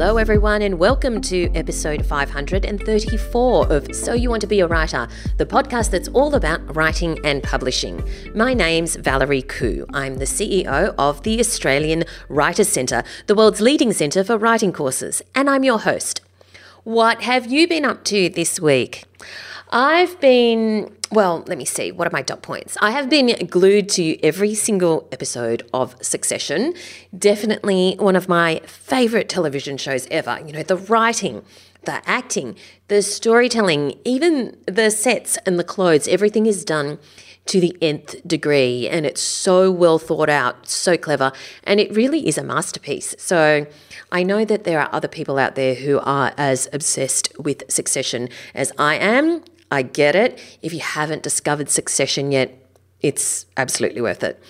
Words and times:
Hello, 0.00 0.16
everyone, 0.16 0.62
and 0.62 0.78
welcome 0.78 1.20
to 1.20 1.52
episode 1.54 2.06
534 2.06 3.70
of 3.70 3.94
So 3.94 4.14
You 4.14 4.30
Want 4.30 4.40
to 4.40 4.46
Be 4.46 4.60
a 4.60 4.66
Writer, 4.66 5.06
the 5.36 5.44
podcast 5.44 5.90
that's 5.90 6.08
all 6.08 6.34
about 6.34 6.74
writing 6.74 7.18
and 7.22 7.42
publishing. 7.42 8.02
My 8.34 8.54
name's 8.54 8.96
Valerie 8.96 9.42
Khoo. 9.42 9.84
I'm 9.92 10.16
the 10.16 10.24
CEO 10.24 10.94
of 10.96 11.22
the 11.22 11.38
Australian 11.38 12.04
Writers 12.30 12.70
Centre, 12.70 13.04
the 13.26 13.34
world's 13.34 13.60
leading 13.60 13.92
centre 13.92 14.24
for 14.24 14.38
writing 14.38 14.72
courses, 14.72 15.20
and 15.34 15.50
I'm 15.50 15.64
your 15.64 15.80
host. 15.80 16.22
What 16.84 17.20
have 17.20 17.52
you 17.52 17.68
been 17.68 17.84
up 17.84 18.02
to 18.04 18.30
this 18.30 18.58
week? 18.58 19.04
I've 19.72 20.20
been, 20.20 20.92
well, 21.12 21.44
let 21.46 21.56
me 21.56 21.64
see, 21.64 21.92
what 21.92 22.08
are 22.08 22.10
my 22.10 22.22
dot 22.22 22.42
points? 22.42 22.76
I 22.80 22.90
have 22.90 23.08
been 23.08 23.46
glued 23.46 23.88
to 23.90 24.20
every 24.20 24.54
single 24.54 25.08
episode 25.12 25.62
of 25.72 25.94
Succession. 26.04 26.74
Definitely 27.16 27.94
one 28.00 28.16
of 28.16 28.28
my 28.28 28.62
favorite 28.66 29.28
television 29.28 29.76
shows 29.76 30.08
ever. 30.10 30.40
You 30.44 30.52
know, 30.52 30.64
the 30.64 30.76
writing, 30.76 31.44
the 31.84 32.02
acting, 32.08 32.56
the 32.88 33.00
storytelling, 33.00 33.94
even 34.04 34.56
the 34.66 34.90
sets 34.90 35.36
and 35.46 35.56
the 35.56 35.64
clothes, 35.64 36.08
everything 36.08 36.46
is 36.46 36.64
done 36.64 36.98
to 37.46 37.60
the 37.60 37.76
nth 37.80 38.26
degree 38.26 38.88
and 38.88 39.06
it's 39.06 39.22
so 39.22 39.70
well 39.70 39.98
thought 39.98 40.28
out, 40.28 40.68
so 40.68 40.96
clever, 40.96 41.32
and 41.64 41.80
it 41.80 41.94
really 41.94 42.26
is 42.28 42.36
a 42.36 42.44
masterpiece. 42.44 43.14
So 43.18 43.66
I 44.12 44.22
know 44.24 44.44
that 44.44 44.64
there 44.64 44.80
are 44.80 44.88
other 44.92 45.08
people 45.08 45.38
out 45.38 45.54
there 45.54 45.74
who 45.74 46.00
are 46.00 46.32
as 46.36 46.68
obsessed 46.72 47.32
with 47.38 47.62
Succession 47.70 48.28
as 48.54 48.72
I 48.78 48.96
am. 48.96 49.42
I 49.70 49.82
get 49.82 50.16
it. 50.16 50.38
If 50.62 50.72
you 50.72 50.80
haven't 50.80 51.22
discovered 51.22 51.68
Succession 51.70 52.32
yet, 52.32 52.56
it's 53.02 53.46
absolutely 53.56 54.00
worth 54.00 54.22
it. 54.22 54.42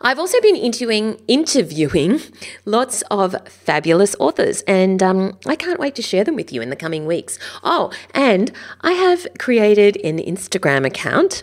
I've 0.00 0.18
also 0.18 0.40
been 0.40 0.56
interviewing 0.56 1.20
interviewing 1.28 2.20
lots 2.64 3.02
of 3.10 3.36
fabulous 3.48 4.16
authors, 4.18 4.62
and 4.62 5.02
um, 5.02 5.38
I 5.46 5.56
can't 5.56 5.78
wait 5.78 5.94
to 5.96 6.02
share 6.02 6.24
them 6.24 6.36
with 6.36 6.52
you 6.52 6.62
in 6.62 6.70
the 6.70 6.76
coming 6.76 7.06
weeks. 7.06 7.38
Oh, 7.62 7.92
and 8.14 8.50
I 8.80 8.92
have 8.92 9.26
created 9.38 9.98
an 9.98 10.18
Instagram 10.18 10.86
account 10.86 11.42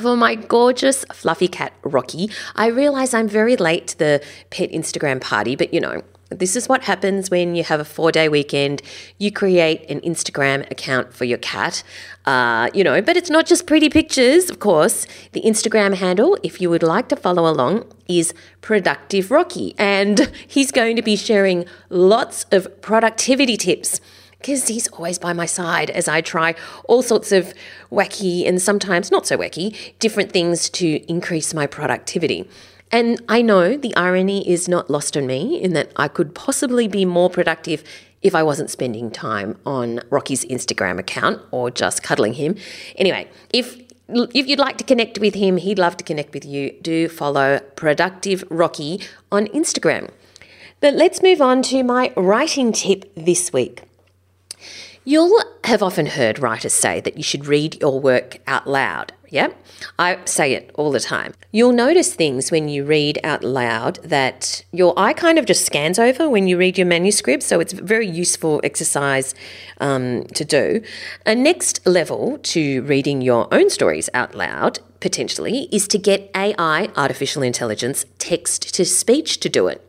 for 0.00 0.16
my 0.16 0.34
gorgeous 0.34 1.04
fluffy 1.12 1.46
cat 1.46 1.72
Rocky. 1.84 2.30
I 2.56 2.66
realize 2.66 3.14
I'm 3.14 3.28
very 3.28 3.56
late 3.56 3.88
to 3.88 3.98
the 3.98 4.24
pet 4.50 4.72
Instagram 4.72 5.20
party, 5.20 5.54
but 5.54 5.72
you 5.72 5.80
know, 5.80 6.02
this 6.30 6.56
is 6.56 6.68
what 6.68 6.84
happens 6.84 7.30
when 7.30 7.54
you 7.54 7.64
have 7.64 7.80
a 7.80 7.84
four 7.84 8.10
day 8.10 8.28
weekend. 8.28 8.82
You 9.18 9.30
create 9.30 9.88
an 9.90 10.00
Instagram 10.00 10.68
account 10.70 11.12
for 11.12 11.24
your 11.24 11.38
cat, 11.38 11.82
uh, 12.24 12.70
you 12.74 12.82
know, 12.82 13.00
but 13.02 13.16
it's 13.16 13.30
not 13.30 13.46
just 13.46 13.66
pretty 13.66 13.88
pictures, 13.88 14.50
of 14.50 14.58
course. 14.58 15.06
The 15.32 15.42
Instagram 15.42 15.94
handle, 15.94 16.38
if 16.42 16.60
you 16.60 16.70
would 16.70 16.82
like 16.82 17.08
to 17.08 17.16
follow 17.16 17.50
along, 17.50 17.84
is 18.08 18.32
Productive 18.60 19.30
Rocky. 19.30 19.74
And 19.78 20.32
he's 20.46 20.70
going 20.70 20.96
to 20.96 21.02
be 21.02 21.16
sharing 21.16 21.66
lots 21.90 22.46
of 22.50 22.80
productivity 22.80 23.56
tips 23.56 24.00
because 24.38 24.68
he's 24.68 24.88
always 24.88 25.18
by 25.18 25.32
my 25.32 25.46
side 25.46 25.88
as 25.90 26.06
I 26.06 26.20
try 26.20 26.54
all 26.84 27.00
sorts 27.00 27.32
of 27.32 27.54
wacky 27.90 28.46
and 28.46 28.60
sometimes 28.60 29.10
not 29.10 29.26
so 29.26 29.38
wacky 29.38 29.74
different 30.00 30.32
things 30.32 30.68
to 30.70 31.02
increase 31.10 31.54
my 31.54 31.66
productivity. 31.66 32.46
And 32.94 33.20
I 33.28 33.42
know 33.42 33.76
the 33.76 33.92
irony 33.96 34.48
is 34.48 34.68
not 34.68 34.88
lost 34.88 35.16
on 35.16 35.26
me 35.26 35.60
in 35.60 35.72
that 35.72 35.90
I 35.96 36.06
could 36.06 36.32
possibly 36.32 36.86
be 36.86 37.04
more 37.04 37.28
productive 37.28 37.82
if 38.22 38.36
I 38.36 38.44
wasn't 38.44 38.70
spending 38.70 39.10
time 39.10 39.58
on 39.66 40.00
Rocky's 40.10 40.44
Instagram 40.44 41.00
account 41.00 41.42
or 41.50 41.72
just 41.72 42.04
cuddling 42.04 42.34
him. 42.34 42.54
Anyway, 42.94 43.28
if 43.52 43.80
if 44.08 44.46
you'd 44.46 44.60
like 44.60 44.78
to 44.78 44.84
connect 44.84 45.18
with 45.18 45.34
him, 45.34 45.56
he'd 45.56 45.76
love 45.76 45.96
to 45.96 46.04
connect 46.04 46.34
with 46.34 46.44
you. 46.44 46.70
Do 46.82 47.08
follow 47.08 47.58
Productive 47.74 48.44
Rocky 48.48 49.00
on 49.32 49.48
Instagram. 49.48 50.10
But 50.78 50.94
let's 50.94 51.20
move 51.20 51.42
on 51.42 51.62
to 51.62 51.82
my 51.82 52.12
writing 52.16 52.70
tip 52.70 53.12
this 53.16 53.52
week. 53.52 53.82
You'll 55.02 55.42
have 55.64 55.82
often 55.82 56.06
heard 56.06 56.38
writers 56.38 56.74
say 56.74 57.00
that 57.00 57.16
you 57.16 57.24
should 57.24 57.46
read 57.46 57.80
your 57.80 57.98
work 57.98 58.38
out 58.46 58.68
loud. 58.68 59.13
Yeah, 59.34 59.48
I 59.98 60.20
say 60.26 60.52
it 60.52 60.70
all 60.74 60.92
the 60.92 61.00
time. 61.00 61.34
You'll 61.50 61.72
notice 61.72 62.14
things 62.14 62.52
when 62.52 62.68
you 62.68 62.84
read 62.84 63.18
out 63.24 63.42
loud 63.42 63.96
that 64.04 64.64
your 64.70 64.96
eye 64.96 65.12
kind 65.12 65.40
of 65.40 65.44
just 65.44 65.66
scans 65.66 65.98
over 65.98 66.30
when 66.30 66.46
you 66.46 66.56
read 66.56 66.78
your 66.78 66.86
manuscript. 66.86 67.42
So 67.42 67.58
it's 67.58 67.72
a 67.72 67.82
very 67.82 68.06
useful 68.06 68.60
exercise 68.62 69.34
um, 69.80 70.22
to 70.36 70.44
do. 70.44 70.82
A 71.26 71.34
next 71.34 71.84
level 71.84 72.38
to 72.54 72.82
reading 72.82 73.22
your 73.22 73.52
own 73.52 73.70
stories 73.70 74.08
out 74.14 74.36
loud, 74.36 74.78
potentially, 75.00 75.68
is 75.72 75.88
to 75.88 75.98
get 75.98 76.30
AI, 76.36 76.90
artificial 76.94 77.42
intelligence, 77.42 78.06
text 78.20 78.72
to 78.76 78.84
speech 78.84 79.40
to 79.40 79.48
do 79.48 79.66
it. 79.66 79.83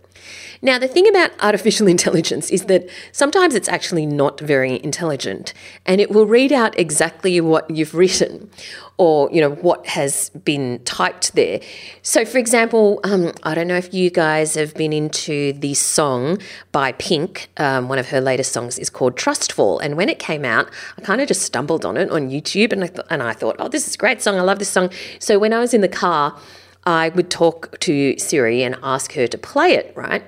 Now, 0.65 0.79
the 0.79 0.87
thing 0.87 1.07
about 1.07 1.29
artificial 1.41 1.85
intelligence 1.95 2.49
is 2.49 2.65
that 2.65 2.89
sometimes 3.11 3.53
it's 3.53 3.69
actually 3.69 4.07
not 4.07 4.39
very 4.39 4.83
intelligent 4.83 5.53
and 5.85 6.01
it 6.01 6.09
will 6.09 6.25
read 6.25 6.51
out 6.51 6.77
exactly 6.79 7.39
what 7.39 7.69
you've 7.69 7.93
written 7.93 8.49
or, 8.97 9.29
you 9.31 9.41
know, 9.41 9.51
what 9.51 9.85
has 9.85 10.31
been 10.31 10.79
typed 10.83 11.35
there. 11.35 11.59
So, 12.01 12.25
for 12.25 12.39
example, 12.39 12.99
um, 13.03 13.33
I 13.43 13.53
don't 13.53 13.67
know 13.67 13.75
if 13.75 13.93
you 13.93 14.09
guys 14.09 14.55
have 14.55 14.73
been 14.73 14.91
into 14.91 15.53
the 15.53 15.75
song 15.75 16.39
by 16.71 16.93
Pink. 16.93 17.47
Um, 17.57 17.87
one 17.87 17.99
of 17.99 18.09
her 18.09 18.19
latest 18.19 18.51
songs 18.51 18.79
is 18.79 18.89
called 18.89 19.15
Trustfall. 19.15 19.79
And 19.83 19.95
when 19.97 20.09
it 20.09 20.17
came 20.17 20.45
out, 20.45 20.71
I 20.97 21.01
kind 21.01 21.21
of 21.21 21.27
just 21.27 21.43
stumbled 21.43 21.85
on 21.85 21.95
it 21.95 22.09
on 22.09 22.31
YouTube 22.31 22.73
and 22.73 22.85
I, 22.85 22.87
th- 22.87 23.05
and 23.11 23.21
I 23.21 23.33
thought, 23.33 23.57
oh, 23.59 23.67
this 23.67 23.87
is 23.87 23.93
a 23.93 23.97
great 23.99 24.23
song. 24.23 24.39
I 24.39 24.41
love 24.41 24.57
this 24.57 24.69
song. 24.69 24.89
So, 25.19 25.37
when 25.37 25.53
I 25.53 25.59
was 25.59 25.75
in 25.75 25.81
the 25.81 25.87
car, 25.87 26.35
I 26.85 27.09
would 27.09 27.29
talk 27.29 27.79
to 27.81 28.17
Siri 28.17 28.63
and 28.63 28.77
ask 28.83 29.13
her 29.13 29.27
to 29.27 29.37
play 29.37 29.73
it, 29.73 29.91
right? 29.95 30.23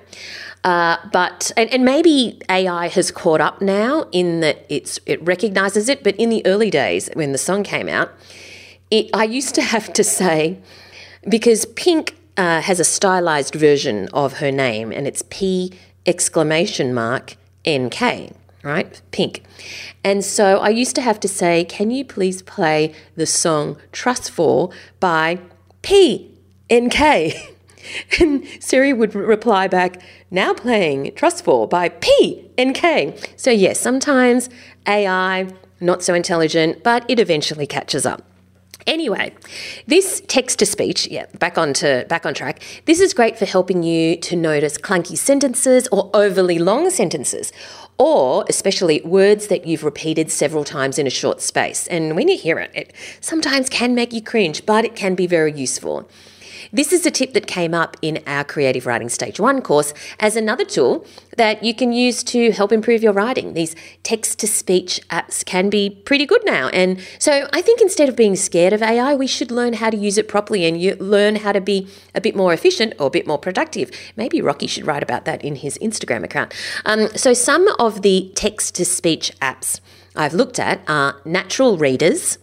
Uh, 0.64 0.96
but 1.12 1.52
and, 1.56 1.70
and 1.72 1.84
maybe 1.84 2.40
AI 2.48 2.88
has 2.88 3.10
caught 3.10 3.40
up 3.40 3.62
now 3.62 4.08
in 4.10 4.40
that 4.40 4.66
it's 4.68 4.98
it 5.06 5.22
recognizes 5.22 5.88
it. 5.88 6.02
But 6.02 6.16
in 6.16 6.30
the 6.30 6.44
early 6.46 6.70
days 6.70 7.08
when 7.14 7.32
the 7.32 7.38
song 7.38 7.62
came 7.62 7.88
out, 7.88 8.10
it 8.90 9.08
I 9.14 9.24
used 9.24 9.54
to 9.54 9.62
have 9.74 9.92
to 9.92 10.04
say 10.04 10.58
because 11.28 11.64
Pink 11.64 12.16
uh, 12.36 12.60
has 12.60 12.80
a 12.80 12.84
stylized 12.84 13.54
version 13.54 14.08
of 14.12 14.34
her 14.34 14.50
name 14.50 14.92
and 14.92 15.06
it's 15.06 15.22
P 15.30 15.72
exclamation 16.06 16.92
mark 16.92 17.36
NK 17.68 18.32
right? 18.62 19.00
Pink. 19.12 19.44
And 20.04 20.24
so 20.24 20.58
I 20.58 20.68
used 20.68 20.94
to 20.96 21.02
have 21.02 21.20
to 21.20 21.28
say, 21.28 21.64
Can 21.64 21.90
you 21.90 22.04
please 22.04 22.42
play 22.42 22.92
the 23.16 23.26
song 23.26 23.76
Trustfall 23.92 24.72
by 25.00 25.38
P 25.82 26.27
NK. 26.72 27.34
And 28.20 28.46
Siri 28.60 28.92
would 28.92 29.14
reply 29.14 29.68
back, 29.68 30.02
now 30.30 30.52
playing 30.52 31.12
Trustfall 31.12 31.70
by 31.70 31.88
P. 31.88 32.44
So, 33.36 33.50
yes, 33.50 33.80
sometimes 33.80 34.50
AI, 34.86 35.46
not 35.80 36.02
so 36.02 36.12
intelligent, 36.12 36.82
but 36.82 37.04
it 37.08 37.18
eventually 37.18 37.66
catches 37.66 38.04
up. 38.04 38.24
Anyway, 38.86 39.34
this 39.86 40.22
text 40.28 40.58
to 40.58 40.66
speech, 40.66 41.06
yeah, 41.08 41.26
back 41.38 41.58
on 41.58 41.74
to, 41.74 42.06
back 42.08 42.24
on 42.24 42.32
track. 42.32 42.62
This 42.86 43.00
is 43.00 43.12
great 43.12 43.38
for 43.38 43.44
helping 43.44 43.82
you 43.82 44.16
to 44.16 44.34
notice 44.34 44.78
clunky 44.78 45.16
sentences 45.16 45.86
or 45.92 46.10
overly 46.14 46.58
long 46.58 46.88
sentences, 46.88 47.52
or 47.98 48.46
especially 48.48 49.02
words 49.02 49.48
that 49.48 49.66
you've 49.66 49.84
repeated 49.84 50.30
several 50.30 50.64
times 50.64 50.98
in 50.98 51.06
a 51.06 51.10
short 51.10 51.42
space. 51.42 51.86
And 51.88 52.16
when 52.16 52.28
you 52.28 52.38
hear 52.38 52.58
it, 52.58 52.70
it 52.74 52.94
sometimes 53.20 53.68
can 53.68 53.94
make 53.94 54.12
you 54.12 54.22
cringe, 54.22 54.64
but 54.64 54.86
it 54.86 54.96
can 54.96 55.14
be 55.14 55.26
very 55.26 55.52
useful. 55.52 56.08
This 56.72 56.92
is 56.92 57.06
a 57.06 57.10
tip 57.10 57.32
that 57.32 57.46
came 57.46 57.72
up 57.72 57.96
in 58.02 58.22
our 58.26 58.44
Creative 58.44 58.84
Writing 58.84 59.08
Stage 59.08 59.40
1 59.40 59.62
course 59.62 59.94
as 60.20 60.36
another 60.36 60.64
tool 60.64 61.06
that 61.36 61.64
you 61.64 61.74
can 61.74 61.92
use 61.92 62.22
to 62.24 62.50
help 62.52 62.72
improve 62.72 63.02
your 63.02 63.12
writing. 63.12 63.54
These 63.54 63.74
text 64.02 64.38
to 64.40 64.46
speech 64.46 65.00
apps 65.08 65.44
can 65.44 65.70
be 65.70 65.88
pretty 65.88 66.26
good 66.26 66.42
now. 66.44 66.68
And 66.68 67.00
so 67.18 67.48
I 67.52 67.62
think 67.62 67.80
instead 67.80 68.08
of 68.08 68.16
being 68.16 68.36
scared 68.36 68.74
of 68.74 68.82
AI, 68.82 69.14
we 69.14 69.26
should 69.26 69.50
learn 69.50 69.74
how 69.74 69.88
to 69.88 69.96
use 69.96 70.18
it 70.18 70.28
properly 70.28 70.66
and 70.66 70.80
you 70.80 70.94
learn 70.96 71.36
how 71.36 71.52
to 71.52 71.60
be 71.60 71.88
a 72.14 72.20
bit 72.20 72.36
more 72.36 72.52
efficient 72.52 72.92
or 72.98 73.06
a 73.06 73.10
bit 73.10 73.26
more 73.26 73.38
productive. 73.38 73.90
Maybe 74.16 74.42
Rocky 74.42 74.66
should 74.66 74.86
write 74.86 75.02
about 75.02 75.24
that 75.24 75.42
in 75.42 75.56
his 75.56 75.78
Instagram 75.78 76.22
account. 76.22 76.52
Um, 76.84 77.08
so 77.16 77.32
some 77.32 77.66
of 77.78 78.02
the 78.02 78.30
text 78.34 78.74
to 78.74 78.84
speech 78.84 79.32
apps 79.40 79.80
I've 80.14 80.34
looked 80.34 80.58
at 80.58 80.80
are 80.86 81.20
Natural 81.24 81.78
Readers 81.78 82.38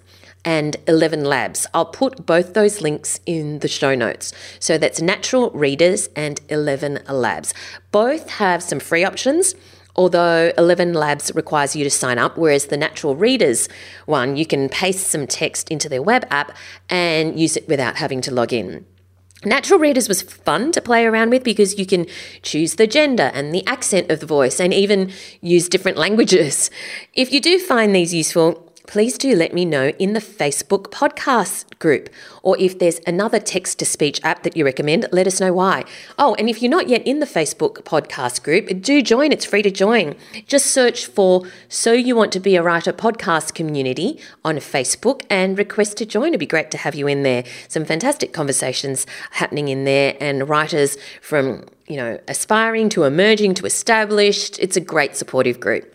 and 0.46 0.78
11 0.88 1.26
Labs. 1.26 1.68
I'll 1.74 1.86
put 1.86 2.26
both 2.26 2.54
those 2.54 2.80
links 2.80 3.20
in 3.26 3.60
the 3.60 3.68
show 3.68 3.96
notes. 3.96 4.32
So 4.60 4.78
that's 4.78 5.02
Natural 5.02 5.50
Readers 5.52 6.08
and 6.16 6.40
11 6.50 7.00
Labs. 7.10 7.54
Both 7.92 8.30
have 8.30 8.64
some 8.64 8.80
free 8.80 9.04
options. 9.04 9.56
Although 9.98 10.52
11 10.58 10.94
Labs 10.94 11.34
requires 11.36 11.74
you 11.74 11.86
to 11.86 11.90
sign 11.90 12.18
up, 12.18 12.38
whereas 12.38 12.66
the 12.66 12.76
Natural 12.76 13.16
Readers 13.16 13.70
one, 14.06 14.36
you 14.36 14.46
can 14.46 14.68
paste 14.68 15.08
some 15.08 15.26
text 15.26 15.72
into 15.72 15.88
their 15.88 16.02
web 16.02 16.28
app 16.30 16.56
and 16.90 17.40
use 17.40 17.56
it 17.56 17.68
without 17.70 17.96
having 17.96 18.20
to 18.22 18.34
log 18.34 18.52
in. 18.52 18.86
Natural 19.46 19.80
Readers 19.80 20.10
was 20.10 20.22
fun 20.22 20.72
to 20.72 20.82
play 20.82 21.06
around 21.06 21.30
with 21.30 21.44
because 21.44 21.78
you 21.78 21.86
can 21.86 22.08
choose 22.42 22.76
the 22.76 22.88
gender 22.88 23.32
and 23.34 23.54
the 23.54 23.66
accent 23.68 24.10
of 24.12 24.20
the 24.20 24.26
voice 24.26 24.60
and 24.60 24.74
even 24.74 25.12
use 25.40 25.70
different 25.70 25.98
languages. 25.98 26.70
If 27.14 27.32
you 27.32 27.40
do 27.40 27.60
find 27.60 27.96
these 27.96 28.14
useful, 28.14 28.65
please 28.88 29.18
do 29.18 29.36
let 29.36 29.54
me 29.54 29.66
know 29.66 29.90
in 30.00 30.14
the 30.14 30.20
Facebook 30.20 30.92
podcast 30.92 31.78
group. 31.80 32.10
Or 32.44 32.58
if 32.60 32.78
there's 32.80 33.00
another 33.08 33.40
text 33.40 33.80
to 33.80 33.86
speech 33.86 34.20
app 34.24 34.44
that 34.44 34.56
you 34.56 34.66
recommend, 34.66 35.08
let 35.12 35.28
us 35.28 35.40
know 35.40 35.54
why. 35.54 35.86
Oh, 36.18 36.36
and 36.36 36.50
if 36.50 36.62
you're 36.62 36.72
not 36.72 36.90
yet 36.90 37.06
in 37.06 37.20
the 37.20 37.26
Facebook 37.26 37.84
podcast 37.84 38.44
group, 38.44 38.82
do 38.82 39.02
join. 39.02 39.32
It's 39.32 39.46
free 39.46 39.62
to 39.64 39.72
join. 39.72 40.16
Just 40.48 40.68
search 40.68 41.06
for 41.06 41.46
So 41.70 41.94
You 41.94 42.16
Want 42.16 42.32
to 42.34 42.40
Be 42.40 42.56
a 42.56 42.64
Writer 42.64 42.94
podcast 42.94 43.54
community 43.54 44.20
on 44.44 44.58
Facebook 44.58 45.24
and 45.30 45.58
request 45.58 45.98
to 45.98 46.06
join. 46.06 46.30
It'd 46.30 46.40
be 46.40 46.46
great 46.46 46.72
to 46.72 46.78
have 46.78 46.96
you 46.96 47.08
in 47.08 47.24
there. 47.24 47.44
Some 47.68 47.86
fantastic 47.86 48.34
conversations 48.34 49.06
happening 49.32 49.70
in 49.70 49.86
there 49.86 50.16
and 50.20 50.48
writers 50.48 50.98
from, 51.22 51.66
you 51.88 51.98
know, 51.98 52.20
aspiring 52.28 52.90
to 52.90 53.04
emerging 53.04 53.56
to 53.56 53.66
established. 53.66 54.60
It's 54.60 54.78
a 54.78 54.82
great 54.82 55.16
supportive 55.16 55.60
group. 55.60 55.95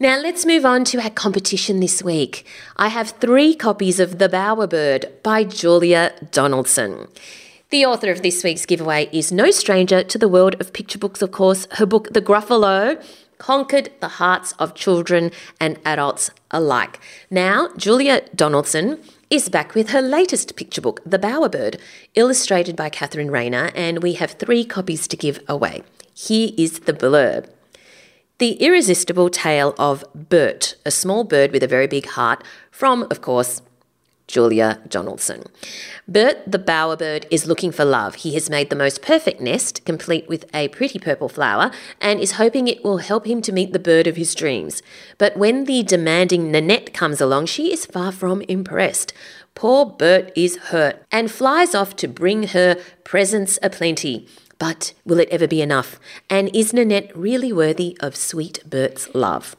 Now 0.00 0.18
let's 0.18 0.44
move 0.44 0.64
on 0.64 0.84
to 0.86 1.00
our 1.00 1.10
competition 1.10 1.78
this 1.78 2.02
week. 2.02 2.44
I 2.76 2.88
have 2.88 3.10
three 3.10 3.54
copies 3.54 4.00
of 4.00 4.18
The 4.18 4.28
Bowerbird 4.28 5.22
by 5.22 5.44
Julia 5.44 6.12
Donaldson. 6.32 7.06
The 7.70 7.86
author 7.86 8.10
of 8.10 8.20
this 8.20 8.42
week's 8.42 8.66
giveaway 8.66 9.08
is 9.12 9.30
no 9.30 9.52
stranger 9.52 10.02
to 10.02 10.18
the 10.18 10.28
world 10.28 10.56
of 10.60 10.72
picture 10.72 10.98
books, 10.98 11.22
of 11.22 11.30
course. 11.30 11.68
Her 11.72 11.86
book, 11.86 12.12
The 12.12 12.20
Gruffalo, 12.20 13.00
conquered 13.38 13.90
the 14.00 14.08
hearts 14.08 14.50
of 14.58 14.74
children 14.74 15.30
and 15.60 15.78
adults 15.84 16.32
alike. 16.50 16.98
Now, 17.30 17.68
Julia 17.76 18.22
Donaldson 18.34 19.00
is 19.30 19.48
back 19.48 19.76
with 19.76 19.90
her 19.90 20.02
latest 20.02 20.56
picture 20.56 20.80
book, 20.80 21.02
The 21.06 21.20
Bowerbird, 21.20 21.78
illustrated 22.16 22.74
by 22.74 22.88
Catherine 22.88 23.30
Rayner, 23.30 23.70
and 23.76 24.02
we 24.02 24.14
have 24.14 24.32
three 24.32 24.64
copies 24.64 25.06
to 25.06 25.16
give 25.16 25.38
away. 25.48 25.84
Here 26.14 26.50
is 26.56 26.80
the 26.80 26.92
blurb. 26.92 27.53
The 28.38 28.54
Irresistible 28.54 29.30
Tale 29.30 29.76
of 29.78 30.04
Bert, 30.12 30.74
a 30.84 30.90
small 30.90 31.22
bird 31.22 31.52
with 31.52 31.62
a 31.62 31.68
very 31.68 31.86
big 31.86 32.06
heart, 32.06 32.42
from, 32.68 33.06
of 33.08 33.20
course, 33.20 33.62
Julia 34.26 34.80
Donaldson. 34.88 35.44
Bert 36.08 36.38
the 36.44 36.58
bowerbird 36.58 37.26
is 37.30 37.46
looking 37.46 37.70
for 37.70 37.84
love. 37.84 38.16
He 38.16 38.34
has 38.34 38.50
made 38.50 38.70
the 38.70 38.76
most 38.76 39.02
perfect 39.02 39.40
nest, 39.40 39.84
complete 39.84 40.28
with 40.28 40.46
a 40.52 40.66
pretty 40.68 40.98
purple 40.98 41.28
flower, 41.28 41.70
and 42.00 42.18
is 42.18 42.32
hoping 42.32 42.66
it 42.66 42.82
will 42.82 42.98
help 42.98 43.24
him 43.24 43.40
to 43.42 43.52
meet 43.52 43.72
the 43.72 43.78
bird 43.78 44.08
of 44.08 44.16
his 44.16 44.34
dreams. 44.34 44.82
But 45.16 45.36
when 45.36 45.66
the 45.66 45.84
demanding 45.84 46.50
Nanette 46.50 46.92
comes 46.92 47.20
along, 47.20 47.46
she 47.46 47.72
is 47.72 47.86
far 47.86 48.10
from 48.10 48.40
impressed. 48.42 49.12
Poor 49.54 49.86
Bert 49.86 50.32
is 50.34 50.56
hurt 50.56 51.04
and 51.12 51.30
flies 51.30 51.72
off 51.72 51.94
to 51.96 52.08
bring 52.08 52.48
her 52.48 52.76
presents 53.04 53.60
aplenty. 53.62 54.26
But 54.58 54.94
will 55.04 55.20
it 55.20 55.28
ever 55.30 55.46
be 55.46 55.62
enough? 55.62 56.00
And 56.30 56.54
is 56.54 56.72
Nanette 56.72 57.14
really 57.16 57.52
worthy 57.52 57.96
of 58.00 58.16
sweet 58.16 58.58
Bert's 58.68 59.14
love? 59.14 59.54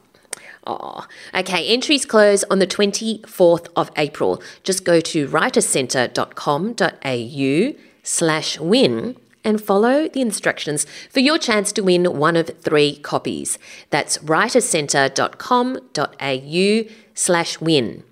Oh, 0.66 1.06
okay. 1.34 1.66
Entries 1.68 2.04
close 2.04 2.44
on 2.44 2.58
the 2.58 2.66
24th 2.66 3.68
of 3.76 3.90
April. 3.96 4.42
Just 4.64 4.84
go 4.84 5.00
to 5.00 5.28
writerscentre.com.au 5.28 7.80
slash 8.02 8.58
win 8.58 9.16
and 9.44 9.62
follow 9.62 10.08
the 10.08 10.20
instructions 10.20 10.84
for 11.08 11.20
your 11.20 11.38
chance 11.38 11.70
to 11.72 11.82
win 11.82 12.18
one 12.18 12.34
of 12.36 12.50
three 12.60 12.96
copies. 12.96 13.60
That's 13.90 14.18
writerscentre.com.au 14.18 16.90
slash 17.14 17.60
win. 17.60 18.02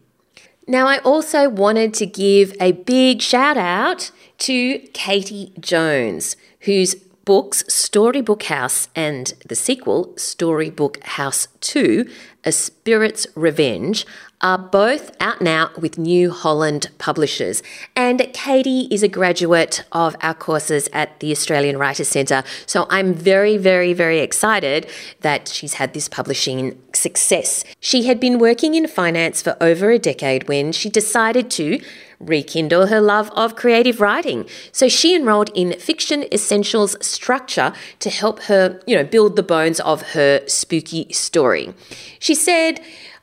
Now, 0.66 0.86
I 0.86 0.96
also 0.98 1.46
wanted 1.48 1.92
to 1.94 2.06
give 2.06 2.54
a 2.60 2.70
big 2.72 3.20
shout 3.20 3.58
out 3.58 4.12
to 4.38 4.78
Katie 4.94 5.52
Jones 5.58 6.36
whose 6.64 6.94
books 7.24 7.64
Storybook 7.68 8.44
House 8.44 8.88
and 8.94 9.32
the 9.46 9.54
sequel 9.54 10.12
Storybook 10.16 11.02
House 11.04 11.48
2 11.60 12.08
A 12.44 12.52
Spirit's 12.52 13.26
Revenge 13.34 14.06
are 14.40 14.58
both 14.58 15.10
out 15.20 15.40
now 15.40 15.70
with 15.78 15.96
New 15.96 16.30
Holland 16.30 16.90
publishers. 16.98 17.62
And 17.96 18.28
Katie 18.32 18.88
is 18.90 19.02
a 19.02 19.08
graduate 19.08 19.84
of 19.92 20.16
our 20.20 20.34
courses 20.34 20.88
at 20.92 21.20
the 21.20 21.32
Australian 21.32 21.78
Writers 21.78 22.08
Centre. 22.08 22.42
So 22.66 22.86
I'm 22.90 23.14
very, 23.14 23.56
very, 23.56 23.92
very 23.92 24.20
excited 24.20 24.86
that 25.20 25.48
she's 25.48 25.74
had 25.74 25.94
this 25.94 26.08
publishing 26.08 26.80
success. 26.92 27.64
She 27.80 28.04
had 28.04 28.20
been 28.20 28.38
working 28.38 28.74
in 28.74 28.86
finance 28.86 29.40
for 29.40 29.56
over 29.60 29.90
a 29.90 29.98
decade 29.98 30.48
when 30.48 30.72
she 30.72 30.88
decided 30.90 31.50
to 31.52 31.80
rekindle 32.20 32.86
her 32.86 33.00
love 33.00 33.30
of 33.32 33.56
creative 33.56 34.00
writing. 34.00 34.46
So 34.72 34.88
she 34.88 35.14
enrolled 35.14 35.50
in 35.54 35.78
Fiction 35.78 36.24
Essentials 36.32 36.96
Structure 37.04 37.72
to 37.98 38.10
help 38.10 38.42
her, 38.44 38.80
you 38.86 38.96
know, 38.96 39.04
build 39.04 39.36
the 39.36 39.42
bones 39.42 39.80
of 39.80 40.02
her 40.12 40.42
spooky 40.46 41.12
story. 41.12 41.74
She 42.18 42.34
said, 42.34 42.80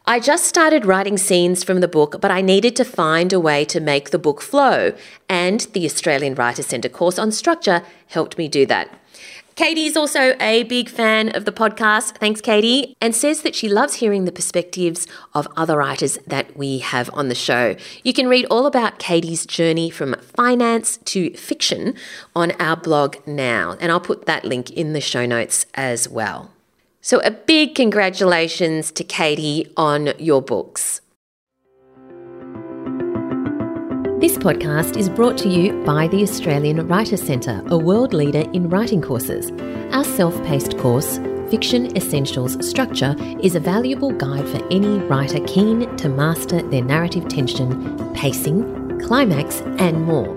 I 0.08 0.20
just 0.20 0.46
started 0.46 0.86
writing 0.86 1.16
scenes 1.16 1.64
from 1.64 1.80
the 1.80 1.88
book, 1.88 2.20
but 2.20 2.32
I 2.32 2.42
needed 2.42 2.76
to 2.78 2.84
find 2.84 3.32
a 3.32 3.40
way 3.40 3.64
to 3.66 3.80
make 3.80 4.10
the 4.10 4.18
book 4.18 4.42
flow, 4.42 4.94
and 5.30 5.62
the 5.74 5.86
Australian 5.86 6.34
Writer 6.34 6.64
Centre 6.64 6.90
course 6.90 7.20
on 7.20 7.32
structure 7.32 7.84
helped 8.08 8.36
me 8.36 8.48
do 8.48 8.66
that. 8.66 8.90
Katie 9.56 9.86
is 9.86 9.96
also 9.96 10.36
a 10.40 10.64
big 10.64 10.90
fan 10.90 11.30
of 11.36 11.46
the 11.46 11.52
podcast. 11.52 12.18
Thanks, 12.18 12.42
Katie. 12.42 12.96
And 13.00 13.16
says 13.16 13.44
that 13.44 13.54
she 13.54 13.70
loves 13.70 13.96
hearing 13.96 14.26
the 14.26 14.32
perspectives 14.32 15.06
of 15.36 15.48
other 15.56 15.78
writers 15.78 16.18
that 16.26 16.58
we 16.58 16.80
have 16.80 17.12
on 17.14 17.28
the 17.28 17.36
show. 17.36 17.76
You 18.04 18.14
can 18.14 18.28
read 18.28 18.46
all 18.46 18.66
about 18.66 18.98
Katie's 18.98 19.46
journey 19.46 19.92
from 19.92 20.16
finance 20.36 20.98
to 20.98 21.32
fiction 21.34 21.94
on 22.36 22.52
our 22.60 22.76
blog 22.76 23.18
now. 23.28 23.78
And 23.80 23.92
I'll 23.92 24.00
put 24.00 24.26
that 24.26 24.46
link 24.46 24.72
in 24.72 24.94
the 24.94 25.02
show 25.02 25.28
notes 25.28 25.68
as 25.76 26.10
well. 26.10 26.50
So, 27.04 27.20
a 27.22 27.32
big 27.32 27.74
congratulations 27.74 28.92
to 28.92 29.04
Katie 29.04 29.74
on 29.76 30.14
your 30.20 30.40
books. 30.40 31.02
This 34.20 34.38
podcast 34.38 34.98
is 34.98 35.10
brought 35.10 35.36
to 35.40 35.50
you 35.50 35.84
by 35.84 36.08
the 36.10 36.22
Australian 36.22 36.88
Writer 36.88 37.18
Centre, 37.18 37.64
a 37.66 37.78
world 37.78 38.14
leader 38.14 38.48
in 38.54 38.70
writing 38.70 39.02
courses. 39.02 39.50
Our 39.92 40.04
self 40.04 40.36
paced 40.44 40.78
course, 40.78 41.18
Fiction 41.50 41.98
Essentials 41.98 42.64
Structure, 42.70 43.16
is 43.42 43.56
a 43.56 43.60
valuable 43.60 44.12
guide 44.12 44.48
for 44.48 44.64
any 44.70 45.00
writer 45.08 45.40
keen 45.48 45.98
to 45.98 46.08
master 46.08 46.62
their 46.62 46.84
narrative 46.84 47.28
tension, 47.28 48.14
pacing, 48.14 49.00
climax, 49.00 49.62
and 49.80 50.06
more. 50.06 50.36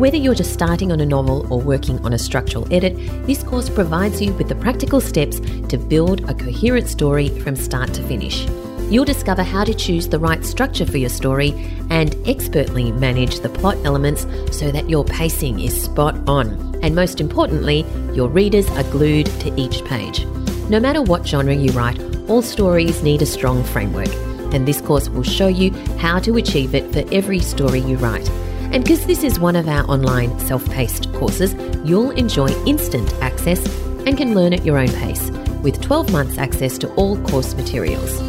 Whether 0.00 0.16
you're 0.16 0.34
just 0.34 0.54
starting 0.54 0.92
on 0.92 1.00
a 1.00 1.04
novel 1.04 1.46
or 1.52 1.60
working 1.60 2.02
on 2.06 2.14
a 2.14 2.18
structural 2.18 2.66
edit, 2.72 2.96
this 3.26 3.42
course 3.42 3.68
provides 3.68 4.18
you 4.22 4.32
with 4.32 4.48
the 4.48 4.54
practical 4.54 4.98
steps 4.98 5.40
to 5.68 5.76
build 5.76 6.26
a 6.30 6.32
coherent 6.32 6.88
story 6.88 7.28
from 7.40 7.54
start 7.54 7.92
to 7.92 8.02
finish. 8.04 8.48
You'll 8.88 9.04
discover 9.04 9.42
how 9.42 9.62
to 9.62 9.74
choose 9.74 10.08
the 10.08 10.18
right 10.18 10.42
structure 10.42 10.86
for 10.86 10.96
your 10.96 11.10
story 11.10 11.52
and 11.90 12.16
expertly 12.26 12.92
manage 12.92 13.40
the 13.40 13.50
plot 13.50 13.76
elements 13.84 14.22
so 14.50 14.72
that 14.72 14.88
your 14.88 15.04
pacing 15.04 15.60
is 15.60 15.82
spot 15.82 16.16
on. 16.26 16.80
And 16.82 16.94
most 16.94 17.20
importantly, 17.20 17.84
your 18.14 18.30
readers 18.30 18.70
are 18.70 18.84
glued 18.84 19.26
to 19.26 19.54
each 19.60 19.84
page. 19.84 20.24
No 20.70 20.80
matter 20.80 21.02
what 21.02 21.28
genre 21.28 21.54
you 21.54 21.72
write, 21.72 22.00
all 22.26 22.40
stories 22.40 23.02
need 23.02 23.20
a 23.20 23.26
strong 23.26 23.62
framework, 23.64 24.08
and 24.54 24.66
this 24.66 24.80
course 24.80 25.10
will 25.10 25.24
show 25.24 25.48
you 25.48 25.72
how 25.98 26.18
to 26.20 26.38
achieve 26.38 26.74
it 26.74 26.90
for 26.90 27.04
every 27.14 27.40
story 27.40 27.80
you 27.80 27.98
write. 27.98 28.30
And 28.72 28.84
because 28.84 29.04
this 29.06 29.24
is 29.24 29.40
one 29.40 29.56
of 29.56 29.66
our 29.68 29.84
online 29.90 30.38
self 30.40 30.68
paced 30.70 31.12
courses, 31.14 31.54
you'll 31.84 32.12
enjoy 32.12 32.48
instant 32.66 33.12
access 33.20 33.64
and 34.06 34.16
can 34.16 34.34
learn 34.34 34.52
at 34.52 34.64
your 34.64 34.78
own 34.78 34.88
pace 34.88 35.30
with 35.62 35.80
12 35.82 36.12
months 36.12 36.38
access 36.38 36.78
to 36.78 36.88
all 36.94 37.16
course 37.22 37.54
materials. 37.54 38.20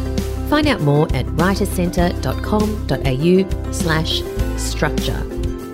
Find 0.50 0.66
out 0.66 0.80
more 0.82 1.06
at 1.14 1.24
writerscentre.com.au 1.26 3.72
slash 3.72 4.22
structure. 4.60 5.22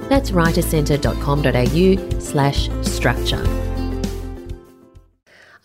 That's 0.08 0.30
writerscentre.com.au 0.30 2.20
slash 2.20 2.68
structure. 2.86 3.44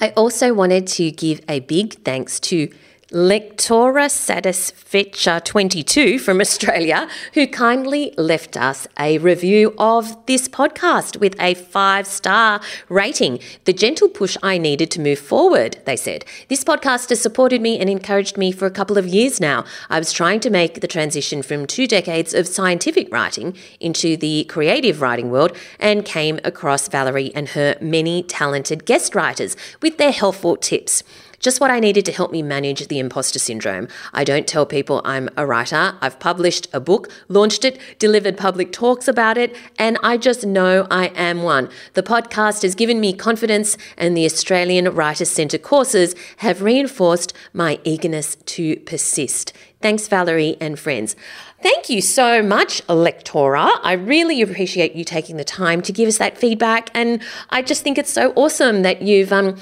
I 0.01 0.09
also 0.17 0.53
wanted 0.53 0.87
to 0.87 1.11
give 1.11 1.39
a 1.47 1.61
big 1.61 2.03
thanks 2.03 2.39
to 2.41 2.69
Lectora 3.13 4.09
Satisfecha 4.09 5.45
22 5.45 6.17
from 6.17 6.41
Australia, 6.41 7.07
who 7.35 7.45
kindly 7.45 8.11
left 8.17 8.57
us 8.57 8.87
a 8.99 9.19
review 9.19 9.75
of 9.77 10.25
this 10.25 10.47
podcast 10.47 11.19
with 11.19 11.39
a 11.39 11.53
five 11.53 12.07
star 12.07 12.59
rating. 12.89 13.37
The 13.65 13.73
gentle 13.73 14.09
push 14.09 14.35
I 14.41 14.57
needed 14.57 14.89
to 14.89 14.99
move 14.99 15.19
forward, 15.19 15.77
they 15.85 15.95
said. 15.95 16.25
This 16.49 16.63
podcast 16.63 17.09
has 17.09 17.21
supported 17.21 17.61
me 17.61 17.77
and 17.77 17.87
encouraged 17.87 18.35
me 18.35 18.51
for 18.51 18.65
a 18.65 18.71
couple 18.71 18.97
of 18.97 19.05
years 19.05 19.39
now. 19.39 19.63
I 19.91 19.99
was 19.99 20.11
trying 20.11 20.39
to 20.39 20.49
make 20.49 20.81
the 20.81 20.87
transition 20.87 21.43
from 21.43 21.67
two 21.67 21.85
decades 21.85 22.33
of 22.33 22.47
scientific 22.47 23.13
writing 23.13 23.55
into 23.79 24.17
the 24.17 24.45
creative 24.45 25.01
writing 25.01 25.29
world 25.29 25.55
and 25.79 26.03
came 26.03 26.39
across 26.43 26.87
Valerie 26.87 27.31
and 27.35 27.49
her 27.49 27.77
many 27.79 28.23
talented 28.23 28.85
guest 28.85 29.13
writers 29.13 29.55
with 29.83 29.99
their 29.99 30.11
helpful 30.11 30.57
tips. 30.57 31.03
Just 31.43 31.59
what 31.59 31.69
I 31.69 31.79
needed 31.79 32.05
to 32.05 32.11
help 32.11 32.31
me 32.31 32.41
manage 32.41 32.87
the 32.87 32.97
imposter 32.97 33.37
syndrome. 33.37 33.87
I 34.13 34.23
don't 34.23 34.47
tell 34.47 34.65
people 34.65 35.01
I'm 35.03 35.29
a 35.37 35.45
writer. 35.45 35.95
I've 36.01 36.19
published 36.19 36.67
a 36.73 36.79
book, 36.79 37.11
launched 37.27 37.65
it, 37.65 37.77
delivered 37.99 38.37
public 38.37 38.71
talks 38.71 39.07
about 39.07 39.37
it, 39.37 39.55
and 39.77 39.97
I 40.01 40.17
just 40.17 40.45
know 40.45 40.87
I 40.89 41.07
am 41.09 41.43
one. 41.43 41.69
The 41.93 42.01
podcast 42.01 42.63
has 42.63 42.73
given 42.73 42.99
me 42.99 43.13
confidence, 43.13 43.77
and 43.97 44.15
the 44.17 44.25
Australian 44.25 44.85
Writers 44.95 45.29
Centre 45.29 45.57
courses 45.57 46.15
have 46.37 46.61
reinforced 46.61 47.33
my 47.53 47.79
eagerness 47.83 48.35
to 48.35 48.77
persist. 48.77 49.53
Thanks, 49.81 50.07
Valerie 50.07 50.55
and 50.61 50.79
friends. 50.79 51.17
Thank 51.61 51.89
you 51.89 52.01
so 52.01 52.41
much, 52.41 52.85
Lectora. 52.87 53.79
I 53.83 53.93
really 53.93 54.41
appreciate 54.41 54.95
you 54.95 55.03
taking 55.03 55.35
the 55.35 55.43
time 55.43 55.81
to 55.81 55.91
give 55.91 56.07
us 56.07 56.17
that 56.19 56.37
feedback. 56.37 56.89
And 56.93 57.21
I 57.49 57.61
just 57.61 57.83
think 57.83 57.97
it's 57.97 58.09
so 58.09 58.31
awesome 58.37 58.81
that 58.83 59.01
you've 59.01 59.33
um, 59.33 59.57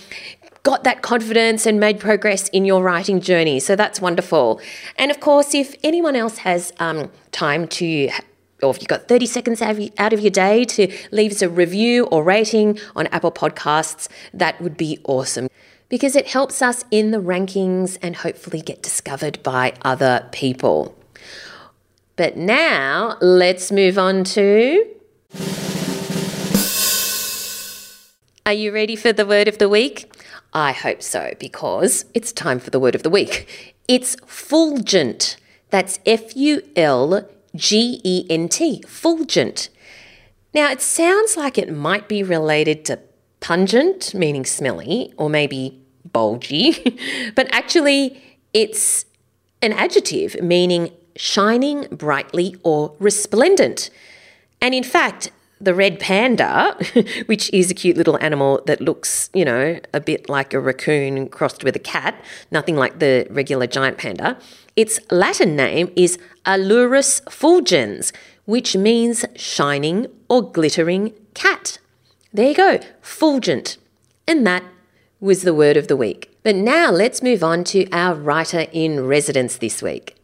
got 0.63 0.83
that 0.83 1.01
confidence 1.01 1.65
and 1.65 1.79
made 1.79 1.99
progress 1.99 2.47
in 2.49 2.65
your 2.65 2.83
writing 2.83 3.19
journey. 3.19 3.59
So 3.59 3.75
that's 3.75 3.99
wonderful. 3.99 4.61
And 4.97 5.11
of 5.11 5.19
course, 5.19 5.53
if 5.53 5.75
anyone 5.83 6.15
else 6.15 6.39
has 6.39 6.71
um, 6.79 7.11
time 7.31 7.67
to 7.69 8.09
or 8.61 8.69
if 8.69 8.79
you've 8.79 8.87
got 8.87 9.07
30 9.07 9.25
seconds 9.25 9.61
out 9.61 10.13
of 10.13 10.19
your 10.19 10.29
day 10.29 10.65
to 10.65 10.95
leave 11.11 11.31
us 11.31 11.41
a 11.41 11.49
review 11.49 12.05
or 12.05 12.23
rating 12.23 12.79
on 12.95 13.07
Apple 13.07 13.31
Podcasts, 13.31 14.07
that 14.35 14.61
would 14.61 14.77
be 14.77 14.99
awesome 15.03 15.47
because 15.89 16.15
it 16.15 16.27
helps 16.27 16.61
us 16.61 16.85
in 16.89 17.11
the 17.11 17.17
rankings 17.17 17.97
and 18.01 18.15
hopefully 18.15 18.61
get 18.61 18.81
discovered 18.81 19.41
by 19.43 19.73
other 19.81 20.27
people. 20.31 20.95
But 22.15 22.37
now 22.37 23.17
let's 23.19 23.71
move 23.71 23.97
on 23.97 24.23
to. 24.25 24.85
Are 28.45 28.53
you 28.53 28.71
ready 28.71 28.95
for 28.95 29.11
the 29.11 29.25
word 29.25 29.47
of 29.47 29.57
the 29.57 29.67
week? 29.67 30.11
I 30.53 30.73
hope 30.73 31.01
so, 31.01 31.33
because 31.39 32.05
it's 32.13 32.31
time 32.31 32.59
for 32.59 32.69
the 32.69 32.79
word 32.79 32.95
of 32.95 33.03
the 33.03 33.09
week. 33.09 33.75
It's 33.87 34.15
fulgent. 34.25 35.37
That's 35.69 35.99
F 36.05 36.35
U 36.35 36.61
L 36.75 37.27
G 37.55 38.01
E 38.03 38.25
N 38.29 38.49
T, 38.49 38.81
fulgent. 38.87 39.69
Now, 40.53 40.69
it 40.69 40.81
sounds 40.81 41.37
like 41.37 41.57
it 41.57 41.73
might 41.73 42.09
be 42.09 42.23
related 42.23 42.83
to 42.85 42.99
pungent, 43.39 44.13
meaning 44.13 44.45
smelly, 44.45 45.13
or 45.17 45.29
maybe 45.29 45.81
bulgy, 46.11 46.99
but 47.35 47.47
actually, 47.53 48.21
it's 48.53 49.05
an 49.61 49.71
adjective 49.73 50.41
meaning 50.41 50.91
shining 51.15 51.87
brightly 51.91 52.55
or 52.63 52.95
resplendent. 52.99 53.89
And 54.61 54.73
in 54.73 54.83
fact, 54.83 55.31
the 55.63 55.73
red 55.73 55.99
panda, 55.99 56.77
which 57.27 57.51
is 57.53 57.71
a 57.71 57.73
cute 57.73 57.97
little 57.97 58.17
animal 58.21 58.61
that 58.65 58.81
looks, 58.81 59.29
you 59.33 59.45
know, 59.45 59.79
a 59.93 59.99
bit 59.99 60.29
like 60.29 60.53
a 60.53 60.59
raccoon 60.59 61.29
crossed 61.29 61.63
with 61.63 61.75
a 61.75 61.79
cat, 61.79 62.23
nothing 62.51 62.75
like 62.75 62.99
the 62.99 63.27
regular 63.29 63.67
giant 63.67 63.97
panda, 63.97 64.37
its 64.75 64.99
Latin 65.11 65.55
name 65.55 65.91
is 65.95 66.17
Ailurus 66.45 67.21
fulgens, 67.25 68.11
which 68.45 68.75
means 68.75 69.25
shining 69.35 70.07
or 70.29 70.49
glittering 70.51 71.13
cat. 71.33 71.77
There 72.33 72.49
you 72.49 72.55
go, 72.55 72.79
fulgent. 73.01 73.77
And 74.27 74.47
that 74.47 74.63
was 75.19 75.41
the 75.41 75.53
word 75.53 75.77
of 75.77 75.87
the 75.87 75.97
week. 75.97 76.37
But 76.43 76.55
now 76.55 76.89
let's 76.89 77.21
move 77.21 77.43
on 77.43 77.63
to 77.65 77.89
our 77.91 78.15
writer 78.15 78.65
in 78.71 79.05
residence 79.05 79.57
this 79.57 79.81
week. 79.81 80.15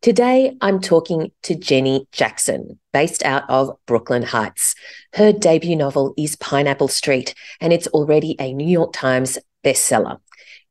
Today, 0.00 0.56
I'm 0.60 0.80
talking 0.80 1.32
to 1.42 1.56
Jenny 1.56 2.06
Jackson, 2.12 2.78
based 2.92 3.24
out 3.24 3.42
of 3.48 3.76
Brooklyn 3.84 4.22
Heights. 4.22 4.76
Her 5.14 5.32
debut 5.32 5.74
novel 5.74 6.14
is 6.16 6.36
Pineapple 6.36 6.86
Street, 6.86 7.34
and 7.60 7.72
it's 7.72 7.88
already 7.88 8.36
a 8.38 8.52
New 8.52 8.68
York 8.68 8.92
Times 8.92 9.38
bestseller. 9.64 10.20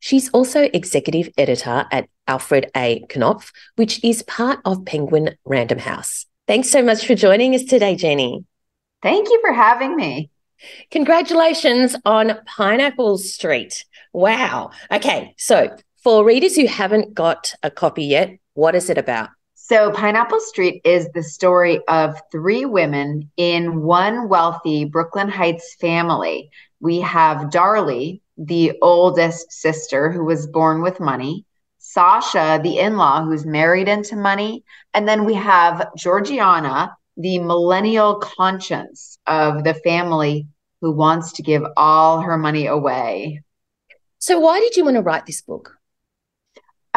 She's 0.00 0.30
also 0.30 0.70
executive 0.72 1.28
editor 1.36 1.84
at 1.92 2.08
Alfred 2.26 2.70
A. 2.74 3.04
Knopf, 3.14 3.52
which 3.76 4.02
is 4.02 4.22
part 4.22 4.60
of 4.64 4.86
Penguin 4.86 5.36
Random 5.44 5.78
House. 5.78 6.24
Thanks 6.46 6.70
so 6.70 6.82
much 6.82 7.06
for 7.06 7.14
joining 7.14 7.54
us 7.54 7.64
today, 7.64 7.96
Jenny. 7.96 8.46
Thank 9.02 9.28
you 9.28 9.38
for 9.42 9.52
having 9.52 9.94
me. 9.94 10.30
Congratulations 10.90 11.94
on 12.06 12.38
Pineapple 12.46 13.18
Street. 13.18 13.84
Wow. 14.14 14.70
Okay, 14.90 15.34
so 15.36 15.76
for 16.02 16.24
readers 16.24 16.56
who 16.56 16.66
haven't 16.66 17.12
got 17.12 17.52
a 17.62 17.70
copy 17.70 18.04
yet, 18.04 18.38
what 18.58 18.74
is 18.74 18.90
it 18.90 18.98
about? 18.98 19.28
So, 19.54 19.92
Pineapple 19.92 20.40
Street 20.40 20.80
is 20.84 21.08
the 21.14 21.22
story 21.22 21.80
of 21.86 22.20
three 22.32 22.64
women 22.64 23.30
in 23.36 23.82
one 23.82 24.28
wealthy 24.28 24.84
Brooklyn 24.84 25.28
Heights 25.28 25.76
family. 25.80 26.50
We 26.80 26.98
have 27.00 27.50
Darlie, 27.50 28.20
the 28.36 28.72
oldest 28.82 29.52
sister 29.52 30.10
who 30.10 30.24
was 30.24 30.48
born 30.48 30.82
with 30.82 30.98
money, 30.98 31.44
Sasha, 31.78 32.58
the 32.60 32.80
in 32.80 32.96
law 32.96 33.24
who's 33.24 33.46
married 33.46 33.86
into 33.86 34.16
money, 34.16 34.64
and 34.92 35.06
then 35.06 35.24
we 35.24 35.34
have 35.34 35.94
Georgiana, 35.96 36.96
the 37.16 37.38
millennial 37.38 38.16
conscience 38.16 39.20
of 39.28 39.62
the 39.62 39.74
family 39.74 40.48
who 40.80 40.90
wants 40.90 41.32
to 41.34 41.42
give 41.42 41.62
all 41.76 42.22
her 42.22 42.36
money 42.36 42.66
away. 42.66 43.40
So, 44.18 44.40
why 44.40 44.58
did 44.58 44.76
you 44.76 44.84
want 44.84 44.96
to 44.96 45.02
write 45.02 45.26
this 45.26 45.42
book? 45.42 45.77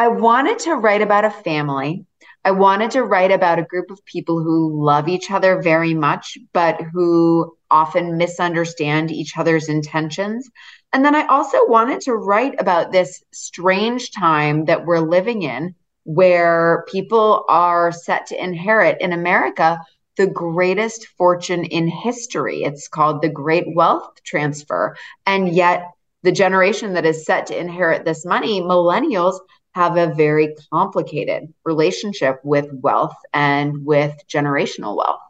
I 0.02 0.08
wanted 0.08 0.58
to 0.60 0.74
write 0.74 1.00
about 1.00 1.24
a 1.24 1.30
family. 1.30 2.04
I 2.44 2.50
wanted 2.50 2.90
to 2.90 3.04
write 3.04 3.30
about 3.30 3.60
a 3.60 3.62
group 3.62 3.88
of 3.88 4.04
people 4.04 4.42
who 4.42 4.84
love 4.84 5.06
each 5.08 5.30
other 5.30 5.62
very 5.62 5.94
much, 5.94 6.36
but 6.52 6.80
who 6.92 7.56
often 7.70 8.16
misunderstand 8.16 9.12
each 9.12 9.38
other's 9.38 9.68
intentions. 9.68 10.50
And 10.92 11.04
then 11.04 11.14
I 11.14 11.24
also 11.26 11.68
wanted 11.68 12.00
to 12.00 12.16
write 12.16 12.60
about 12.60 12.90
this 12.90 13.22
strange 13.32 14.10
time 14.10 14.64
that 14.64 14.84
we're 14.84 14.98
living 14.98 15.42
in 15.42 15.76
where 16.02 16.84
people 16.88 17.44
are 17.48 17.92
set 17.92 18.26
to 18.26 18.42
inherit 18.42 19.00
in 19.00 19.12
America 19.12 19.78
the 20.16 20.26
greatest 20.26 21.06
fortune 21.16 21.64
in 21.64 21.86
history. 21.86 22.64
It's 22.64 22.88
called 22.88 23.22
the 23.22 23.28
Great 23.28 23.66
Wealth 23.76 24.20
Transfer. 24.24 24.96
And 25.26 25.48
yet, 25.48 25.84
the 26.24 26.32
generation 26.32 26.94
that 26.94 27.06
is 27.06 27.24
set 27.24 27.46
to 27.46 27.58
inherit 27.58 28.04
this 28.04 28.24
money, 28.24 28.60
millennials, 28.60 29.38
have 29.74 29.96
a 29.96 30.14
very 30.14 30.54
complicated 30.70 31.52
relationship 31.64 32.40
with 32.44 32.68
wealth 32.72 33.16
and 33.32 33.84
with 33.84 34.14
generational 34.28 34.96
wealth. 34.96 35.20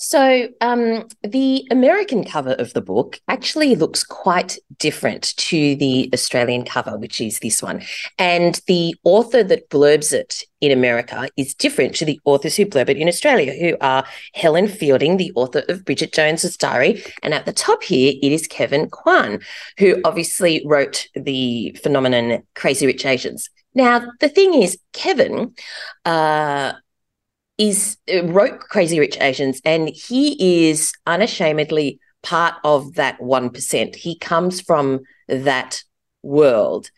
So, 0.00 0.48
um, 0.60 1.08
the 1.24 1.66
American 1.72 2.22
cover 2.22 2.52
of 2.52 2.72
the 2.72 2.80
book 2.80 3.20
actually 3.26 3.74
looks 3.74 4.04
quite 4.04 4.56
different 4.78 5.36
to 5.38 5.74
the 5.74 6.08
Australian 6.14 6.64
cover, 6.64 6.96
which 6.96 7.20
is 7.20 7.40
this 7.40 7.60
one. 7.60 7.82
And 8.16 8.60
the 8.68 8.94
author 9.02 9.42
that 9.42 9.68
blurbs 9.70 10.12
it 10.12 10.44
in 10.60 10.70
America 10.70 11.28
is 11.36 11.52
different 11.52 11.96
to 11.96 12.04
the 12.04 12.20
authors 12.24 12.54
who 12.54 12.64
blurb 12.64 12.88
it 12.88 12.96
in 12.96 13.08
Australia, 13.08 13.52
who 13.52 13.76
are 13.80 14.04
Helen 14.34 14.68
Fielding, 14.68 15.16
the 15.16 15.32
author 15.34 15.64
of 15.68 15.84
Bridget 15.84 16.12
Jones's 16.12 16.56
Diary. 16.56 17.02
And 17.24 17.34
at 17.34 17.44
the 17.44 17.52
top 17.52 17.82
here, 17.82 18.14
it 18.22 18.32
is 18.32 18.46
Kevin 18.46 18.88
Kwan, 18.90 19.40
who 19.78 20.00
obviously 20.04 20.62
wrote 20.64 21.08
the 21.16 21.76
phenomenon 21.82 22.44
Crazy 22.54 22.86
Rich 22.86 23.04
Asians. 23.04 23.50
Now, 23.74 24.08
the 24.20 24.28
thing 24.28 24.54
is, 24.54 24.78
Kevin, 24.92 25.54
uh, 26.04 26.74
is 27.58 27.96
uh, 28.12 28.24
wrote 28.24 28.60
Crazy 28.60 28.98
Rich 28.98 29.18
Asians, 29.20 29.60
and 29.64 29.88
he 29.88 30.68
is 30.68 30.92
unashamedly 31.06 32.00
part 32.22 32.54
of 32.64 32.94
that 32.94 33.20
one 33.20 33.50
percent. 33.50 33.96
He 33.96 34.16
comes 34.16 34.60
from 34.60 35.00
that 35.28 35.82
world. 36.22 36.90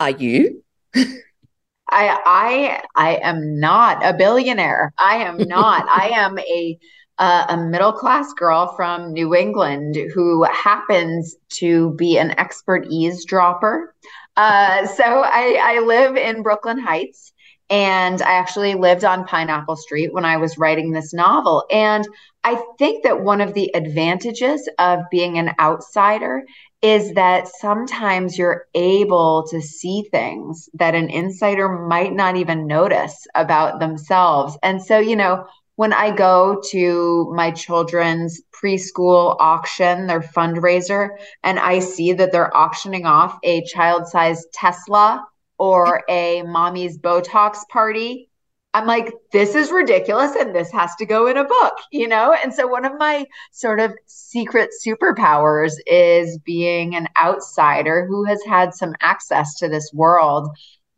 Are 0.00 0.10
you? 0.10 0.62
I 0.94 2.18
I 2.26 2.82
I 2.94 3.16
am 3.22 3.60
not 3.60 4.04
a 4.04 4.12
billionaire. 4.12 4.92
I 4.98 5.16
am 5.18 5.38
not. 5.38 5.86
I 5.90 6.10
am 6.14 6.38
a 6.38 6.78
uh, 7.18 7.46
a 7.48 7.56
middle 7.56 7.92
class 7.92 8.32
girl 8.32 8.74
from 8.74 9.12
New 9.12 9.34
England 9.34 9.96
who 10.12 10.44
happens 10.44 11.36
to 11.48 11.92
be 11.94 12.18
an 12.18 12.32
expert 12.38 12.86
eavesdropper. 12.90 13.94
Uh, 14.36 14.86
so 14.86 15.04
I, 15.04 15.58
I 15.62 15.78
live 15.80 16.16
in 16.16 16.42
Brooklyn 16.42 16.78
Heights. 16.78 17.32
And 17.70 18.20
I 18.20 18.34
actually 18.34 18.74
lived 18.74 19.04
on 19.04 19.24
Pineapple 19.24 19.76
Street 19.76 20.12
when 20.12 20.24
I 20.24 20.36
was 20.36 20.58
writing 20.58 20.92
this 20.92 21.14
novel. 21.14 21.64
And 21.70 22.06
I 22.44 22.62
think 22.78 23.04
that 23.04 23.22
one 23.22 23.40
of 23.40 23.54
the 23.54 23.74
advantages 23.74 24.68
of 24.78 25.00
being 25.10 25.38
an 25.38 25.52
outsider 25.58 26.44
is 26.82 27.14
that 27.14 27.48
sometimes 27.48 28.36
you're 28.36 28.66
able 28.74 29.46
to 29.48 29.62
see 29.62 30.06
things 30.10 30.68
that 30.74 30.94
an 30.94 31.08
insider 31.08 31.86
might 31.88 32.12
not 32.12 32.36
even 32.36 32.66
notice 32.66 33.26
about 33.34 33.80
themselves. 33.80 34.58
And 34.62 34.82
so, 34.82 34.98
you 34.98 35.16
know, 35.16 35.46
when 35.76 35.94
I 35.94 36.14
go 36.14 36.62
to 36.70 37.32
my 37.34 37.50
children's 37.50 38.42
preschool 38.52 39.36
auction, 39.40 40.06
their 40.06 40.20
fundraiser, 40.20 41.16
and 41.42 41.58
I 41.58 41.78
see 41.78 42.12
that 42.12 42.30
they're 42.30 42.54
auctioning 42.54 43.06
off 43.06 43.38
a 43.42 43.64
child 43.64 44.06
sized 44.06 44.52
Tesla 44.52 45.26
or 45.58 46.02
a 46.08 46.42
mommy's 46.42 46.98
Botox 46.98 47.58
party, 47.70 48.28
I'm 48.74 48.86
like, 48.86 49.12
this 49.30 49.54
is 49.54 49.70
ridiculous 49.70 50.34
and 50.34 50.52
this 50.52 50.70
has 50.72 50.94
to 50.96 51.06
go 51.06 51.28
in 51.28 51.36
a 51.36 51.44
book, 51.44 51.74
you 51.92 52.08
know? 52.08 52.36
And 52.42 52.52
so 52.52 52.66
one 52.66 52.84
of 52.84 52.98
my 52.98 53.24
sort 53.52 53.78
of 53.78 53.94
secret 54.06 54.70
superpowers 54.84 55.74
is 55.86 56.38
being 56.38 56.96
an 56.96 57.06
outsider 57.16 58.04
who 58.04 58.24
has 58.24 58.42
had 58.44 58.74
some 58.74 58.94
access 59.00 59.54
to 59.58 59.68
this 59.68 59.92
world, 59.94 60.48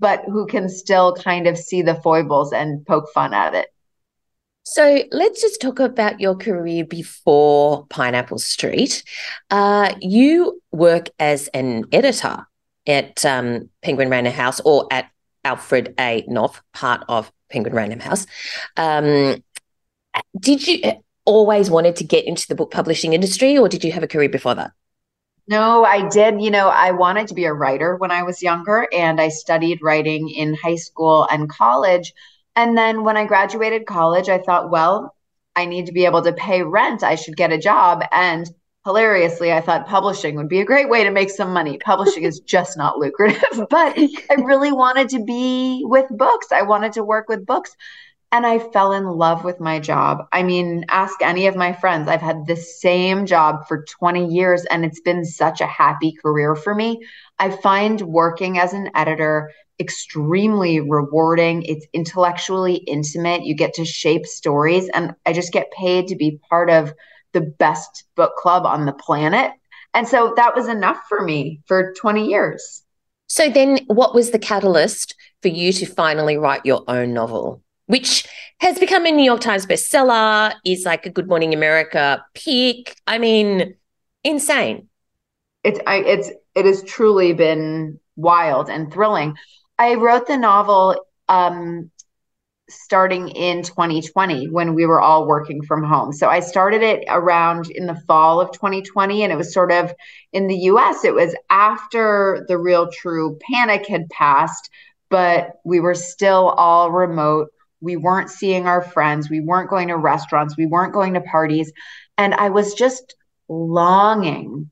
but 0.00 0.24
who 0.24 0.46
can 0.46 0.70
still 0.70 1.14
kind 1.16 1.46
of 1.46 1.58
see 1.58 1.82
the 1.82 1.96
foibles 1.96 2.50
and 2.50 2.84
poke 2.86 3.10
fun 3.12 3.34
at 3.34 3.54
it. 3.54 3.68
So 4.62 5.04
let's 5.12 5.42
just 5.42 5.60
talk 5.60 5.78
about 5.78 6.18
your 6.18 6.34
career 6.34 6.84
before 6.84 7.86
Pineapple 7.86 8.38
Street. 8.38 9.04
Uh, 9.50 9.94
you 10.00 10.62
work 10.72 11.10
as 11.20 11.48
an 11.48 11.84
editor 11.92 12.46
at 12.86 13.24
um, 13.24 13.68
Penguin 13.82 14.10
Random 14.10 14.32
House 14.32 14.60
or 14.60 14.86
at 14.90 15.10
Alfred 15.44 15.94
A. 15.98 16.24
Knopf, 16.28 16.60
part 16.72 17.04
of 17.08 17.30
Penguin 17.50 17.74
Random 17.74 18.00
House. 18.00 18.26
Um, 18.76 19.42
did 20.38 20.66
you 20.66 20.92
always 21.24 21.70
wanted 21.70 21.96
to 21.96 22.04
get 22.04 22.24
into 22.24 22.48
the 22.48 22.54
book 22.54 22.70
publishing 22.70 23.12
industry, 23.12 23.58
or 23.58 23.68
did 23.68 23.84
you 23.84 23.92
have 23.92 24.02
a 24.02 24.08
career 24.08 24.28
before 24.28 24.54
that? 24.54 24.72
No, 25.48 25.84
I 25.84 26.08
did. 26.08 26.42
You 26.42 26.50
know, 26.50 26.68
I 26.68 26.90
wanted 26.90 27.28
to 27.28 27.34
be 27.34 27.44
a 27.44 27.52
writer 27.52 27.96
when 27.96 28.10
I 28.10 28.22
was 28.24 28.42
younger, 28.42 28.88
and 28.92 29.20
I 29.20 29.28
studied 29.28 29.80
writing 29.82 30.28
in 30.28 30.54
high 30.54 30.76
school 30.76 31.26
and 31.30 31.48
college. 31.48 32.12
And 32.56 32.76
then 32.76 33.04
when 33.04 33.16
I 33.16 33.26
graduated 33.26 33.86
college, 33.86 34.28
I 34.28 34.38
thought, 34.38 34.70
well, 34.70 35.14
I 35.54 35.66
need 35.66 35.86
to 35.86 35.92
be 35.92 36.04
able 36.04 36.22
to 36.22 36.32
pay 36.32 36.62
rent. 36.62 37.02
I 37.02 37.14
should 37.14 37.36
get 37.36 37.52
a 37.52 37.58
job. 37.58 38.02
And 38.12 38.48
hilariously, 38.86 39.52
I 39.52 39.60
thought 39.60 39.88
publishing 39.88 40.36
would 40.36 40.48
be 40.48 40.60
a 40.60 40.64
great 40.64 40.88
way 40.88 41.02
to 41.02 41.10
make 41.10 41.30
some 41.30 41.52
money. 41.52 41.76
Publishing 41.76 42.22
is 42.22 42.38
just 42.38 42.78
not 42.78 42.98
lucrative, 42.98 43.42
but 43.68 43.98
I 43.98 44.34
really 44.44 44.70
wanted 44.70 45.08
to 45.08 45.24
be 45.24 45.82
with 45.84 46.06
books. 46.08 46.52
I 46.52 46.62
wanted 46.62 46.92
to 46.92 47.02
work 47.02 47.28
with 47.28 47.44
books. 47.44 47.76
And 48.30 48.46
I 48.46 48.60
fell 48.60 48.92
in 48.92 49.04
love 49.04 49.42
with 49.42 49.58
my 49.58 49.80
job. 49.80 50.26
I 50.32 50.44
mean, 50.44 50.84
ask 50.88 51.20
any 51.20 51.48
of 51.48 51.56
my 51.56 51.72
friends. 51.72 52.08
I've 52.08 52.20
had 52.20 52.46
the 52.46 52.56
same 52.56 53.26
job 53.26 53.66
for 53.66 53.84
20 53.98 54.26
years, 54.32 54.64
and 54.66 54.84
it's 54.84 55.00
been 55.00 55.24
such 55.24 55.60
a 55.60 55.66
happy 55.66 56.12
career 56.12 56.54
for 56.54 56.74
me. 56.74 57.04
I 57.40 57.50
find 57.50 58.00
working 58.00 58.58
as 58.58 58.72
an 58.72 58.90
editor 58.94 59.50
extremely 59.80 60.80
rewarding. 60.80 61.62
It's 61.62 61.86
intellectually 61.92 62.76
intimate. 62.76 63.44
You 63.44 63.54
get 63.54 63.74
to 63.74 63.84
shape 63.84 64.26
stories, 64.26 64.88
and 64.90 65.14
I 65.24 65.32
just 65.32 65.52
get 65.52 65.72
paid 65.72 66.08
to 66.08 66.16
be 66.16 66.40
part 66.48 66.70
of 66.70 66.94
the 67.36 67.42
best 67.42 68.04
book 68.14 68.34
club 68.36 68.64
on 68.64 68.86
the 68.86 68.94
planet. 68.94 69.52
And 69.92 70.08
so 70.08 70.32
that 70.36 70.56
was 70.56 70.68
enough 70.68 70.98
for 71.06 71.22
me 71.22 71.60
for 71.66 71.92
20 71.98 72.26
years. 72.26 72.82
So 73.26 73.50
then, 73.50 73.80
what 73.88 74.14
was 74.14 74.30
the 74.30 74.38
catalyst 74.38 75.14
for 75.42 75.48
you 75.48 75.70
to 75.74 75.84
finally 75.84 76.38
write 76.38 76.64
your 76.64 76.82
own 76.88 77.12
novel, 77.12 77.62
which 77.86 78.26
has 78.60 78.78
become 78.78 79.04
a 79.04 79.12
New 79.12 79.24
York 79.24 79.40
Times 79.40 79.66
bestseller, 79.66 80.54
is 80.64 80.86
like 80.86 81.04
a 81.04 81.10
Good 81.10 81.28
Morning 81.28 81.52
America 81.52 82.24
pick? 82.34 82.96
I 83.06 83.18
mean, 83.18 83.74
insane. 84.24 84.88
It's 85.62 85.80
I, 85.86 85.96
it's 85.98 86.30
it 86.54 86.64
has 86.64 86.82
truly 86.84 87.34
been 87.34 88.00
wild 88.14 88.70
and 88.70 88.90
thrilling. 88.90 89.36
I 89.78 89.96
wrote 89.96 90.26
the 90.26 90.38
novel 90.38 90.96
um, 91.28 91.90
starting 92.68 93.28
in 93.28 93.62
2020 93.62 94.48
when 94.48 94.74
we 94.74 94.86
were 94.86 95.00
all 95.00 95.26
working 95.26 95.62
from 95.62 95.84
home. 95.84 96.12
So 96.12 96.28
I 96.28 96.40
started 96.40 96.82
it 96.82 97.04
around 97.08 97.70
in 97.70 97.86
the 97.86 98.00
fall 98.06 98.40
of 98.40 98.50
2020 98.52 99.22
and 99.22 99.32
it 99.32 99.36
was 99.36 99.54
sort 99.54 99.70
of 99.70 99.94
in 100.32 100.48
the 100.48 100.56
US 100.70 101.04
it 101.04 101.14
was 101.14 101.34
after 101.48 102.44
the 102.48 102.58
real 102.58 102.90
true 102.90 103.38
panic 103.50 103.86
had 103.86 104.08
passed 104.10 104.68
but 105.08 105.52
we 105.64 105.78
were 105.78 105.94
still 105.94 106.48
all 106.48 106.90
remote. 106.90 107.48
We 107.80 107.96
weren't 107.96 108.30
seeing 108.30 108.66
our 108.66 108.82
friends, 108.82 109.30
we 109.30 109.40
weren't 109.40 109.70
going 109.70 109.88
to 109.88 109.96
restaurants, 109.96 110.56
we 110.56 110.66
weren't 110.66 110.92
going 110.92 111.14
to 111.14 111.20
parties 111.20 111.72
and 112.18 112.34
I 112.34 112.48
was 112.48 112.74
just 112.74 113.14
longing 113.48 114.70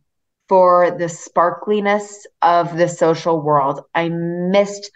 for 0.48 0.90
the 0.90 1.08
sparkliness 1.08 2.26
of 2.42 2.76
the 2.76 2.88
social 2.88 3.40
world. 3.40 3.82
I 3.94 4.08
missed 4.08 4.90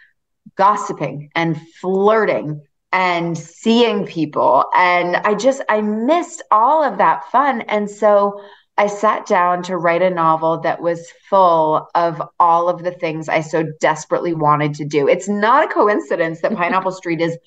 gossiping 0.55 1.29
and 1.33 1.59
flirting 1.79 2.61
and 2.91 3.37
seeing 3.37 4.05
people. 4.05 4.65
And 4.75 5.15
I 5.17 5.35
just, 5.35 5.61
I 5.69 5.81
missed 5.81 6.41
all 6.51 6.83
of 6.83 6.97
that 6.97 7.29
fun. 7.31 7.61
And 7.61 7.89
so 7.89 8.41
I 8.77 8.87
sat 8.87 9.25
down 9.25 9.61
to 9.63 9.77
write 9.77 10.01
a 10.01 10.09
novel 10.09 10.61
that 10.61 10.81
was 10.81 11.11
full 11.29 11.89
of 11.95 12.21
all 12.39 12.69
of 12.69 12.83
the 12.83 12.91
things 12.91 13.27
I 13.27 13.41
so 13.41 13.65
desperately 13.79 14.33
wanted 14.33 14.73
to 14.75 14.85
do. 14.85 15.07
It's 15.07 15.27
not 15.27 15.65
a 15.65 15.73
coincidence 15.73 16.41
that 16.41 16.55
Pineapple 16.55 16.91
Street 16.93 17.21
is 17.21 17.37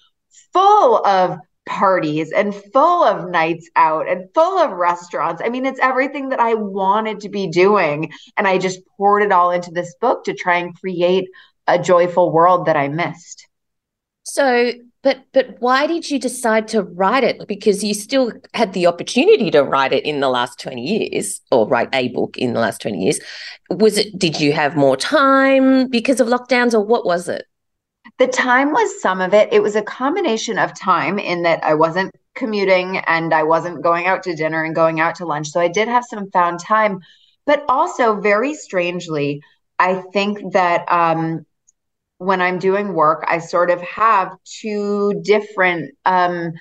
full 0.52 1.04
of 1.06 1.38
parties 1.64 2.32
and 2.32 2.54
full 2.54 3.04
of 3.04 3.30
nights 3.30 3.70
out 3.76 4.08
and 4.08 4.28
full 4.34 4.58
of 4.58 4.72
restaurants. 4.72 5.40
I 5.44 5.48
mean, 5.48 5.64
it's 5.64 5.80
everything 5.80 6.28
that 6.30 6.40
I 6.40 6.54
wanted 6.54 7.20
to 7.20 7.28
be 7.28 7.48
doing. 7.48 8.12
And 8.36 8.46
I 8.46 8.58
just 8.58 8.80
poured 8.96 9.22
it 9.22 9.32
all 9.32 9.52
into 9.52 9.70
this 9.70 9.94
book 10.00 10.24
to 10.24 10.34
try 10.34 10.58
and 10.58 10.78
create 10.78 11.28
a 11.66 11.78
joyful 11.78 12.32
world 12.32 12.66
that 12.66 12.76
I 12.76 12.88
missed. 12.88 13.48
So 14.24 14.72
but 15.02 15.24
but 15.32 15.56
why 15.58 15.86
did 15.86 16.10
you 16.10 16.18
decide 16.18 16.68
to 16.68 16.82
write 16.82 17.24
it? 17.24 17.46
Because 17.48 17.82
you 17.82 17.92
still 17.92 18.32
had 18.54 18.72
the 18.72 18.86
opportunity 18.86 19.50
to 19.50 19.62
write 19.62 19.92
it 19.92 20.04
in 20.04 20.20
the 20.20 20.28
last 20.28 20.60
20 20.60 20.80
years 20.80 21.40
or 21.50 21.66
write 21.66 21.88
a 21.92 22.08
book 22.08 22.36
in 22.38 22.52
the 22.52 22.60
last 22.60 22.80
20 22.82 23.02
years. 23.02 23.18
Was 23.70 23.98
it 23.98 24.18
did 24.18 24.40
you 24.40 24.52
have 24.52 24.76
more 24.76 24.96
time 24.96 25.88
because 25.88 26.20
of 26.20 26.28
lockdowns 26.28 26.72
or 26.72 26.80
what 26.80 27.04
was 27.04 27.28
it? 27.28 27.46
The 28.18 28.28
time 28.28 28.72
was 28.72 29.00
some 29.00 29.20
of 29.20 29.34
it. 29.34 29.52
It 29.52 29.62
was 29.62 29.74
a 29.74 29.82
combination 29.82 30.58
of 30.58 30.78
time 30.78 31.18
in 31.18 31.42
that 31.42 31.62
I 31.64 31.74
wasn't 31.74 32.14
commuting 32.34 32.98
and 32.98 33.34
I 33.34 33.42
wasn't 33.42 33.82
going 33.82 34.06
out 34.06 34.22
to 34.24 34.34
dinner 34.36 34.62
and 34.62 34.74
going 34.74 35.00
out 35.00 35.16
to 35.16 35.26
lunch. 35.26 35.48
So 35.48 35.60
I 35.60 35.68
did 35.68 35.88
have 35.88 36.04
some 36.04 36.30
found 36.30 36.60
time. 36.60 37.00
But 37.44 37.64
also, 37.68 38.20
very 38.20 38.54
strangely, 38.54 39.42
I 39.78 40.02
think 40.12 40.52
that 40.52 40.90
um, 40.90 41.44
when 42.22 42.40
I'm 42.40 42.58
doing 42.58 42.94
work, 42.94 43.24
I 43.26 43.38
sort 43.38 43.70
of 43.70 43.80
have 43.82 44.36
two 44.44 45.20
different 45.24 45.94
um, 46.04 46.52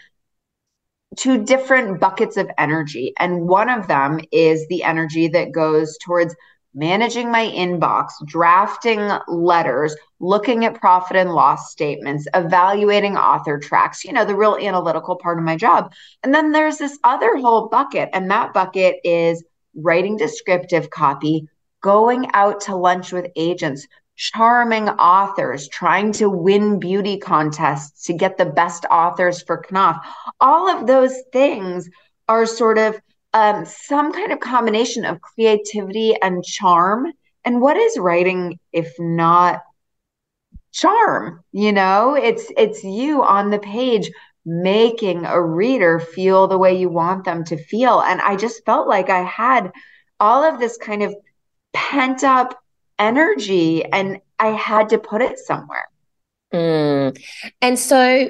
two 1.18 1.44
different 1.44 2.00
buckets 2.00 2.38
of 2.38 2.50
energy, 2.58 3.14
and 3.20 3.48
one 3.48 3.70
of 3.70 3.88
them 3.88 4.20
is 4.32 4.66
the 4.68 4.84
energy 4.84 5.28
that 5.30 5.52
goes 5.52 5.98
towards 6.04 6.36
managing 6.74 7.30
my 7.30 7.46
inbox, 7.48 8.12
drafting 8.26 9.12
letters, 9.28 9.96
looking 10.20 10.64
at 10.64 10.80
profit 10.80 11.18
and 11.18 11.34
loss 11.34 11.72
statements, 11.72 12.28
evaluating 12.34 13.18
author 13.18 13.60
tracks, 13.60 14.06
you 14.06 14.14
know, 14.14 14.24
the 14.24 14.36
real 14.36 14.56
analytical 14.56 15.18
part 15.18 15.38
of 15.38 15.44
my 15.44 15.58
job. 15.58 15.94
And 16.24 16.34
then 16.34 16.52
there's 16.52 16.78
this 16.78 16.98
other 17.04 17.38
whole 17.38 17.68
bucket, 17.68 18.10
and 18.14 18.32
that 18.32 18.54
bucket 18.54 18.96
is 19.04 19.44
writing 19.76 20.18
descriptive 20.18 20.90
copy, 20.90 21.48
going 21.82 22.30
out 22.34 22.62
to 22.62 22.76
lunch 22.76 23.12
with 23.12 23.28
agents, 23.36 23.88
charming 24.22 24.88
authors 24.88 25.68
trying 25.68 26.12
to 26.12 26.30
win 26.30 26.80
beauty 26.80 27.18
contests 27.18 28.06
to 28.06 28.14
get 28.14 28.38
the 28.38 28.46
best 28.46 28.86
authors 28.92 29.42
for 29.42 29.64
Knopf. 29.72 30.06
All 30.40 30.70
of 30.70 30.86
those 30.86 31.16
things 31.34 31.90
are 32.28 32.46
sort 32.46 32.78
of 32.78 33.02
um, 33.34 33.66
some 33.66 34.14
kind 34.14 34.32
of 34.32 34.40
combination 34.40 35.06
of 35.06 35.22
creativity 35.22 36.16
and 36.22 36.44
charm. 36.44 37.12
And 37.46 37.62
what 37.62 37.78
is 37.78 37.98
writing 37.98 38.60
if 38.72 38.94
not 39.00 39.62
charm? 40.72 41.44
You 41.52 41.74
know, 41.74 42.14
it's 42.14 42.46
it's 42.56 42.84
you 42.84 43.24
on 43.24 43.50
the 43.50 43.58
page 43.58 44.12
making 44.46 45.26
a 45.26 45.42
reader 45.42 46.00
feel 46.00 46.48
the 46.48 46.60
way 46.60 46.78
you 46.78 46.90
want 46.90 47.26
them 47.26 47.44
to 47.46 47.58
feel. 47.58 48.02
And 48.02 48.22
I 48.22 48.36
just 48.36 48.64
felt 48.66 48.88
like 48.88 49.10
I 49.10 49.24
had 49.24 49.72
all 50.20 50.44
of 50.44 50.60
this 50.60 50.78
kind 50.78 51.02
of 51.02 51.16
pent 51.74 52.24
up 52.24 52.61
energy 53.02 53.84
and 53.84 54.22
I 54.40 54.50
had 54.50 54.88
to 54.90 54.98
put 54.98 55.22
it 55.22 55.38
somewhere. 55.40 55.86
Mm. 56.54 57.18
And 57.62 57.80
so 57.80 58.30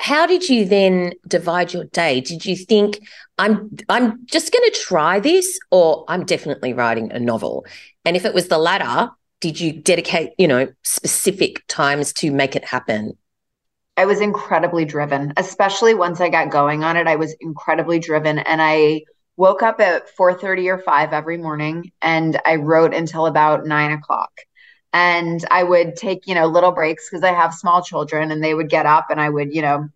how 0.00 0.26
did 0.26 0.48
you 0.48 0.64
then 0.64 1.12
divide 1.26 1.72
your 1.72 1.84
day? 1.84 2.20
Did 2.20 2.44
you 2.46 2.56
think 2.56 3.00
I'm 3.38 3.70
I'm 3.88 4.24
just 4.26 4.52
going 4.52 4.64
to 4.70 4.78
try 4.78 5.20
this 5.20 5.58
or 5.70 6.04
I'm 6.08 6.24
definitely 6.24 6.72
writing 6.72 7.12
a 7.12 7.18
novel? 7.18 7.66
And 8.04 8.16
if 8.16 8.24
it 8.24 8.34
was 8.34 8.48
the 8.48 8.58
latter, 8.58 9.10
did 9.40 9.60
you 9.60 9.72
dedicate, 9.72 10.32
you 10.38 10.48
know, 10.48 10.68
specific 10.82 11.64
times 11.68 12.12
to 12.14 12.30
make 12.30 12.56
it 12.56 12.64
happen? 12.64 13.16
I 13.96 14.04
was 14.04 14.20
incredibly 14.20 14.84
driven, 14.84 15.32
especially 15.36 15.94
once 15.94 16.20
I 16.20 16.28
got 16.28 16.50
going 16.50 16.84
on 16.84 16.96
it. 16.96 17.08
I 17.08 17.16
was 17.16 17.34
incredibly 17.40 17.98
driven 17.98 18.38
and 18.38 18.62
I 18.62 19.02
woke 19.38 19.62
up 19.62 19.80
at 19.80 20.14
4.30 20.16 20.68
or 20.68 20.78
5 20.78 21.12
every 21.12 21.38
morning 21.38 21.92
and 22.02 22.38
i 22.44 22.56
wrote 22.56 22.92
until 22.92 23.26
about 23.26 23.64
9 23.64 23.92
o'clock. 23.92 24.32
And 24.92 25.42
i 25.50 25.62
would 25.62 25.96
take 25.96 26.26
you 26.26 26.34
know 26.34 26.46
little 26.46 26.72
breaks 26.72 27.08
because 27.08 27.24
i 27.24 27.32
have 27.32 27.54
small 27.54 27.82
children 27.82 28.32
and 28.32 28.42
they 28.42 28.54
would 28.54 28.68
get 28.68 28.84
up 28.84 29.06
and 29.10 29.20
i 29.20 29.30
would 29.30 29.54
you 29.54 29.62
know 29.62 29.88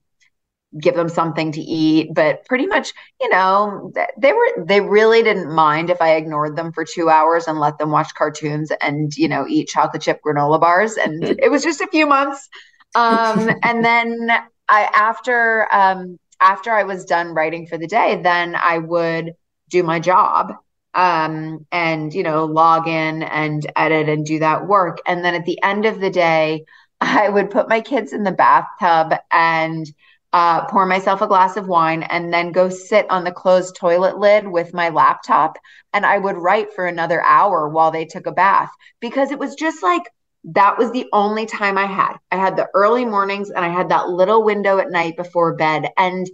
give 0.81 0.95
them 0.95 1.09
something 1.09 1.53
to 1.53 1.61
eat. 1.61 2.15
But 2.15 2.45
pretty 2.47 2.67
much 2.67 2.93
you 3.21 3.29
know 3.31 3.93
they 4.17 4.33
were 4.33 4.65
they 4.65 4.81
really 4.81 5.23
didn't 5.23 5.53
mind 5.53 5.91
if 5.91 6.01
i 6.01 6.15
ignored 6.15 6.57
them 6.57 6.73
for 6.73 6.85
two 6.85 7.11
hours 7.11 7.47
and 7.49 7.59
let 7.61 7.79
them 7.79 7.91
watch 7.91 8.15
cartoons 8.15 8.71
and 8.81 9.15
you 9.17 9.29
know 9.29 9.47
eat 9.49 9.69
chocolate 9.69 10.03
chip 10.03 10.21
granola 10.25 10.61
bars. 10.61 10.97
And 10.97 11.29
it 11.43 11.51
was 11.51 11.63
just 11.63 11.81
a 11.81 11.89
few 11.89 12.07
months. 12.07 12.49
Um, 12.95 13.51
and 13.63 13.85
then 13.85 14.31
I 14.69 14.89
after 14.95 15.67
um 15.75 16.19
after 16.43 16.73
I 16.73 16.85
was 16.85 17.05
done 17.05 17.35
writing 17.35 17.67
for 17.67 17.79
the 17.79 17.87
day, 17.87 18.21
then 18.23 18.55
I 18.57 18.79
would 18.79 19.33
do 19.71 19.83
my 19.83 20.01
job 20.01 20.53
um 20.95 21.67
and 21.73 22.13
you 22.13 22.23
know 22.23 22.45
log 22.45 22.87
in 22.87 23.23
and 23.23 23.67
edit 23.77 24.09
and 24.09 24.27
do 24.27 24.39
that 24.41 24.67
work. 24.67 24.99
And 25.07 25.25
then 25.25 25.35
at 25.35 25.47
the 25.47 25.63
end 25.63 25.87
of 25.87 26.01
the 26.01 26.11
day 26.11 26.65
I 27.01 27.29
would 27.29 27.51
put 27.51 27.69
my 27.69 27.81
kids 27.81 28.13
in 28.13 28.23
the 28.25 28.33
bathtub 28.33 29.15
and 29.31 29.87
uh, 30.33 30.67
pour 30.67 30.87
myself 30.87 31.21
a 31.21 31.27
glass 31.27 31.57
of 31.57 31.69
wine 31.69 32.03
and 32.05 32.33
then 32.33 32.53
go 32.53 32.69
sit 32.71 33.11
on 33.11 33.25
the 33.25 33.33
closed 33.33 33.77
toilet 33.77 34.19
lid 34.19 34.49
with 34.49 34.73
my 34.73 34.89
laptop. 34.89 35.59
And 35.93 36.07
I 36.07 36.17
would 36.17 36.37
write 36.37 36.73
for 36.73 36.87
another 36.87 37.23
hour 37.23 37.69
while 37.69 37.91
they 37.91 38.07
took 38.07 38.27
a 38.27 38.33
bath 38.33 38.71
because 39.01 39.31
it 39.31 39.39
was 39.39 39.55
just 39.57 39.83
like 39.83 40.03
that 40.45 40.77
was 40.77 40.91
the 40.91 41.07
only 41.13 41.47
time 41.47 41.79
I 41.79 41.87
had. 41.87 42.17
I 42.31 42.37
had 42.37 42.57
the 42.57 42.69
early 42.75 43.05
mornings 43.05 43.51
and 43.51 43.65
I 43.65 43.69
had 43.69 43.91
that 43.91 44.09
little 44.09 44.43
window 44.43 44.79
at 44.79 44.91
night 44.91 45.17
before 45.17 45.55
bed. 45.55 45.91
And, 45.97 46.29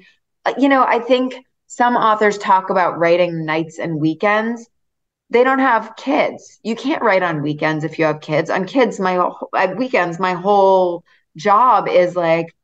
uh, 0.45 0.55
you 0.59 0.69
know, 0.69 0.83
I 0.83 0.99
think 0.99 1.45
some 1.67 1.97
authors 1.97 2.39
talk 2.39 2.71
about 2.71 2.99
writing 2.99 3.45
nights 3.45 3.79
and 3.79 4.01
weekends. 4.01 4.69
They 5.31 5.45
don't 5.45 5.59
have 5.59 5.97
kids. 5.97 6.59
You 6.63 6.75
can't 6.75 7.03
write 7.03 7.23
on 7.23 7.43
weekends 7.43 7.85
if 7.85 7.99
you 7.99 8.07
have 8.07 8.23
kids. 8.23 8.49
On 8.49 8.65
kids, 8.65 8.99
my 8.99 9.31
at 9.55 9.77
weekends, 9.77 10.19
my 10.19 10.33
whole 10.33 11.05
job 11.37 11.87
is 11.87 12.17
like 12.17 12.55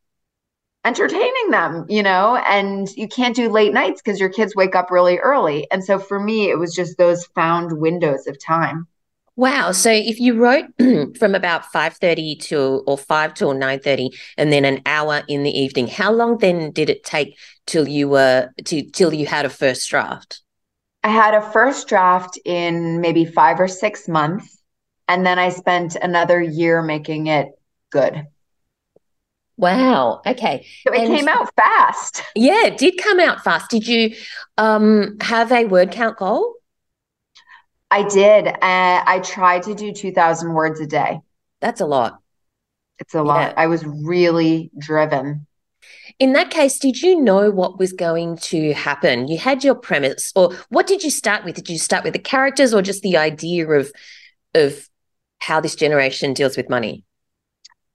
entertaining 0.87 1.51
them, 1.51 1.85
you 1.91 2.03
know, 2.03 2.37
and 2.37 2.89
you 2.97 3.07
can't 3.07 3.37
do 3.37 3.51
late 3.51 3.75
nights 3.75 4.01
because 4.03 4.19
your 4.19 4.31
kids 4.31 4.57
wake 4.57 4.75
up 4.75 4.91
really 4.91 5.19
early. 5.19 5.71
And 5.71 5.85
so 5.85 5.99
for 5.99 6.19
me, 6.19 6.49
it 6.49 6.59
was 6.59 6.75
just 6.75 6.97
those 6.97 7.27
found 7.27 7.79
windows 7.79 8.27
of 8.27 8.39
time. 8.39 8.87
Wow. 9.37 9.73
So 9.73 9.90
if 9.90 10.20
you 10.20 10.35
wrote 10.35 10.66
from 11.18 11.35
about 11.35 11.64
5:30 11.73 12.40
to 12.49 12.83
or 12.87 12.97
5 12.97 13.35
till 13.35 13.53
9:30 13.53 14.11
and 14.37 14.53
then 14.53 14.64
an 14.64 14.81
hour 14.87 15.23
in 15.29 15.42
the 15.42 15.51
evening, 15.51 15.88
how 15.88 16.12
long 16.12 16.38
then 16.38 16.70
did 16.70 16.88
it 16.88 17.05
take 17.05 17.37
till 17.66 17.88
you 17.88 18.09
were 18.09 18.51
to 18.66 18.83
till 18.90 19.12
you 19.12 19.27
had 19.27 19.44
a 19.44 19.51
first 19.51 19.88
draft? 19.90 20.42
I 21.03 21.09
had 21.09 21.35
a 21.35 21.42
first 21.53 21.88
draft 21.88 22.38
in 22.44 23.01
maybe 23.01 23.25
5 23.25 23.61
or 23.61 23.68
6 23.68 24.09
months 24.09 24.62
and 25.09 25.27
then 25.27 25.38
I 25.38 25.51
spent 25.51 25.97
another 25.97 26.40
year 26.40 26.83
making 26.83 27.27
it 27.27 27.49
good. 27.90 28.27
Wow. 29.57 30.20
Okay. 30.27 30.66
So 30.87 30.92
it 30.92 31.01
and, 31.01 31.14
came 31.14 31.29
out 31.29 31.49
fast. 31.55 32.23
Yeah, 32.35 32.66
it 32.66 32.79
did 32.79 32.99
come 32.99 33.20
out 33.20 33.44
fast. 33.44 33.70
Did 33.70 33.87
you 33.87 34.14
um, 34.59 35.16
have 35.20 35.53
a 35.53 35.64
word 35.66 35.92
count 35.92 36.16
goal? 36.16 36.55
I 37.95 38.03
did. 38.03 38.49
Uh, 38.49 39.05
I 39.07 39.21
tried 39.23 39.63
to 39.65 39.75
do 39.75 39.93
2,000 39.93 40.53
words 40.53 40.81
a 40.81 40.87
day. 40.87 41.21
That's 41.61 41.81
a 41.81 41.87
lot. 41.87 42.19
It's 42.99 43.15
a 43.15 43.23
lot. 43.23 43.53
Yeah. 43.53 43.55
I 43.57 43.69
was 43.69 43.85
really 43.87 44.73
driven. 44.77 45.47
In 46.19 46.33
that 46.33 46.51
case, 46.51 46.81
did 46.81 47.01
you 47.01 47.21
know 47.21 47.53
what 47.53 47.79
was 47.79 47.93
going 47.93 48.39
to 48.39 48.73
happen? 48.73 49.29
You 49.29 49.39
had 49.39 49.63
your 49.63 49.77
premise, 49.77 50.33
or 50.35 50.53
what 50.71 50.89
did 50.89 51.05
you 51.05 51.11
start 51.11 51.45
with? 51.45 51.55
Did 51.55 51.69
you 51.69 51.79
start 51.79 52.03
with 52.03 52.15
the 52.15 52.19
characters 52.19 52.75
or 52.75 52.83
just 52.83 53.03
the 53.03 53.17
idea 53.17 53.69
of 53.69 53.93
of 54.57 54.89
how 55.39 55.61
this 55.61 55.77
generation 55.77 56.35
deals 56.35 56.57
with 56.57 56.69
money? 56.69 57.05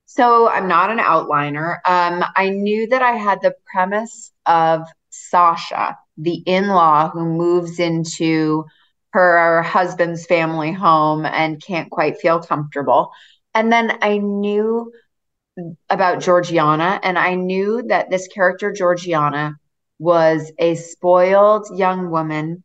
So 0.06 0.48
I'm 0.48 0.70
not 0.70 0.92
an 0.92 1.00
outliner. 1.00 1.80
Um, 1.86 2.24
I 2.38 2.50
knew 2.50 2.88
that 2.88 3.02
I 3.02 3.18
had 3.18 3.42
the 3.42 3.54
premise 3.70 4.32
of 4.46 4.88
Sasha, 5.10 5.98
the 6.18 6.36
in 6.46 6.70
law 6.70 7.10
who 7.10 7.26
moves 7.26 7.80
into 7.80 8.66
her 9.12 9.62
husband's 9.63 10.26
family 10.26 10.72
home 10.72 11.26
and 11.26 11.62
can't 11.62 11.89
quite 11.89 12.19
feel 12.19 12.39
comfortable. 12.39 13.12
And 13.54 13.72
then 13.72 13.98
I 14.02 14.17
knew 14.17 14.91
about 15.89 16.22
Georgiana, 16.22 17.00
and 17.04 17.17
I 17.17 17.36
knew 17.36 17.84
that 17.88 18.10
this 18.10 18.28
character, 18.28 18.72
Georgiana, 18.72 19.56
was 19.98 20.52
a 20.58 20.76
spoiled 20.76 21.67
young 21.78 22.10
woman 22.10 22.63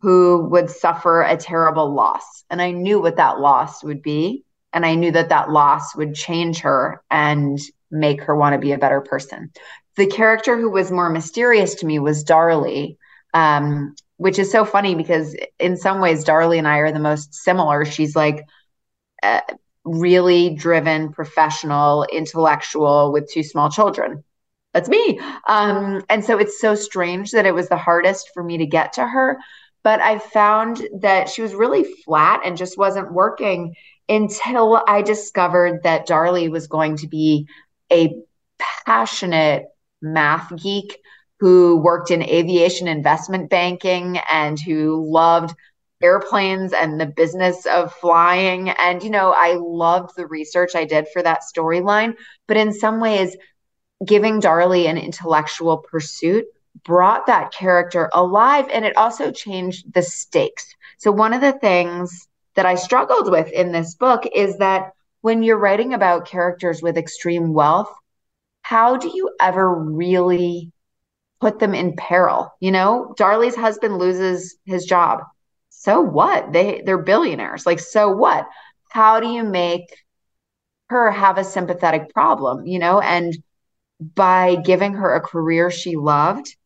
who 0.00 0.48
would 0.50 0.70
suffer 0.70 1.22
a 1.22 1.36
terrible 1.36 1.92
loss. 1.92 2.44
And 2.48 2.62
I 2.62 2.70
knew 2.70 3.00
what 3.00 3.16
that 3.16 3.40
loss 3.40 3.82
would 3.82 4.02
be. 4.02 4.44
And 4.72 4.86
I 4.86 4.94
knew 4.94 5.10
that 5.12 5.30
that 5.30 5.50
loss 5.50 5.96
would 5.96 6.14
change 6.14 6.60
her 6.60 7.02
and 7.10 7.58
make 7.90 8.22
her 8.22 8.36
want 8.36 8.52
to 8.52 8.58
be 8.58 8.72
a 8.72 8.78
better 8.78 9.00
person. 9.00 9.50
The 9.96 10.06
character 10.06 10.56
who 10.56 10.70
was 10.70 10.92
more 10.92 11.10
mysterious 11.10 11.74
to 11.76 11.86
me 11.86 11.98
was 11.98 12.24
Darlie, 12.24 12.96
um, 13.34 13.94
which 14.16 14.38
is 14.38 14.50
so 14.50 14.64
funny 14.64 14.94
because 14.94 15.34
in 15.58 15.76
some 15.76 16.00
ways, 16.00 16.24
Darlie 16.24 16.58
and 16.58 16.68
I 16.68 16.78
are 16.78 16.92
the 16.92 16.98
most 16.98 17.34
similar. 17.34 17.84
She's 17.84 18.14
like 18.14 18.44
uh, 19.22 19.40
really 19.84 20.54
driven, 20.54 21.12
professional, 21.12 22.04
intellectual 22.04 23.12
with 23.12 23.30
two 23.30 23.42
small 23.42 23.70
children. 23.70 24.24
That's 24.74 24.88
me. 24.88 25.18
Um, 25.48 26.02
and 26.08 26.24
so 26.24 26.38
it's 26.38 26.60
so 26.60 26.74
strange 26.74 27.32
that 27.32 27.46
it 27.46 27.54
was 27.54 27.68
the 27.68 27.76
hardest 27.76 28.30
for 28.32 28.42
me 28.42 28.58
to 28.58 28.66
get 28.66 28.92
to 28.94 29.06
her. 29.06 29.38
But 29.82 30.00
I 30.00 30.18
found 30.18 30.86
that 31.00 31.28
she 31.28 31.42
was 31.42 31.54
really 31.54 31.84
flat 32.04 32.42
and 32.44 32.56
just 32.56 32.78
wasn't 32.78 33.12
working 33.12 33.74
until 34.08 34.82
I 34.86 35.02
discovered 35.02 35.82
that 35.84 36.06
Darlie 36.06 36.50
was 36.50 36.66
going 36.66 36.96
to 36.98 37.08
be 37.08 37.46
a 37.90 38.14
passionate 38.84 39.64
math 40.02 40.54
geek 40.62 40.98
who 41.40 41.76
worked 41.78 42.10
in 42.10 42.22
aviation 42.22 42.86
investment 42.86 43.48
banking 43.48 44.18
and 44.30 44.60
who 44.60 45.10
loved 45.10 45.54
airplanes 46.02 46.72
and 46.72 47.00
the 47.00 47.06
business 47.06 47.66
of 47.66 47.92
flying. 47.94 48.70
And, 48.70 49.02
you 49.02 49.10
know, 49.10 49.34
I 49.36 49.54
loved 49.54 50.16
the 50.16 50.26
research 50.26 50.74
I 50.74 50.84
did 50.84 51.08
for 51.08 51.22
that 51.22 51.42
storyline. 51.42 52.14
But 52.46 52.58
in 52.58 52.72
some 52.72 53.00
ways, 53.00 53.36
giving 54.04 54.40
Darlie 54.40 54.86
an 54.86 54.98
intellectual 54.98 55.78
pursuit 55.78 56.44
brought 56.84 57.26
that 57.26 57.52
character 57.52 58.08
alive 58.12 58.66
and 58.72 58.84
it 58.84 58.96
also 58.96 59.30
changed 59.30 59.92
the 59.92 60.02
stakes. 60.02 60.74
So, 60.98 61.10
one 61.10 61.32
of 61.32 61.40
the 61.40 61.52
things 61.52 62.28
that 62.54 62.66
I 62.66 62.74
struggled 62.74 63.30
with 63.30 63.50
in 63.52 63.72
this 63.72 63.94
book 63.94 64.24
is 64.34 64.58
that 64.58 64.92
when 65.22 65.42
you're 65.42 65.58
writing 65.58 65.94
about 65.94 66.26
characters 66.26 66.82
with 66.82 66.96
extreme 66.96 67.52
wealth, 67.52 67.92
how 68.62 68.96
do 68.96 69.10
you 69.12 69.30
ever 69.40 69.74
really 69.74 70.72
put 71.40 71.58
them 71.58 71.74
in 71.74 71.96
peril? 71.96 72.52
You 72.60 72.70
know, 72.72 73.14
Darlie's 73.16 73.56
husband 73.56 73.98
loses 73.98 74.56
his 74.64 74.84
job. 74.84 75.20
So 75.70 76.00
what? 76.00 76.52
They 76.52 76.82
they're 76.84 76.98
billionaires. 76.98 77.66
Like 77.66 77.80
so 77.80 78.10
what? 78.10 78.46
How 78.90 79.20
do 79.20 79.28
you 79.28 79.44
make 79.44 79.94
her 80.88 81.10
have 81.10 81.38
a 81.38 81.44
sympathetic 81.44 82.12
problem, 82.12 82.66
you 82.66 82.78
know? 82.78 83.00
And 83.00 83.36
by 84.14 84.56
giving 84.56 84.94
her 84.94 85.14
a 85.14 85.20
career 85.20 85.70
she 85.70 85.96
loved 85.96 86.56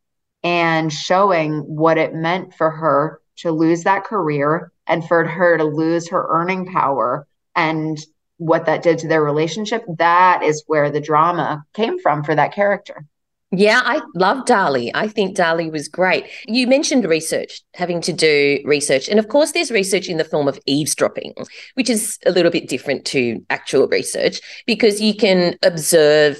and 0.42 0.92
showing 0.92 1.60
what 1.60 1.98
it 1.98 2.14
meant 2.14 2.54
for 2.54 2.70
her 2.70 3.20
to 3.36 3.50
lose 3.50 3.84
that 3.84 4.04
career 4.04 4.72
and 4.86 5.06
for 5.06 5.24
her 5.26 5.58
to 5.58 5.64
lose 5.64 6.08
her 6.08 6.26
earning 6.28 6.66
power 6.66 7.26
and 7.56 7.98
what 8.36 8.66
that 8.66 8.82
did 8.82 8.98
to 8.98 9.08
their 9.08 9.22
relationship, 9.22 9.84
that 9.98 10.42
is 10.42 10.64
where 10.66 10.90
the 10.90 11.00
drama 11.00 11.64
came 11.72 11.98
from 11.98 12.24
for 12.24 12.34
that 12.34 12.52
character. 12.52 13.06
Yeah, 13.50 13.82
I 13.84 14.00
love 14.16 14.46
Darlie. 14.46 14.90
I 14.94 15.06
think 15.06 15.36
Darlie 15.36 15.70
was 15.70 15.86
great. 15.86 16.26
You 16.46 16.66
mentioned 16.66 17.04
research, 17.04 17.62
having 17.74 18.00
to 18.00 18.12
do 18.12 18.58
research. 18.64 19.08
And 19.08 19.18
of 19.20 19.28
course, 19.28 19.52
there's 19.52 19.70
research 19.70 20.08
in 20.08 20.16
the 20.16 20.24
form 20.24 20.48
of 20.48 20.58
eavesdropping, 20.66 21.34
which 21.74 21.88
is 21.88 22.18
a 22.26 22.32
little 22.32 22.50
bit 22.50 22.68
different 22.68 23.04
to 23.06 23.40
actual 23.50 23.86
research 23.86 24.40
because 24.66 25.00
you 25.00 25.14
can 25.14 25.56
observe 25.62 26.38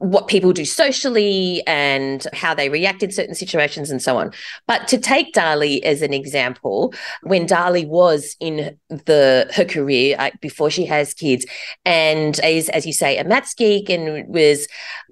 what 0.00 0.28
people 0.28 0.54
do 0.54 0.64
socially 0.64 1.62
and 1.66 2.26
how 2.32 2.54
they 2.54 2.70
react 2.70 3.02
in 3.02 3.12
certain 3.12 3.34
situations 3.34 3.90
and 3.90 4.00
so 4.00 4.16
on. 4.16 4.32
But 4.66 4.88
to 4.88 4.98
take 4.98 5.34
Darlie 5.34 5.82
as 5.82 6.00
an 6.00 6.14
example, 6.14 6.94
when 7.22 7.46
Darlie 7.46 7.86
was 7.86 8.34
in 8.40 8.78
the 8.88 9.50
her 9.54 9.66
career 9.66 10.16
uh, 10.18 10.30
before 10.40 10.70
she 10.70 10.86
has 10.86 11.12
kids, 11.12 11.44
and 11.84 12.40
is 12.42 12.70
as 12.70 12.86
you 12.86 12.94
say 12.94 13.18
a 13.18 13.24
maths 13.24 13.52
geek 13.52 13.90
and 13.90 14.26
was 14.26 14.66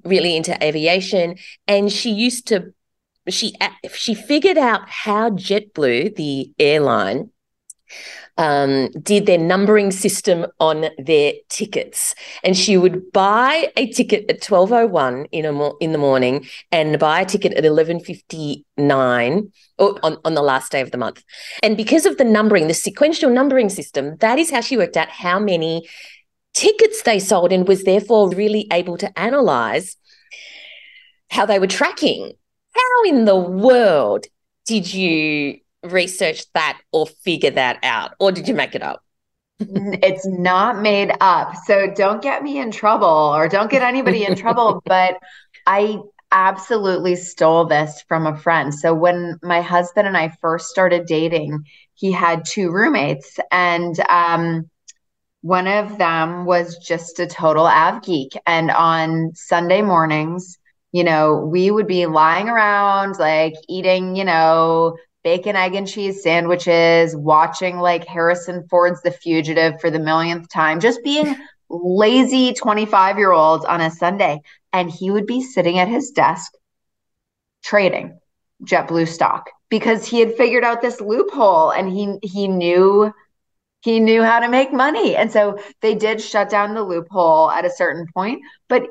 really 0.05 0.35
into 0.35 0.57
aviation, 0.64 1.37
and 1.66 1.92
she 1.92 2.11
used 2.11 2.46
to 2.46 2.72
she 3.29 3.55
she 3.92 4.14
figured 4.14 4.57
out 4.57 4.88
how 4.88 5.29
JetBlue, 5.29 6.16
the 6.16 6.51
airline, 6.59 7.31
um, 8.38 8.88
did 9.03 9.27
their 9.27 9.37
numbering 9.37 9.90
system 9.90 10.46
on 10.61 10.87
their 10.96 11.33
tickets, 11.48 12.14
and 12.42 12.57
she 12.57 12.77
would 12.77 13.12
buy 13.12 13.70
a 13.77 13.90
ticket 13.92 14.31
at 14.31 14.40
twelve 14.40 14.72
oh 14.72 14.87
one 14.87 15.27
in 15.33 15.44
a 15.44 15.53
mo- 15.53 15.77
in 15.81 15.92
the 15.92 15.98
morning 15.98 16.46
and 16.72 16.98
buy 16.98 17.20
a 17.20 17.27
ticket 17.27 17.53
at 17.55 17.64
eleven 17.64 18.01
fifty 18.01 18.64
nine 18.77 19.53
on 19.79 20.16
on 20.24 20.35
the 20.35 20.42
last 20.42 20.72
day 20.72 20.81
of 20.81 20.92
the 20.92 20.98
month. 20.98 21.22
And 21.62 21.77
because 21.77 22.07
of 22.07 22.16
the 22.16 22.24
numbering, 22.24 22.68
the 22.68 22.74
sequential 22.74 23.29
numbering 23.29 23.68
system, 23.68 24.16
that 24.18 24.38
is 24.38 24.51
how 24.51 24.62
she 24.62 24.77
worked 24.77 24.96
out 24.96 25.09
how 25.09 25.38
many 25.38 25.87
tickets 26.55 27.03
they 27.03 27.18
sold, 27.18 27.53
and 27.53 27.68
was 27.68 27.85
therefore 27.85 28.31
really 28.31 28.66
able 28.72 28.96
to 28.98 29.18
analyze 29.18 29.96
how 31.31 31.44
they 31.44 31.59
were 31.59 31.66
tracking. 31.66 32.33
How 32.74 33.05
in 33.05 33.24
the 33.24 33.37
world 33.37 34.27
did 34.66 34.94
you 34.94 35.59
research 35.83 36.45
that 36.55 36.81
or 36.93 37.07
figure 37.07 37.51
that 37.51 37.79
out? 37.83 38.12
Or 38.19 38.33
did 38.33 38.49
you 38.49 38.55
make 38.55 38.75
it 38.75 38.83
up? 38.83 39.03
it's 39.61 40.27
not 40.27 40.81
made 40.81 41.12
up. 41.21 41.55
So 41.67 41.93
don't 41.95 42.23
get 42.23 42.43
me 42.43 42.59
in 42.59 42.71
trouble 42.71 43.07
or 43.07 43.49
don't 43.49 43.71
get 43.71 43.83
anybody 43.83 44.25
in 44.25 44.37
trouble. 44.37 44.83
But 44.87 45.19
I 45.67 45.99
absolutely 46.31 47.17
stole 47.17 47.64
this 47.64 48.05
from 48.07 48.27
a 48.27 48.37
friend. 48.37 48.75
So 48.75 48.95
when 48.95 49.38
my 49.43 49.61
husband 49.61 50.07
and 50.07 50.17
I 50.17 50.33
first 50.41 50.69
started 50.69 51.07
dating, 51.07 51.64
he 51.95 52.12
had 52.12 52.45
two 52.45 52.71
roommates, 52.71 53.38
and 53.51 53.99
um, 54.09 54.71
one 55.41 55.67
of 55.67 55.99
them 55.99 56.45
was 56.45 56.79
just 56.79 57.19
a 57.19 57.27
total 57.27 57.67
av 57.67 58.03
geek. 58.03 58.33
And 58.47 58.71
on 58.71 59.33
Sunday 59.35 59.83
mornings, 59.83 60.59
you 60.93 61.05
know, 61.05 61.37
we 61.37 61.71
would 61.71 61.87
be 61.87 62.07
lying 62.07 62.49
around, 62.49 63.19
like 63.19 63.55
eating, 63.69 64.17
you 64.17 64.25
know, 64.25 64.97
bacon, 65.29 65.57
egg, 65.57 65.75
and 65.75 65.87
cheese 65.87 66.23
sandwiches, 66.23 67.14
watching 67.14 67.77
like 67.77 68.07
Harrison 68.07 68.67
Ford's 68.71 69.03
The 69.03 69.11
Fugitive 69.11 69.79
for 69.79 69.91
the 69.91 69.99
millionth 69.99 70.49
time, 70.49 70.81
just 70.81 71.05
being 71.05 71.37
lazy 71.69 72.55
25 72.55 73.19
year 73.19 73.33
olds 73.33 73.67
on 73.67 73.83
a 73.83 73.91
Sunday. 73.91 74.41
And 74.73 74.91
he 74.91 75.11
would 75.11 75.27
be 75.27 75.43
sitting 75.43 75.79
at 75.79 75.87
his 75.87 76.12
desk 76.12 76.51
trading 77.62 78.19
JetBlue 78.64 79.07
stock 79.07 79.51
because 79.69 80.07
he 80.07 80.19
had 80.19 80.35
figured 80.35 80.64
out 80.64 80.81
this 80.81 80.99
loophole 80.99 81.73
and 81.73 81.93
he 81.93 82.17
he 82.23 82.49
knew 82.49 83.12
he 83.83 84.01
knew 84.01 84.23
how 84.23 84.41
to 84.41 84.49
make 84.49 84.73
money. 84.73 85.14
And 85.14 85.31
so 85.31 85.59
they 85.83 85.95
did 85.95 86.23
shut 86.23 86.49
down 86.49 86.73
the 86.73 86.83
loophole 86.83 87.51
at 87.51 87.67
a 87.67 87.71
certain 87.71 88.07
point, 88.14 88.41
but 88.67 88.87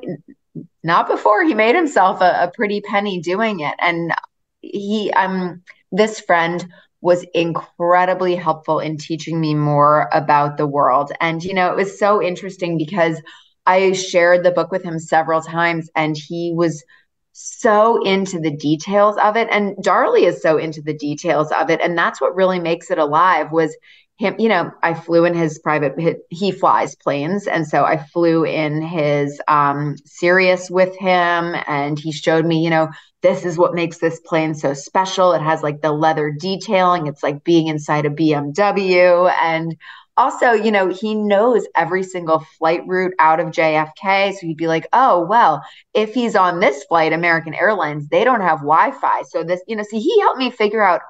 not 0.84 1.08
before 1.08 1.42
he 1.42 1.54
made 1.54 1.74
himself 1.74 2.20
a, 2.20 2.44
a 2.44 2.52
pretty 2.54 2.80
penny 2.80 3.20
doing 3.20 3.58
it. 3.58 3.74
And 3.80 4.14
he 4.60 5.10
um 5.12 5.62
this 5.92 6.20
friend 6.20 6.66
was 7.00 7.24
incredibly 7.34 8.34
helpful 8.34 8.80
in 8.80 8.96
teaching 8.96 9.40
me 9.40 9.54
more 9.54 10.08
about 10.12 10.56
the 10.56 10.66
world. 10.66 11.12
And, 11.20 11.42
you 11.42 11.54
know, 11.54 11.70
it 11.70 11.76
was 11.76 11.98
so 11.98 12.20
interesting 12.20 12.76
because 12.76 13.20
I 13.66 13.92
shared 13.92 14.44
the 14.44 14.50
book 14.50 14.72
with 14.72 14.82
him 14.82 14.98
several 14.98 15.40
times 15.40 15.90
and 15.94 16.16
he 16.16 16.52
was 16.54 16.84
so 17.32 18.02
into 18.02 18.40
the 18.40 18.50
details 18.50 19.16
of 19.22 19.36
it. 19.36 19.46
And 19.50 19.76
Darlie 19.76 20.26
is 20.26 20.42
so 20.42 20.58
into 20.58 20.82
the 20.82 20.94
details 20.94 21.52
of 21.52 21.70
it. 21.70 21.80
And 21.80 21.96
that's 21.96 22.20
what 22.20 22.34
really 22.34 22.58
makes 22.58 22.90
it 22.90 22.98
alive 22.98 23.52
was 23.52 23.76
him, 24.18 24.34
you 24.38 24.48
know, 24.48 24.72
I 24.82 24.94
flew 24.94 25.24
in 25.24 25.34
his 25.34 25.60
private, 25.60 25.94
he 26.28 26.50
flies 26.50 26.96
planes. 26.96 27.46
And 27.46 27.66
so 27.66 27.84
I 27.84 27.96
flew 27.96 28.44
in 28.44 28.82
his 28.82 29.40
um, 29.46 29.96
Cirrus 30.04 30.68
with 30.68 30.94
him 30.96 31.54
and 31.66 31.98
he 31.98 32.10
showed 32.10 32.44
me, 32.44 32.62
you 32.62 32.70
know, 32.70 32.88
this 33.22 33.44
is 33.44 33.56
what 33.56 33.74
makes 33.74 33.98
this 33.98 34.20
plane 34.20 34.54
so 34.54 34.74
special. 34.74 35.32
It 35.32 35.42
has 35.42 35.62
like 35.62 35.82
the 35.82 35.92
leather 35.92 36.34
detailing. 36.36 37.06
It's 37.06 37.22
like 37.22 37.44
being 37.44 37.68
inside 37.68 38.06
a 38.06 38.10
BMW. 38.10 39.32
And 39.40 39.76
also, 40.16 40.50
you 40.50 40.72
know, 40.72 40.88
he 40.88 41.14
knows 41.14 41.66
every 41.76 42.02
single 42.02 42.40
flight 42.58 42.82
route 42.86 43.14
out 43.20 43.38
of 43.38 43.48
JFK. 43.48 44.32
So 44.32 44.46
he'd 44.46 44.56
be 44.56 44.66
like, 44.66 44.88
oh, 44.92 45.24
well, 45.26 45.62
if 45.94 46.12
he's 46.12 46.34
on 46.34 46.58
this 46.58 46.82
flight, 46.84 47.12
American 47.12 47.54
Airlines, 47.54 48.08
they 48.08 48.24
don't 48.24 48.40
have 48.40 48.58
Wi 48.58 48.90
Fi. 49.00 49.22
So 49.22 49.44
this, 49.44 49.62
you 49.68 49.76
know, 49.76 49.84
see, 49.84 50.00
he 50.00 50.20
helped 50.20 50.38
me 50.38 50.50
figure 50.50 50.82
out 50.82 51.02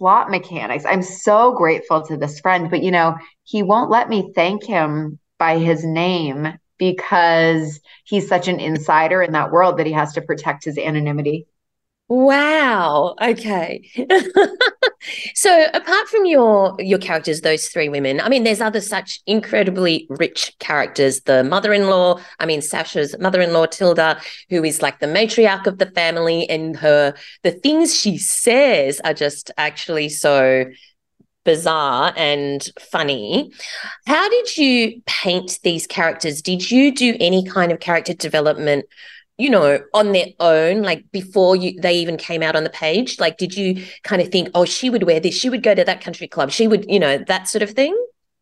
slot 0.00 0.30
mechanics. 0.30 0.84
I'm 0.86 1.02
so 1.02 1.52
grateful 1.52 2.00
to 2.06 2.16
this 2.16 2.40
friend, 2.40 2.70
but, 2.70 2.82
you 2.82 2.90
know, 2.90 3.18
he 3.44 3.62
won't 3.62 3.90
let 3.90 4.08
me 4.08 4.32
thank 4.34 4.64
him 4.64 5.18
by 5.38 5.58
his 5.58 5.84
name 5.84 6.54
because 6.78 7.78
he's 8.04 8.26
such 8.26 8.48
an 8.48 8.60
insider 8.60 9.22
in 9.22 9.32
that 9.32 9.52
world 9.52 9.78
that 9.78 9.84
he 9.84 9.92
has 9.92 10.14
to 10.14 10.22
protect 10.22 10.64
his 10.64 10.78
anonymity. 10.78 11.46
Wow. 12.10 13.14
Okay. 13.22 13.88
so 15.36 15.66
apart 15.72 16.08
from 16.08 16.24
your 16.24 16.74
your 16.80 16.98
characters, 16.98 17.42
those 17.42 17.68
three 17.68 17.88
women, 17.88 18.20
I 18.20 18.28
mean, 18.28 18.42
there's 18.42 18.60
other 18.60 18.80
such 18.80 19.20
incredibly 19.28 20.08
rich 20.10 20.52
characters. 20.58 21.20
The 21.20 21.44
mother-in-law, 21.44 22.18
I 22.40 22.46
mean, 22.46 22.62
Sasha's 22.62 23.16
mother-in-law, 23.20 23.66
Tilda, 23.66 24.20
who 24.48 24.64
is 24.64 24.82
like 24.82 24.98
the 24.98 25.06
matriarch 25.06 25.68
of 25.68 25.78
the 25.78 25.86
family, 25.86 26.50
and 26.50 26.76
her 26.78 27.14
the 27.44 27.52
things 27.52 27.94
she 27.94 28.18
says 28.18 29.00
are 29.04 29.14
just 29.14 29.52
actually 29.56 30.08
so 30.08 30.64
bizarre 31.44 32.12
and 32.16 32.68
funny. 32.80 33.52
How 34.06 34.28
did 34.28 34.56
you 34.56 35.00
paint 35.06 35.60
these 35.62 35.86
characters? 35.86 36.42
Did 36.42 36.72
you 36.72 36.92
do 36.92 37.16
any 37.20 37.44
kind 37.44 37.70
of 37.70 37.78
character 37.78 38.14
development, 38.14 38.86
you 39.40 39.50
know, 39.50 39.80
on 39.94 40.12
their 40.12 40.26
own, 40.38 40.82
like 40.82 41.10
before 41.10 41.56
you 41.56 41.80
they 41.80 41.94
even 41.94 42.16
came 42.16 42.42
out 42.42 42.56
on 42.56 42.64
the 42.64 42.70
page? 42.70 43.18
Like, 43.18 43.38
did 43.38 43.56
you 43.56 43.84
kind 44.02 44.20
of 44.20 44.28
think, 44.28 44.50
oh, 44.54 44.64
she 44.64 44.90
would 44.90 45.04
wear 45.04 45.20
this, 45.20 45.34
she 45.34 45.50
would 45.50 45.62
go 45.62 45.74
to 45.74 45.84
that 45.84 46.00
country 46.00 46.28
club, 46.28 46.50
she 46.50 46.68
would, 46.68 46.88
you 46.88 46.98
know, 46.98 47.18
that 47.26 47.48
sort 47.48 47.62
of 47.62 47.70
thing? 47.70 47.96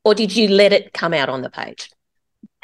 Or 0.04 0.14
did 0.14 0.34
you 0.34 0.48
let 0.48 0.72
it 0.72 0.92
come 0.92 1.14
out 1.14 1.28
on 1.28 1.42
the 1.42 1.50
page? 1.50 1.90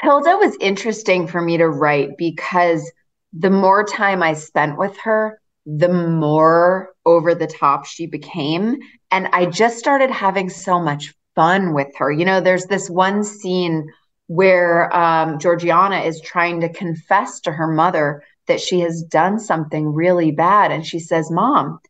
Tilda 0.03 0.37
was 0.37 0.57
interesting 0.61 1.27
for 1.27 1.41
me 1.41 1.57
to 1.59 1.69
write 1.69 2.17
because 2.19 2.91
the 3.33 3.51
more 3.51 3.85
time 3.85 4.23
I 4.23 4.35
spent 4.35 4.79
with 4.79 4.97
her, 4.99 5.41
the 5.67 5.89
more 5.89 6.91
over 7.07 7.35
the 7.35 7.47
top 7.47 7.87
she 7.87 8.07
became. 8.07 8.79
And 9.11 9.29
I 9.33 9.47
just 9.47 9.79
started 9.79 10.11
having 10.11 10.51
so 10.51 10.81
much 10.81 11.15
fun 11.35 11.75
with 11.75 11.89
her. 11.97 12.11
You 12.11 12.25
know, 12.25 12.41
there's 12.41 12.67
this 12.67 12.91
one 12.91 13.25
scene 13.25 13.87
where 14.27 14.95
um, 14.95 15.39
Georgiana 15.39 16.01
is 16.01 16.21
trying 16.21 16.61
to 16.61 16.73
confess 16.73 17.41
to 17.41 17.53
her 17.53 17.67
mother 17.67 18.23
that 18.47 18.61
she 18.61 18.81
has 18.81 19.03
done 19.03 19.39
something 19.39 19.93
really 19.93 20.31
bad. 20.31 20.73
And 20.73 20.87
she 20.87 20.99
says, 20.99 21.31
Mom, 21.31 21.81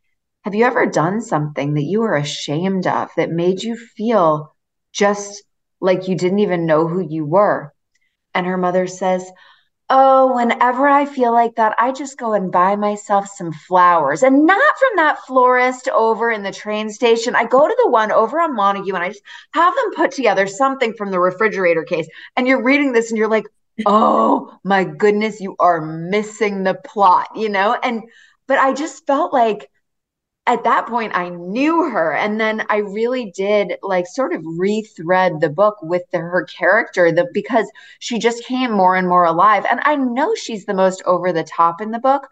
have 0.43 0.55
you 0.55 0.65
ever 0.65 0.85
done 0.85 1.21
something 1.21 1.73
that 1.73 1.83
you 1.83 2.01
were 2.01 2.15
ashamed 2.15 2.87
of 2.87 3.09
that 3.17 3.31
made 3.31 3.63
you 3.63 3.75
feel 3.75 4.53
just 4.91 5.43
like 5.81 6.07
you 6.07 6.15
didn't 6.15 6.39
even 6.39 6.65
know 6.65 6.87
who 6.87 7.01
you 7.01 7.25
were? 7.25 7.73
And 8.33 8.45
her 8.45 8.57
mother 8.57 8.87
says, 8.87 9.29
Oh, 9.87 10.35
whenever 10.35 10.87
I 10.87 11.05
feel 11.05 11.31
like 11.31 11.55
that, 11.55 11.75
I 11.77 11.91
just 11.91 12.17
go 12.17 12.33
and 12.33 12.51
buy 12.51 12.75
myself 12.75 13.27
some 13.27 13.53
flowers. 13.53 14.23
And 14.23 14.45
not 14.45 14.77
from 14.79 14.95
that 14.95 15.19
florist 15.27 15.87
over 15.89 16.31
in 16.31 16.41
the 16.41 16.51
train 16.51 16.89
station. 16.89 17.35
I 17.35 17.45
go 17.45 17.67
to 17.67 17.77
the 17.83 17.91
one 17.91 18.11
over 18.11 18.41
on 18.41 18.55
Montague 18.55 18.95
and 18.95 19.03
I 19.03 19.09
just 19.09 19.21
have 19.53 19.75
them 19.75 19.93
put 19.95 20.11
together 20.11 20.47
something 20.47 20.93
from 20.93 21.11
the 21.11 21.19
refrigerator 21.19 21.83
case. 21.83 22.07
And 22.35 22.47
you're 22.47 22.63
reading 22.63 22.93
this 22.93 23.11
and 23.11 23.17
you're 23.17 23.29
like, 23.29 23.45
oh 23.85 24.57
my 24.63 24.85
goodness, 24.85 25.39
you 25.39 25.55
are 25.59 25.81
missing 25.81 26.63
the 26.63 26.73
plot, 26.73 27.27
you 27.35 27.49
know? 27.49 27.77
And, 27.83 28.01
but 28.47 28.57
I 28.57 28.73
just 28.73 29.05
felt 29.05 29.33
like 29.33 29.69
at 30.47 30.63
that 30.63 30.87
point 30.87 31.15
I 31.15 31.29
knew 31.29 31.89
her 31.89 32.13
and 32.13 32.39
then 32.39 32.65
I 32.69 32.77
really 32.77 33.31
did 33.35 33.77
like 33.81 34.05
sort 34.07 34.33
of 34.33 34.41
rethread 34.43 35.39
the 35.39 35.49
book 35.49 35.77
with 35.81 36.03
the, 36.11 36.19
her 36.19 36.43
character 36.45 37.11
the, 37.11 37.27
because 37.33 37.69
she 37.99 38.19
just 38.19 38.43
came 38.45 38.71
more 38.71 38.95
and 38.95 39.07
more 39.07 39.25
alive 39.25 39.65
and 39.69 39.79
I 39.83 39.95
know 39.95 40.35
she's 40.35 40.65
the 40.65 40.73
most 40.73 41.01
over 41.05 41.33
the 41.33 41.43
top 41.43 41.81
in 41.81 41.91
the 41.91 41.99
book 41.99 42.27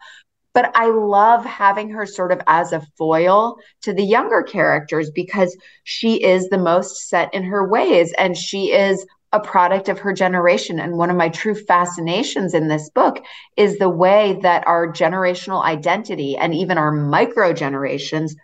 but 0.54 0.72
I 0.76 0.86
love 0.88 1.44
having 1.44 1.90
her 1.90 2.06
sort 2.06 2.32
of 2.32 2.40
as 2.46 2.74
a 2.74 2.86
foil 2.98 3.58
to 3.82 3.94
the 3.94 4.04
younger 4.04 4.44
characters 4.44 5.10
because 5.10 5.58
she 5.84 6.24
is 6.24 6.48
the 6.50 6.60
most 6.60 7.10
set 7.10 7.34
in 7.34 7.44
her 7.44 7.68
ways 7.68 8.14
and 8.20 8.38
she 8.38 8.72
is 8.72 9.06
a 9.34 9.40
product 9.40 9.90
of 9.90 10.00
her 10.00 10.14
generation. 10.14 10.80
And 10.80 10.98
one 10.98 11.10
of 11.10 11.18
my 11.18 11.28
true 11.28 11.56
fascinations 11.56 12.54
in 12.54 12.68
this 12.68 12.90
book 12.90 13.24
is 13.58 13.78
the 13.78 13.90
way 13.90 14.40
that 14.44 14.66
our 14.68 14.88
generational 14.88 15.64
identity 15.64 16.38
and 16.38 16.54
even 16.54 16.78
our 16.78 16.92
micro 16.92 17.52
generations 17.52 18.36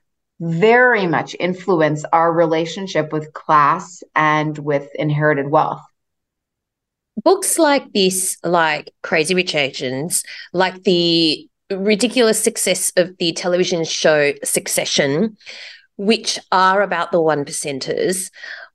very 0.42 1.06
much 1.06 1.36
influence 1.40 2.04
our 2.12 2.34
relationship 2.34 3.14
with 3.14 3.34
class 3.34 4.04
and 4.16 4.58
with 4.58 4.88
inherited 4.96 5.50
wealth. 5.50 5.82
Books 7.24 7.60
like 7.60 7.92
this, 7.94 8.38
like 8.44 8.92
Crazy 9.04 9.36
Rich 9.36 9.54
Asians, 9.54 10.24
like 10.54 10.84
the 10.84 11.48
ridiculous 11.70 12.42
success 12.42 12.92
of 12.96 13.16
the 13.18 13.34
television 13.34 13.84
show 13.84 14.34
Succession, 14.44 15.38
which 15.98 16.40
are 16.54 16.82
about 16.82 17.12
the 17.12 17.22
one 17.22 17.44
percenters, 17.44 18.32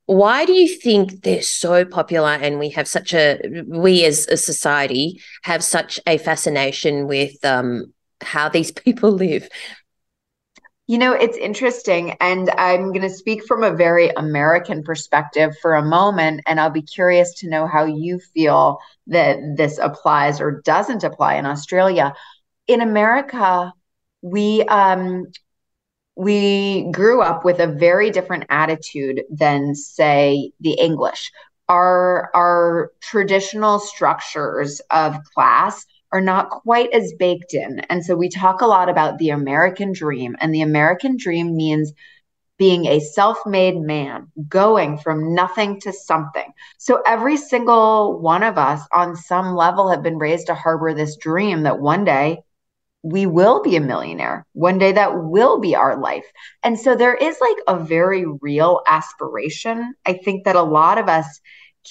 why 0.06 0.44
do 0.44 0.52
you 0.52 0.68
think 0.68 1.22
they're 1.22 1.42
so 1.42 1.84
popular 1.84 2.30
and 2.30 2.58
we 2.58 2.70
have 2.70 2.86
such 2.86 3.14
a 3.14 3.40
we 3.66 4.04
as 4.04 4.26
a 4.28 4.36
society 4.36 5.20
have 5.42 5.64
such 5.64 5.98
a 6.06 6.18
fascination 6.18 7.06
with 7.06 7.42
um, 7.44 7.92
how 8.20 8.48
these 8.48 8.70
people 8.84 9.10
live? 9.10 9.48
You 10.86 10.98
know 10.98 11.14
it's 11.14 11.38
interesting 11.38 12.14
and 12.20 12.50
i'm 12.58 12.92
going 12.92 13.00
to 13.00 13.08
speak 13.08 13.46
from 13.46 13.62
a 13.62 13.74
very 13.74 14.10
american 14.10 14.82
perspective 14.82 15.56
for 15.62 15.76
a 15.76 15.82
moment 15.82 16.42
and 16.46 16.60
i'll 16.60 16.68
be 16.68 16.82
curious 16.82 17.32
to 17.36 17.48
know 17.48 17.66
how 17.66 17.86
you 17.86 18.20
feel 18.34 18.76
that 19.06 19.38
this 19.56 19.78
applies 19.78 20.42
or 20.42 20.60
doesn't 20.60 21.02
apply 21.02 21.36
in 21.36 21.46
australia. 21.46 22.12
In 22.66 22.82
america 22.82 23.72
we 24.20 24.62
um, 24.64 25.26
we 26.16 26.90
grew 26.92 27.22
up 27.22 27.44
with 27.44 27.58
a 27.58 27.66
very 27.66 28.10
different 28.10 28.44
attitude 28.48 29.22
than 29.30 29.74
say 29.74 30.52
the 30.60 30.72
english. 30.72 31.32
Our 31.68 32.30
our 32.34 32.92
traditional 33.00 33.78
structures 33.78 34.80
of 34.90 35.16
class 35.34 35.84
are 36.12 36.20
not 36.20 36.50
quite 36.50 36.92
as 36.92 37.12
baked 37.18 37.54
in. 37.54 37.80
And 37.90 38.04
so 38.04 38.14
we 38.14 38.28
talk 38.28 38.60
a 38.60 38.66
lot 38.66 38.88
about 38.88 39.18
the 39.18 39.30
american 39.30 39.92
dream 39.92 40.36
and 40.40 40.54
the 40.54 40.62
american 40.62 41.16
dream 41.16 41.56
means 41.56 41.92
being 42.56 42.86
a 42.86 43.00
self-made 43.00 43.80
man 43.80 44.28
going 44.48 44.96
from 44.98 45.34
nothing 45.34 45.80
to 45.80 45.92
something. 45.92 46.52
So 46.78 47.02
every 47.04 47.36
single 47.36 48.20
one 48.20 48.44
of 48.44 48.58
us 48.58 48.80
on 48.92 49.16
some 49.16 49.56
level 49.56 49.90
have 49.90 50.04
been 50.04 50.18
raised 50.18 50.46
to 50.46 50.54
harbor 50.54 50.94
this 50.94 51.16
dream 51.16 51.64
that 51.64 51.80
one 51.80 52.04
day 52.04 52.42
we 53.04 53.26
will 53.26 53.62
be 53.62 53.76
a 53.76 53.80
millionaire. 53.80 54.46
One 54.54 54.78
day 54.78 54.90
that 54.92 55.24
will 55.24 55.60
be 55.60 55.76
our 55.76 56.00
life. 56.00 56.24
And 56.62 56.80
so 56.80 56.96
there 56.96 57.14
is 57.14 57.36
like 57.38 57.58
a 57.68 57.84
very 57.84 58.24
real 58.40 58.80
aspiration. 58.86 59.94
I 60.06 60.14
think 60.14 60.44
that 60.44 60.56
a 60.56 60.62
lot 60.62 60.96
of 60.96 61.06
us 61.06 61.26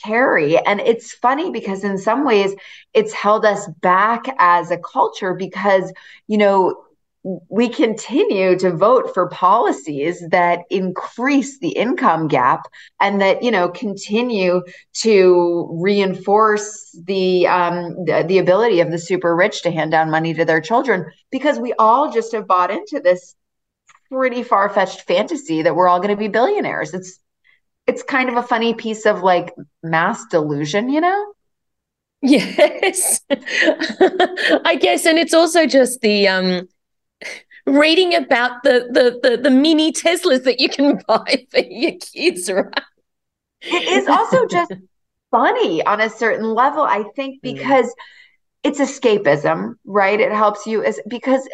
carry. 0.04 0.58
And 0.58 0.80
it's 0.80 1.14
funny 1.14 1.52
because 1.52 1.84
in 1.84 2.00
some 2.00 2.26
ways 2.26 2.56
it's 2.96 3.14
held 3.14 3.46
us 3.46 3.68
back 3.82 4.26
as 4.40 4.72
a 4.72 4.80
culture 4.80 5.36
because, 5.36 5.94
you 6.28 6.40
know, 6.40 6.84
we 7.24 7.70
continue 7.70 8.58
to 8.60 8.72
vote 8.72 9.14
for 9.14 9.30
policies 9.30 10.22
that 10.30 10.60
increase 10.70 11.58
the 11.60 11.70
income 11.70 12.28
gap 12.28 12.68
and 13.00 13.22
that 13.22 13.42
you 13.42 13.50
know 13.50 13.70
continue 13.70 14.62
to 14.94 15.70
reinforce 15.72 16.98
the 17.06 17.48
um, 17.48 18.06
the, 18.06 18.26
the 18.28 18.40
ability 18.40 18.82
of 18.82 18.92
the 18.92 19.00
super 19.00 19.36
rich 19.36 19.62
to 19.62 19.72
hand 19.72 19.92
down 19.92 20.12
money 20.12 20.34
to 20.34 20.44
their 20.44 20.60
children 20.60 21.10
because 21.32 21.60
we 21.60 21.74
all 21.80 22.12
just 22.12 22.34
have 22.34 22.46
bought 22.46 22.72
into 22.72 23.00
this 23.02 23.36
pretty 24.12 24.44
far-fetched 24.44 25.02
fantasy 25.04 25.62
that 25.62 25.76
we're 25.76 25.88
all 25.88 26.00
going 26.00 26.10
to 26.10 26.18
be 26.18 26.28
billionaires. 26.28 26.94
It's 26.94 27.20
it's 27.88 28.04
kind 28.04 28.30
of 28.30 28.36
a 28.36 28.44
funny 28.44 28.74
piece 28.74 29.06
of 29.06 29.24
like 29.24 29.54
mass 29.82 30.26
delusion 30.30 30.90
you 30.90 31.00
know? 31.00 31.34
Yes. 32.22 33.22
I 33.30 34.78
guess 34.80 35.06
and 35.06 35.18
it's 35.18 35.34
also 35.34 35.66
just 35.66 36.02
the 36.02 36.28
um 36.28 36.68
reading 37.66 38.14
about 38.14 38.64
the, 38.64 38.88
the 38.92 39.20
the 39.22 39.38
the 39.38 39.50
mini 39.50 39.92
Teslas 39.92 40.44
that 40.44 40.60
you 40.60 40.70
can 40.70 41.00
buy 41.08 41.46
for 41.50 41.60
your 41.60 41.94
kids, 42.00 42.52
right? 42.52 42.68
It 43.62 43.84
is 43.88 44.08
also 44.08 44.46
just 44.48 44.74
funny 45.32 45.84
on 45.86 46.02
a 46.02 46.10
certain 46.10 46.54
level, 46.54 46.84
I 46.84 47.04
think, 47.16 47.38
mm. 47.38 47.42
because 47.42 47.88
mm. 47.88 47.92
it's 48.64 48.80
escapism, 48.80 49.76
right? 49.86 50.20
It 50.20 50.32
helps 50.32 50.66
you 50.68 50.84
as 50.84 51.00
because 51.08 51.48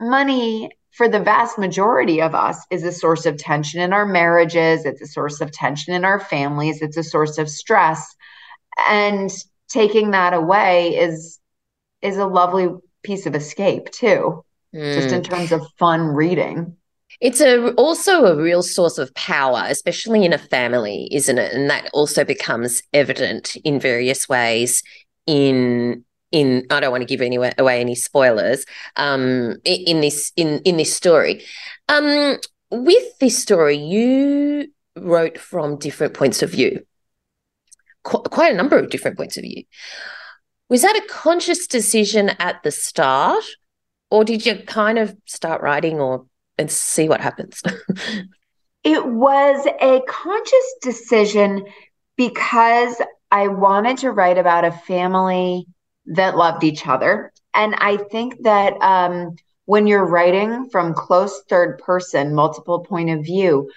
money 0.00 0.70
for 0.92 1.08
the 1.08 1.20
vast 1.20 1.58
majority 1.58 2.22
of 2.22 2.34
us 2.34 2.58
is 2.70 2.82
a 2.82 2.92
source 2.92 3.26
of 3.26 3.36
tension 3.36 3.80
in 3.80 3.92
our 3.92 4.06
marriages, 4.06 4.86
it's 4.86 5.02
a 5.02 5.06
source 5.06 5.42
of 5.42 5.52
tension 5.52 5.92
in 5.92 6.06
our 6.06 6.18
families, 6.18 6.80
it's 6.80 6.96
a 6.96 7.02
source 7.02 7.36
of 7.36 7.50
stress. 7.50 8.16
And 8.88 9.30
taking 9.68 10.12
that 10.12 10.32
away 10.32 10.96
is 10.96 11.38
is 12.02 12.16
a 12.18 12.26
lovely 12.26 12.68
piece 13.02 13.26
of 13.26 13.34
escape 13.34 13.90
too 13.90 14.44
mm. 14.74 14.94
just 14.94 15.14
in 15.14 15.22
mm. 15.22 15.28
terms 15.28 15.52
of 15.52 15.66
fun 15.78 16.08
reading. 16.08 16.76
It's 17.20 17.40
a 17.40 17.72
also 17.74 18.26
a 18.26 18.36
real 18.36 18.62
source 18.62 18.98
of 18.98 19.14
power, 19.14 19.64
especially 19.68 20.24
in 20.24 20.32
a 20.32 20.38
family, 20.38 21.08
isn't 21.12 21.38
it? 21.38 21.52
And 21.52 21.70
that 21.70 21.88
also 21.94 22.24
becomes 22.24 22.82
evident 22.92 23.56
in 23.56 23.80
various 23.80 24.28
ways 24.28 24.82
in 25.26 26.04
in 26.32 26.66
I 26.70 26.80
don't 26.80 26.90
want 26.90 27.02
to 27.02 27.06
give 27.06 27.20
any 27.20 27.36
away 27.36 27.80
any 27.80 27.94
spoilers 27.94 28.64
um 28.96 29.56
in 29.64 30.00
this 30.00 30.32
in 30.36 30.60
in 30.64 30.76
this 30.76 30.94
story. 30.94 31.44
Um 31.88 32.38
with 32.70 33.18
this 33.18 33.40
story 33.40 33.76
you 33.76 34.68
wrote 34.96 35.38
from 35.38 35.78
different 35.78 36.14
points 36.14 36.42
of 36.42 36.50
view. 36.50 36.84
Qu- 38.02 38.22
quite 38.22 38.52
a 38.52 38.56
number 38.56 38.76
of 38.76 38.90
different 38.90 39.16
points 39.16 39.36
of 39.36 39.42
view. 39.42 39.62
Was 40.68 40.82
that 40.82 40.96
a 40.96 41.08
conscious 41.08 41.66
decision 41.66 42.30
at 42.40 42.62
the 42.62 42.72
start 42.72 43.44
or 44.10 44.24
did 44.24 44.46
you 44.46 44.56
kind 44.66 44.98
of 44.98 45.16
start 45.26 45.62
writing 45.62 46.00
or 46.00 46.26
and 46.58 46.70
see 46.70 47.08
what 47.08 47.20
happens? 47.20 47.62
it 48.84 49.06
was 49.06 49.66
a 49.80 50.00
conscious 50.08 50.74
decision 50.82 51.64
because 52.16 53.00
I 53.30 53.48
wanted 53.48 53.98
to 53.98 54.10
write 54.10 54.38
about 54.38 54.64
a 54.64 54.72
family 54.72 55.66
that 56.06 56.36
loved 56.36 56.64
each 56.64 56.86
other. 56.86 57.32
And 57.54 57.74
I 57.78 57.96
think 57.96 58.42
that 58.44 58.74
um, 58.80 59.36
when 59.64 59.86
you're 59.86 60.06
writing 60.06 60.70
from 60.70 60.94
close 60.94 61.42
third 61.48 61.78
person, 61.78 62.34
multiple 62.34 62.80
point 62.80 63.10
of 63.10 63.24
view, 63.24 63.70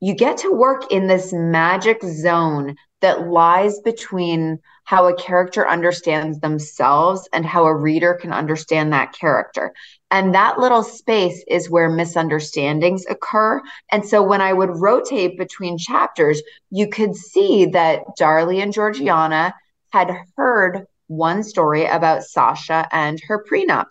you 0.00 0.14
get 0.14 0.38
to 0.38 0.52
work 0.52 0.90
in 0.92 1.06
this 1.06 1.32
magic 1.32 2.02
zone 2.02 2.76
that 3.00 3.28
lies 3.28 3.80
between 3.80 4.58
how 4.84 5.06
a 5.06 5.16
character 5.16 5.68
understands 5.68 6.38
themselves 6.40 7.28
and 7.32 7.44
how 7.44 7.64
a 7.64 7.74
reader 7.74 8.14
can 8.14 8.32
understand 8.32 8.92
that 8.92 9.12
character. 9.12 9.72
And 10.10 10.34
that 10.34 10.58
little 10.58 10.82
space 10.82 11.44
is 11.48 11.68
where 11.68 11.90
misunderstandings 11.90 13.04
occur. 13.06 13.60
And 13.90 14.06
so 14.06 14.22
when 14.22 14.40
I 14.40 14.52
would 14.52 14.70
rotate 14.80 15.36
between 15.36 15.76
chapters, 15.76 16.40
you 16.70 16.88
could 16.88 17.16
see 17.16 17.66
that 17.66 18.02
Darlie 18.18 18.62
and 18.62 18.72
Georgiana 18.72 19.54
had 19.92 20.16
heard 20.36 20.86
one 21.08 21.42
story 21.42 21.86
about 21.86 22.22
Sasha 22.22 22.88
and 22.92 23.20
her 23.26 23.44
prenup. 23.44 23.86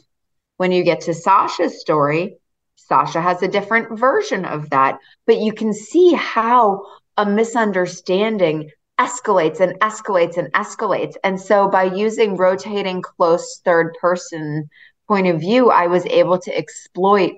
When 0.58 0.72
you 0.72 0.84
get 0.84 1.02
to 1.02 1.14
Sasha's 1.14 1.82
story, 1.82 2.38
Sasha 2.76 3.22
has 3.22 3.42
a 3.42 3.48
different 3.48 3.98
version 4.00 4.46
of 4.46 4.70
that, 4.70 5.00
but 5.26 5.40
you 5.40 5.52
can 5.54 5.74
see 5.74 6.14
how 6.14 6.86
a 7.18 7.26
misunderstanding 7.26 8.70
escalates 9.00 9.60
and 9.60 9.80
escalates 9.80 10.38
and 10.38 10.52
escalates. 10.54 11.16
And 11.24 11.40
so 11.40 11.70
by 11.70 11.84
using 11.84 12.38
rotating 12.38 13.02
close 13.02 13.62
third 13.66 13.96
person 14.00 14.70
point 15.08 15.28
of 15.28 15.40
view, 15.40 15.70
I 15.70 15.88
was 15.88 16.06
able 16.06 16.40
to 16.40 16.58
exploit 16.58 17.34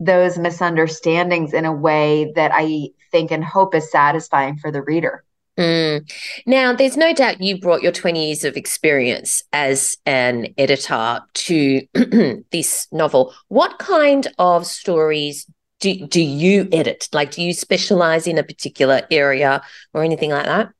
those 0.00 0.38
misunderstandings 0.38 1.52
in 1.52 1.64
a 1.64 1.72
way 1.72 2.32
that 2.34 2.50
I 2.54 2.88
think 3.12 3.30
and 3.30 3.44
hope 3.44 3.74
is 3.74 3.90
satisfying 3.90 4.56
for 4.56 4.70
the 4.70 4.82
reader. 4.82 5.24
Mm. 5.58 6.10
Now, 6.46 6.72
there's 6.72 6.96
no 6.96 7.12
doubt 7.12 7.42
you 7.42 7.60
brought 7.60 7.82
your 7.82 7.92
20 7.92 8.28
years 8.28 8.44
of 8.44 8.56
experience 8.56 9.42
as 9.52 9.98
an 10.06 10.54
editor 10.56 11.20
to 11.34 11.82
this 12.50 12.88
novel. 12.92 13.34
What 13.48 13.78
kind 13.78 14.26
of 14.38 14.64
stories 14.66 15.46
do, 15.80 16.06
do 16.06 16.22
you 16.22 16.68
edit? 16.72 17.08
Like, 17.12 17.32
do 17.32 17.42
you 17.42 17.52
specialize 17.52 18.26
in 18.26 18.38
a 18.38 18.42
particular 18.42 19.02
area 19.10 19.62
or 19.92 20.02
anything 20.02 20.30
like 20.30 20.46
that? 20.46 20.70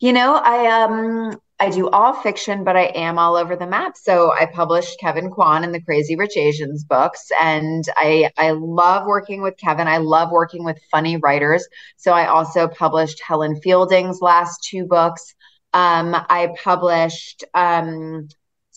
You 0.00 0.12
know, 0.14 0.34
I 0.34 0.82
um 0.84 1.38
I 1.58 1.68
do 1.68 1.90
all 1.90 2.14
fiction, 2.14 2.64
but 2.64 2.74
I 2.74 2.84
am 2.94 3.18
all 3.18 3.36
over 3.36 3.54
the 3.54 3.66
map. 3.66 3.96
So 3.98 4.32
I 4.32 4.46
published 4.46 4.98
Kevin 4.98 5.30
Kwan 5.30 5.62
in 5.62 5.72
the 5.72 5.82
Crazy 5.82 6.16
Rich 6.16 6.36
Asians 6.38 6.84
books, 6.84 7.28
and 7.40 7.84
I 7.96 8.30
I 8.38 8.52
love 8.52 9.06
working 9.06 9.42
with 9.42 9.58
Kevin. 9.58 9.86
I 9.86 9.98
love 9.98 10.30
working 10.30 10.64
with 10.64 10.78
funny 10.90 11.18
writers. 11.18 11.66
So 11.98 12.12
I 12.12 12.26
also 12.28 12.66
published 12.66 13.20
Helen 13.22 13.60
Fielding's 13.60 14.20
last 14.22 14.62
two 14.64 14.86
books. 14.86 15.34
Um, 15.74 16.14
I 16.14 16.54
published 16.64 17.44
um, 17.54 18.28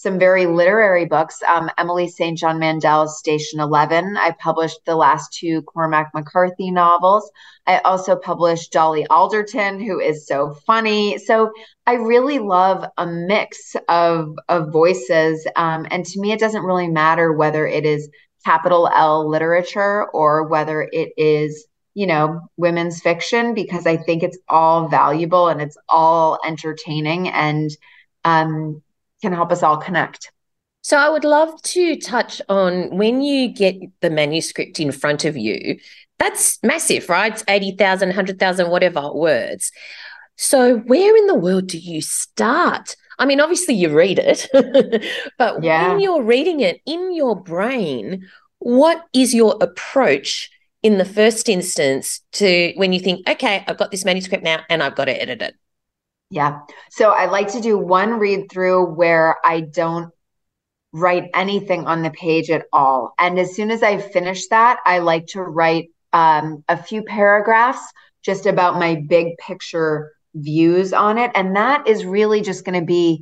some 0.03 0.19
very 0.19 0.45
literary 0.45 1.05
books. 1.05 1.41
Um, 1.43 1.71
Emily 1.77 2.07
St. 2.07 2.37
John 2.37 2.59
Mandel's 2.59 3.17
Station 3.17 3.59
11. 3.59 4.17
I 4.17 4.35
published 4.39 4.79
the 4.85 4.95
last 4.95 5.33
two 5.33 5.61
Cormac 5.63 6.11
McCarthy 6.13 6.69
novels. 6.69 7.31
I 7.65 7.79
also 7.79 8.15
published 8.15 8.73
Dolly 8.73 9.07
Alderton, 9.07 9.79
who 9.79 9.99
is 9.99 10.27
so 10.27 10.53
funny. 10.67 11.17
So 11.17 11.51
I 11.87 11.93
really 11.93 12.39
love 12.39 12.85
a 12.97 13.07
mix 13.07 13.75
of, 13.87 14.35
of 14.49 14.71
voices. 14.71 15.47
Um, 15.55 15.87
and 15.89 16.05
to 16.05 16.19
me, 16.19 16.33
it 16.33 16.39
doesn't 16.39 16.63
really 16.63 16.89
matter 16.89 17.31
whether 17.31 17.65
it 17.65 17.85
is 17.85 18.09
capital 18.45 18.89
L 18.93 19.27
literature 19.27 20.05
or 20.11 20.47
whether 20.47 20.87
it 20.91 21.13
is 21.17 21.65
you 21.95 22.07
know, 22.07 22.41
women's 22.57 23.01
fiction 23.01 23.53
because 23.53 23.85
I 23.85 23.97
think 23.97 24.23
it's 24.23 24.39
all 24.49 24.87
valuable 24.87 25.47
and 25.47 25.61
it's 25.61 25.77
all 25.87 26.39
entertaining 26.43 27.29
and 27.29 27.69
um, 28.25 28.81
can 29.23 29.33
help 29.33 29.51
us 29.51 29.63
all 29.63 29.77
connect. 29.77 30.31
So 30.81 30.97
I 30.97 31.09
would 31.09 31.23
love 31.23 31.61
to 31.61 31.95
touch 31.95 32.41
on 32.49 32.95
when 32.95 33.21
you 33.21 33.47
get 33.47 33.75
the 34.01 34.09
manuscript 34.09 34.81
in 34.81 34.91
front 34.91 35.23
of 35.23 35.37
you, 35.37 35.79
that's 36.19 36.61
massive, 36.61 37.07
right? 37.07 37.31
It's 37.31 37.43
80,000, 37.47 38.09
100,000, 38.09 38.69
whatever 38.69 39.13
words. 39.13 39.71
So 40.35 40.79
where 40.79 41.15
in 41.15 41.27
the 41.27 41.35
world 41.35 41.67
do 41.67 41.77
you 41.77 42.01
start? 42.01 42.97
I 43.17 43.25
mean, 43.25 43.39
obviously 43.39 43.75
you 43.75 43.95
read 43.95 44.19
it, 44.19 44.49
but 45.37 45.63
yeah. 45.63 45.87
when 45.87 46.01
you're 46.01 46.23
reading 46.23 46.59
it 46.59 46.81
in 46.85 47.15
your 47.15 47.41
brain, 47.41 48.27
what 48.59 49.05
is 49.13 49.33
your 49.33 49.57
approach 49.61 50.49
in 50.81 50.97
the 50.97 51.05
first 51.05 51.47
instance 51.47 52.19
to 52.33 52.73
when 52.75 52.91
you 52.91 52.99
think, 52.99 53.27
okay, 53.29 53.63
I've 53.67 53.77
got 53.77 53.91
this 53.91 54.03
manuscript 54.03 54.43
now 54.43 54.63
and 54.69 54.83
I've 54.83 54.95
got 54.95 55.05
to 55.05 55.21
edit 55.21 55.41
it? 55.41 55.55
Yeah. 56.33 56.61
So 56.89 57.11
I 57.11 57.27
like 57.27 57.51
to 57.51 57.61
do 57.61 57.77
one 57.77 58.17
read 58.17 58.49
through 58.51 58.95
where 58.95 59.37
I 59.45 59.59
don't 59.61 60.11
write 60.91 61.29
anything 61.35 61.85
on 61.85 62.01
the 62.01 62.09
page 62.09 62.49
at 62.49 62.65
all. 62.73 63.13
And 63.19 63.37
as 63.37 63.55
soon 63.55 63.69
as 63.69 63.83
I 63.83 63.99
finish 63.99 64.47
that, 64.47 64.79
I 64.83 64.97
like 64.97 65.27
to 65.27 65.43
write 65.43 65.91
um, 66.11 66.63
a 66.67 66.75
few 66.75 67.03
paragraphs 67.03 67.81
just 68.23 68.47
about 68.47 68.79
my 68.79 68.95
big 69.07 69.37
picture 69.37 70.11
views 70.33 70.91
on 70.91 71.19
it. 71.19 71.29
And 71.35 71.55
that 71.55 71.87
is 71.87 72.03
really 72.03 72.41
just 72.41 72.65
going 72.65 72.79
to 72.79 72.85
be, 72.85 73.21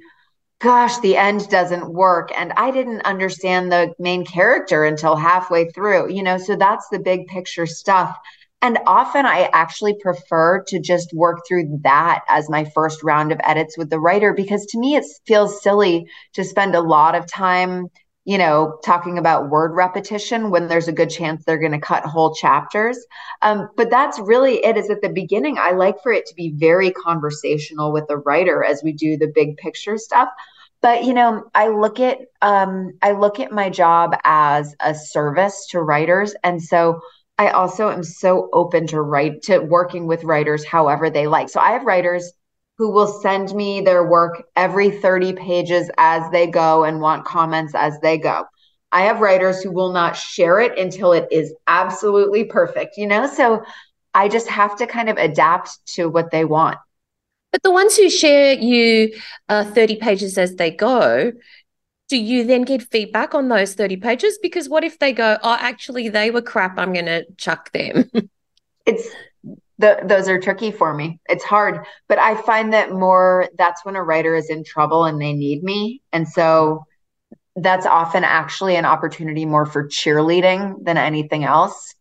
gosh, 0.60 0.98
the 1.00 1.18
end 1.18 1.50
doesn't 1.50 1.92
work. 1.92 2.32
And 2.34 2.54
I 2.54 2.72
didn't 2.72 3.02
understand 3.02 3.74
the 3.74 3.94
main 4.00 4.26
character 4.26 4.86
until 4.86 5.18
halfway 5.18 5.70
through, 5.72 6.14
you 6.14 6.24
know, 6.24 6.38
so 6.38 6.56
that's 6.56 6.88
the 6.88 7.00
big 7.00 7.28
picture 7.28 7.66
stuff. 7.66 8.18
And 8.62 8.78
often 8.86 9.26
I 9.26 9.50
actually 9.54 9.96
prefer 10.00 10.64
to 10.68 10.80
just 10.80 11.14
work 11.14 11.40
through 11.48 11.80
that 11.84 12.24
as 12.28 12.50
my 12.50 12.66
first 12.76 13.02
round 13.04 13.32
of 13.32 13.40
edits 13.44 13.78
with 13.78 13.90
the 13.90 14.00
writer 14.00 14.34
because 14.34 14.66
to 14.68 14.80
me 14.80 14.96
it 14.96 15.06
feels 15.26 15.64
silly 15.64 16.06
to 16.34 16.44
spend 16.44 16.76
a 16.76 16.82
lot 16.82 17.16
of 17.16 17.26
time 17.26 17.88
you 18.24 18.38
know, 18.38 18.78
talking 18.86 19.18
about 19.18 19.50
word 19.50 19.74
repetition 19.74 20.52
when 20.52 20.68
there's 20.68 20.88
a 20.88 20.94
good 20.94 21.10
chance 21.10 21.44
they're 21.44 21.58
going 21.58 21.72
to 21.72 21.80
cut 21.80 22.06
whole 22.06 22.36
chapters. 22.36 22.98
Um, 23.42 23.70
but 23.76 23.90
that's 23.90 24.20
really 24.20 24.64
it. 24.64 24.78
Is 24.78 24.92
at 24.92 25.02
the 25.02 25.10
beginning, 25.10 25.58
I 25.58 25.72
like 25.72 26.02
for 26.04 26.12
it 26.12 26.28
to 26.28 26.36
be 26.36 26.54
very 26.56 26.92
conversational 26.92 27.92
with 27.92 28.08
the 28.08 28.18
writer 28.18 28.64
as 28.64 28.84
we 28.84 28.94
do 28.94 29.18
the 29.18 29.32
big 29.34 29.58
picture 29.58 29.98
stuff. 29.98 30.30
But 30.82 31.04
you 31.04 31.14
know, 31.16 31.46
I 31.56 31.70
look 31.70 32.00
at 32.00 32.20
um, 32.44 32.92
I 33.02 33.14
look 33.14 33.40
at 33.40 33.52
my 33.52 33.72
job 33.72 34.16
as 34.24 34.76
a 34.80 34.94
service 34.94 35.68
to 35.72 35.82
writers, 35.82 36.36
and 36.44 36.62
so 36.62 37.02
I 37.42 37.50
also 37.50 37.90
am 37.90 38.04
so 38.04 38.50
open 38.54 38.86
to 38.88 39.02
write 39.02 39.42
to 39.44 39.58
working 39.58 40.06
with 40.06 40.24
writers 40.24 40.64
however 40.64 41.10
they 41.10 41.26
like. 41.26 41.50
So 41.50 41.60
I 41.60 41.72
have 41.72 41.86
writers 41.86 42.32
who 42.78 42.92
will 42.92 43.08
send 43.08 43.52
me 43.56 43.82
their 43.82 44.06
work 44.06 44.44
every 44.56 44.92
30 44.92 45.34
pages 45.34 45.90
as 45.98 46.22
they 46.32 46.46
go 46.46 46.84
and 46.84 47.02
want 47.02 47.26
comments 47.26 47.74
as 47.74 48.00
they 48.02 48.20
go. 48.20 48.46
I 48.92 49.02
have 49.06 49.22
writers 49.22 49.64
who 49.64 49.72
will 49.72 49.92
not 49.92 50.16
share 50.16 50.60
it 50.60 50.78
until 50.78 51.14
it 51.14 51.30
is 51.32 51.52
absolutely 51.66 52.44
perfect, 52.44 52.96
you 52.96 53.08
know? 53.08 53.26
So 53.26 53.64
I 54.14 54.28
just 54.28 54.48
have 54.48 54.76
to 54.76 54.86
kind 54.86 55.10
of 55.10 55.18
adapt 55.18 55.84
to 55.96 56.10
what 56.10 56.30
they 56.30 56.46
want. 56.46 56.78
But 57.52 57.64
the 57.64 57.72
ones 57.72 57.98
who 57.98 58.12
share 58.12 58.54
you 58.54 59.16
uh, 59.50 59.64
30 59.64 59.96
pages 59.96 60.38
as 60.38 60.58
they 60.58 60.70
go, 60.70 61.32
do 62.12 62.18
you 62.18 62.44
then 62.44 62.64
get 62.64 62.82
feedback 62.92 63.34
on 63.34 63.48
those 63.48 63.74
30 63.74 63.96
pages? 63.96 64.38
Because 64.42 64.68
what 64.68 64.84
if 64.84 65.00
they 65.00 65.14
go, 65.14 65.38
oh, 65.42 65.56
actually, 65.58 66.10
they 66.10 66.30
were 66.30 66.42
crap, 66.42 66.78
I'm 66.78 66.92
going 66.92 67.06
to 67.06 67.26
chuck 67.38 67.72
them? 67.72 68.12
it's 68.86 69.08
the, 69.78 69.98
those 70.04 70.28
are 70.28 70.38
tricky 70.38 70.72
for 70.72 70.94
me. 70.94 71.22
It's 71.30 71.46
hard, 71.46 71.86
but 72.10 72.20
I 72.20 72.36
find 72.42 72.74
that 72.74 72.92
more 72.92 73.48
that's 73.58 73.86
when 73.86 73.96
a 73.96 74.04
writer 74.04 74.36
is 74.36 74.50
in 74.50 74.66
trouble 74.66 75.06
and 75.06 75.22
they 75.22 75.32
need 75.32 75.64
me. 75.64 76.02
And 76.12 76.28
so 76.28 76.86
that's 77.56 77.86
often 77.86 78.26
actually 78.26 78.76
an 78.76 78.84
opportunity 78.84 79.46
more 79.46 79.66
for 79.66 79.88
cheerleading 79.88 80.84
than 80.84 80.98
anything 80.98 81.46
else. 81.46 81.96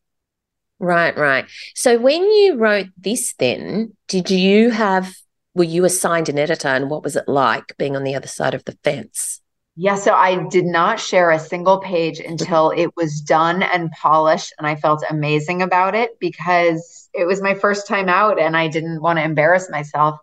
Right, 0.80 1.16
right. 1.16 1.46
So 1.76 2.00
when 2.00 2.24
you 2.24 2.56
wrote 2.56 2.88
this, 2.98 3.32
then 3.34 3.96
did 4.08 4.28
you 4.28 4.70
have, 4.70 5.14
were 5.54 5.62
you 5.62 5.84
assigned 5.84 6.28
an 6.28 6.38
editor 6.40 6.66
and 6.66 6.90
what 6.90 7.04
was 7.04 7.14
it 7.14 7.28
like 7.28 7.76
being 7.78 7.94
on 7.94 8.02
the 8.02 8.16
other 8.16 8.26
side 8.26 8.54
of 8.54 8.64
the 8.64 8.76
fence? 8.82 9.39
Yeah, 9.82 9.94
so 9.94 10.12
I 10.12 10.46
did 10.48 10.66
not 10.66 11.00
share 11.00 11.30
a 11.30 11.38
single 11.38 11.78
page 11.78 12.20
until 12.20 12.70
it 12.70 12.94
was 12.96 13.22
done 13.22 13.62
and 13.62 13.90
polished, 13.92 14.52
and 14.58 14.66
I 14.66 14.76
felt 14.76 15.02
amazing 15.08 15.62
about 15.62 15.94
it 15.94 16.18
because 16.20 17.08
it 17.14 17.24
was 17.24 17.40
my 17.40 17.54
first 17.54 17.88
time 17.88 18.06
out 18.10 18.38
and 18.38 18.58
I 18.58 18.68
didn't 18.68 19.00
want 19.00 19.18
to 19.18 19.24
embarrass 19.24 19.70
myself. 19.70 20.18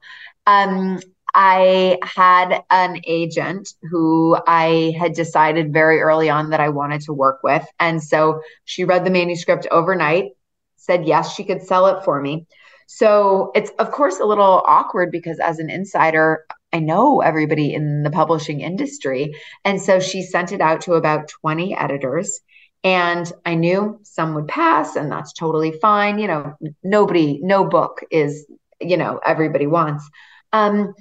Um, 0.45 0.99
I 1.33 1.97
had 2.03 2.61
an 2.69 3.01
agent 3.07 3.73
who 3.89 4.37
I 4.45 4.93
had 4.99 5.13
decided 5.13 5.73
very 5.73 6.01
early 6.01 6.29
on 6.29 6.51
that 6.51 6.59
I 6.59 6.69
wanted 6.69 7.01
to 7.01 7.13
work 7.13 7.39
with. 7.41 7.65
And 7.79 8.03
so 8.03 8.41
she 8.65 8.83
read 8.83 9.05
the 9.05 9.09
manuscript 9.09 9.65
overnight, 9.71 10.33
said 10.75 11.07
yes, 11.07 11.33
she 11.33 11.43
could 11.43 11.63
sell 11.63 11.87
it 11.87 12.03
for 12.03 12.21
me. 12.21 12.45
So 12.87 13.51
it's, 13.53 13.69
of 13.79 13.91
course, 13.91 14.19
a 14.19 14.25
little 14.25 14.63
awkward 14.65 15.11
because 15.11 15.39
as 15.39 15.59
an 15.59 15.69
insider, 15.69 16.45
I 16.71 16.79
know 16.79 17.19
everybody 17.19 17.73
in 17.73 18.03
the 18.03 18.09
publishing 18.09 18.61
industry. 18.61 19.35
And 19.65 19.79
so 19.81 19.99
she 19.99 20.23
sent 20.23 20.53
it 20.53 20.61
out 20.61 20.81
to 20.81 20.93
about 20.93 21.27
20 21.27 21.75
editors. 21.75 22.39
And 22.83 23.31
I 23.45 23.55
knew 23.55 23.99
some 24.03 24.35
would 24.35 24.47
pass, 24.47 24.95
and 24.95 25.11
that's 25.11 25.33
totally 25.33 25.73
fine. 25.81 26.19
You 26.19 26.27
know, 26.27 26.53
nobody, 26.83 27.39
no 27.43 27.65
book 27.65 28.01
is, 28.09 28.45
you 28.79 28.95
know, 28.95 29.19
everybody 29.25 29.67
wants. 29.67 30.09
Um, 30.53 30.93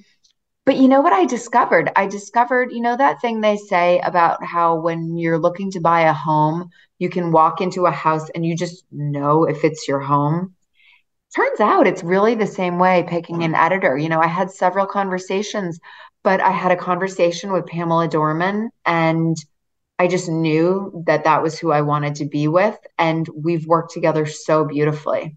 but 0.65 0.79
you 0.79 0.89
know 0.89 1.03
what 1.03 1.13
I 1.13 1.27
discovered? 1.27 1.93
I 1.95 2.09
discovered, 2.09 2.73
you 2.73 2.81
know, 2.81 2.97
that 2.97 3.21
thing 3.21 3.41
they 3.41 3.57
say 3.57 4.01
about 4.01 4.45
how 4.45 4.81
when 4.81 5.17
you're 5.17 5.39
looking 5.39 5.71
to 5.73 5.81
buy 5.81 6.03
a 6.03 6.13
home, 6.13 6.71
you 6.99 7.09
can 7.09 7.31
walk 7.31 7.61
into 7.61 7.87
a 7.87 7.93
house 7.93 8.29
and 8.31 8.45
you 8.45 8.57
just 8.57 8.85
know 8.91 9.45
if 9.45 9.63
it's 9.63 9.87
your 9.87 10.01
home 10.01 10.56
turns 11.37 11.61
out 11.61 11.87
it's 11.87 12.03
really 12.03 12.35
the 12.35 12.47
same 12.47 12.79
way 12.79 13.05
picking 13.07 13.43
an 13.43 13.53
mm. 13.53 13.65
editor. 13.65 13.97
You 13.97 14.09
know, 14.09 14.21
I 14.21 14.27
had 14.27 14.51
several 14.51 14.87
conversations, 14.87 15.79
but 16.25 16.41
I 16.41 16.51
had 16.51 16.73
a 16.73 16.77
conversation 16.77 17.53
with 17.53 17.67
Pamela 17.67 18.09
Dorman 18.09 18.71
and 18.87 19.37
I 19.99 20.09
just 20.09 20.29
knew 20.29 21.05
that 21.07 21.25
that 21.25 21.43
was 21.43 21.59
who 21.59 21.71
I 21.73 21.83
wanted 21.83 22.17
to 22.17 22.27
be 22.27 22.49
with. 22.49 22.79
And 22.99 23.29
we've 23.35 23.67
worked 23.67 23.93
together 23.93 24.27
so 24.27 24.65
beautifully. 24.65 25.37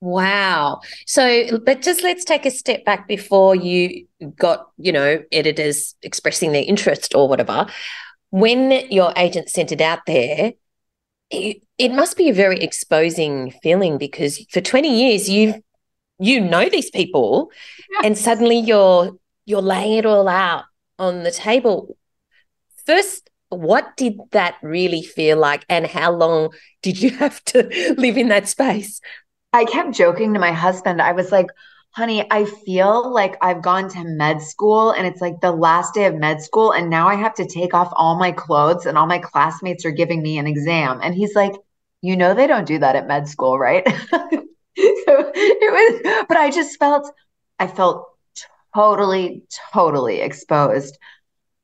Wow. 0.00 0.80
So, 1.06 1.58
but 1.58 1.82
just 1.82 2.02
let's 2.02 2.24
take 2.24 2.46
a 2.46 2.50
step 2.50 2.84
back 2.84 3.08
before 3.08 3.56
you 3.56 4.06
got, 4.36 4.68
you 4.78 4.92
know, 4.92 5.22
editors 5.32 5.96
expressing 6.02 6.52
their 6.52 6.62
interest 6.62 7.14
or 7.14 7.28
whatever. 7.28 7.66
When 8.30 8.70
your 8.90 9.12
agent 9.16 9.48
sent 9.48 9.72
it 9.72 9.80
out 9.80 10.00
there, 10.06 10.52
it, 11.30 11.62
it 11.76 11.92
must 11.92 12.16
be 12.16 12.28
a 12.28 12.34
very 12.34 12.60
exposing 12.60 13.50
feeling 13.62 13.98
because 13.98 14.44
for 14.50 14.60
20 14.60 14.88
years 14.88 15.28
you've 15.28 15.56
you 16.18 16.40
know 16.40 16.68
these 16.68 16.90
people 16.90 17.50
yes. 17.90 18.02
and 18.04 18.18
suddenly 18.18 18.58
you're 18.58 19.16
you're 19.44 19.62
laying 19.62 19.98
it 19.98 20.06
all 20.06 20.28
out 20.28 20.64
on 20.98 21.22
the 21.22 21.30
table. 21.30 21.96
First 22.86 23.30
what 23.50 23.96
did 23.96 24.18
that 24.32 24.56
really 24.62 25.02
feel 25.02 25.38
like 25.38 25.64
and 25.70 25.86
how 25.86 26.12
long 26.12 26.50
did 26.82 27.00
you 27.00 27.10
have 27.18 27.42
to 27.44 27.94
live 27.98 28.16
in 28.16 28.28
that 28.28 28.48
space? 28.48 29.00
I 29.52 29.64
kept 29.64 29.92
joking 29.92 30.34
to 30.34 30.40
my 30.40 30.52
husband. 30.52 31.00
I 31.00 31.12
was 31.12 31.32
like 31.32 31.46
honey, 31.90 32.24
I 32.30 32.44
feel 32.44 33.12
like 33.12 33.36
I've 33.40 33.62
gone 33.62 33.88
to 33.90 34.04
med 34.04 34.40
school 34.40 34.92
and 34.92 35.06
it's 35.06 35.20
like 35.20 35.40
the 35.40 35.52
last 35.52 35.94
day 35.94 36.06
of 36.06 36.14
med 36.14 36.40
school. 36.42 36.72
And 36.72 36.90
now 36.90 37.08
I 37.08 37.14
have 37.16 37.34
to 37.34 37.46
take 37.46 37.74
off 37.74 37.92
all 37.92 38.18
my 38.18 38.32
clothes 38.32 38.86
and 38.86 38.96
all 38.96 39.06
my 39.06 39.18
classmates 39.18 39.84
are 39.84 39.90
giving 39.90 40.22
me 40.22 40.38
an 40.38 40.46
exam. 40.46 41.00
And 41.02 41.14
he's 41.14 41.34
like, 41.34 41.52
you 42.00 42.16
know, 42.16 42.34
they 42.34 42.46
don't 42.46 42.66
do 42.66 42.78
that 42.78 42.96
at 42.96 43.08
med 43.08 43.28
school, 43.28 43.58
right? 43.58 43.86
so 44.10 44.32
it 44.78 46.02
was, 46.06 46.24
but 46.28 46.36
I 46.36 46.50
just 46.50 46.78
felt, 46.78 47.12
I 47.58 47.66
felt 47.66 48.06
totally, 48.74 49.42
totally 49.72 50.20
exposed. 50.20 50.96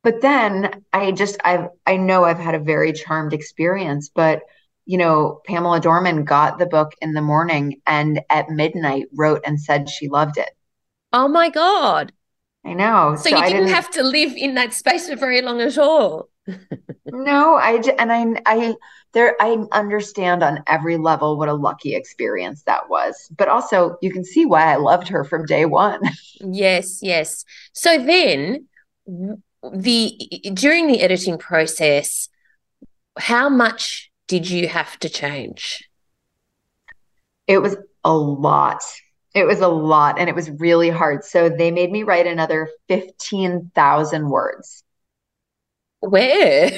But 0.03 0.21
then 0.21 0.83
I 0.91 1.11
just, 1.11 1.37
I've, 1.43 1.69
I 1.85 1.97
know 1.97 2.25
I've 2.25 2.39
had 2.39 2.55
a 2.55 2.59
very 2.59 2.93
charmed 2.93 3.33
experience, 3.33 4.11
but 4.13 4.41
you 4.85 4.97
know, 4.97 5.41
Pamela 5.45 5.79
Dorman 5.79 6.23
got 6.23 6.57
the 6.57 6.65
book 6.65 6.93
in 7.01 7.13
the 7.13 7.21
morning 7.21 7.81
and 7.87 8.21
at 8.29 8.49
midnight 8.49 9.05
wrote 9.13 9.41
and 9.45 9.59
said 9.59 9.89
she 9.89 10.07
loved 10.07 10.37
it. 10.37 10.49
Oh 11.11 11.27
my 11.27 11.49
God. 11.49 12.11
I 12.65 12.73
know. 12.73 13.15
So, 13.15 13.29
so 13.29 13.35
you 13.35 13.43
didn't, 13.43 13.57
didn't, 13.57 13.73
have 13.75 13.91
to 13.91 14.03
live 14.03 14.33
in 14.35 14.55
that 14.55 14.73
space 14.73 15.07
for 15.07 15.15
very 15.15 15.41
long 15.41 15.61
at 15.61 15.77
all. 15.77 16.29
no, 17.05 17.55
I 17.55 17.81
and 17.99 18.11
I 18.11 18.41
I 18.45 18.75
there 19.13 19.35
I 19.39 19.65
understand 19.71 20.43
on 20.43 20.63
every 20.67 20.97
level 20.97 21.37
what 21.37 21.49
a 21.49 21.53
lucky 21.53 21.95
experience 21.95 22.63
that 22.63 22.89
was. 22.89 23.31
But 23.35 23.47
also 23.47 23.97
you 24.01 24.11
can 24.11 24.23
see 24.23 24.45
why 24.45 24.71
I 24.71 24.75
loved 24.75 25.07
her 25.07 25.23
from 25.23 25.45
day 25.45 25.65
1. 25.65 26.01
yes, 26.41 26.99
yes. 27.01 27.45
So 27.73 28.03
then 28.03 28.67
the 29.73 30.17
during 30.53 30.87
the 30.87 31.01
editing 31.01 31.37
process 31.37 32.29
how 33.17 33.47
much 33.49 34.11
did 34.27 34.49
you 34.49 34.67
have 34.67 34.97
to 34.99 35.09
change? 35.09 35.89
It 37.47 37.59
was 37.59 37.77
a 38.03 38.13
lot. 38.13 38.81
It 39.33 39.45
was 39.45 39.59
a 39.59 39.67
lot 39.67 40.17
and 40.17 40.29
it 40.29 40.35
was 40.35 40.49
really 40.49 40.89
hard. 40.89 41.23
So 41.23 41.49
they 41.49 41.71
made 41.71 41.91
me 41.91 42.03
write 42.03 42.25
another 42.25 42.69
15,000 42.87 44.29
words. 44.29 44.83
Where? 45.99 46.69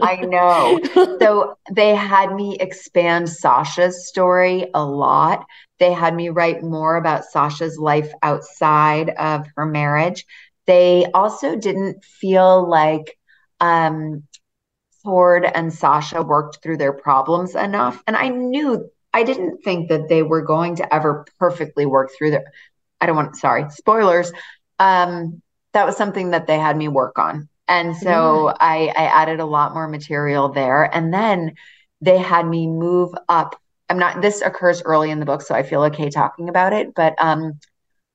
I 0.00 0.16
know. 0.22 0.80
So 1.20 1.58
they 1.72 1.96
had 1.96 2.32
me 2.32 2.56
expand 2.60 3.28
Sasha's 3.28 4.08
story 4.08 4.70
a 4.72 4.84
lot. 4.84 5.44
They 5.80 5.92
had 5.92 6.14
me 6.14 6.28
write 6.28 6.62
more 6.62 6.96
about 6.96 7.24
Sasha's 7.24 7.76
life 7.76 8.12
outside 8.22 9.10
of 9.10 9.46
her 9.56 9.66
marriage. 9.66 10.24
They 10.66 11.06
also 11.12 11.56
didn't 11.56 12.04
feel 12.04 12.68
like 12.68 13.18
um, 13.58 14.27
Ford 15.02 15.44
and 15.44 15.72
Sasha 15.72 16.22
worked 16.22 16.62
through 16.62 16.78
their 16.78 16.92
problems 16.92 17.54
enough. 17.54 18.02
And 18.06 18.16
I 18.16 18.28
knew 18.28 18.90
I 19.12 19.22
didn't 19.22 19.62
think 19.62 19.88
that 19.88 20.08
they 20.08 20.22
were 20.22 20.42
going 20.42 20.76
to 20.76 20.94
ever 20.94 21.24
perfectly 21.38 21.86
work 21.86 22.10
through 22.16 22.32
their 22.32 22.44
I 23.00 23.06
don't 23.06 23.16
want 23.16 23.36
sorry, 23.36 23.70
spoilers. 23.70 24.32
Um, 24.78 25.42
that 25.72 25.86
was 25.86 25.96
something 25.96 26.30
that 26.30 26.46
they 26.46 26.58
had 26.58 26.76
me 26.76 26.88
work 26.88 27.18
on. 27.18 27.48
And 27.68 27.96
so 27.96 28.48
I, 28.58 28.92
I 28.96 29.04
added 29.04 29.40
a 29.40 29.44
lot 29.44 29.74
more 29.74 29.88
material 29.88 30.48
there. 30.48 30.84
And 30.84 31.12
then 31.12 31.54
they 32.00 32.18
had 32.18 32.46
me 32.46 32.66
move 32.66 33.12
up. 33.28 33.60
I'm 33.88 33.98
not 33.98 34.22
this 34.22 34.42
occurs 34.42 34.82
early 34.82 35.10
in 35.10 35.20
the 35.20 35.26
book, 35.26 35.42
so 35.42 35.54
I 35.54 35.62
feel 35.62 35.82
okay 35.84 36.10
talking 36.10 36.48
about 36.48 36.72
it. 36.72 36.94
But 36.94 37.14
um 37.18 37.58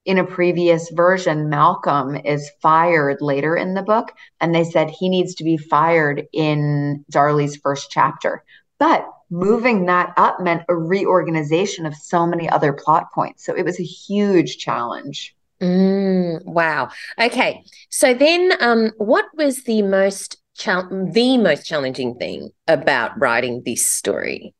in 0.05 0.17
a 0.17 0.25
previous 0.25 0.89
version, 0.89 1.49
Malcolm 1.49 2.15
is 2.15 2.51
fired 2.61 3.21
later 3.21 3.55
in 3.55 3.73
the 3.73 3.81
book, 3.81 4.11
and 4.41 4.53
they 4.53 4.63
said 4.63 4.89
he 4.89 5.09
needs 5.09 5.35
to 5.35 5.43
be 5.43 5.57
fired 5.57 6.27
in 6.33 7.05
Darlie's 7.09 7.57
first 7.57 7.89
chapter. 7.89 8.43
But 8.79 9.07
moving 9.29 9.85
that 9.85 10.13
up 10.17 10.41
meant 10.41 10.63
a 10.67 10.75
reorganization 10.75 11.85
of 11.85 11.95
so 11.95 12.25
many 12.25 12.49
other 12.49 12.73
plot 12.73 13.11
points. 13.13 13.45
So 13.45 13.55
it 13.55 13.63
was 13.63 13.79
a 13.79 13.83
huge 13.83 14.57
challenge. 14.57 15.35
Mm, 15.61 16.43
wow. 16.45 16.89
Okay. 17.19 17.63
So 17.89 18.13
then, 18.13 18.51
um, 18.59 18.91
what 18.97 19.25
was 19.35 19.63
the 19.63 19.81
most 19.81 20.37
the 20.55 21.37
most 21.41 21.65
challenging 21.65 22.15
thing 22.15 22.51
about 22.67 23.19
writing 23.19 23.63
this 23.65 23.89
story? 23.89 24.53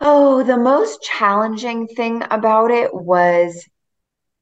Oh, 0.00 0.44
the 0.44 0.56
most 0.56 1.02
challenging 1.02 1.88
thing 1.88 2.22
about 2.30 2.70
it 2.70 2.94
was, 2.94 3.68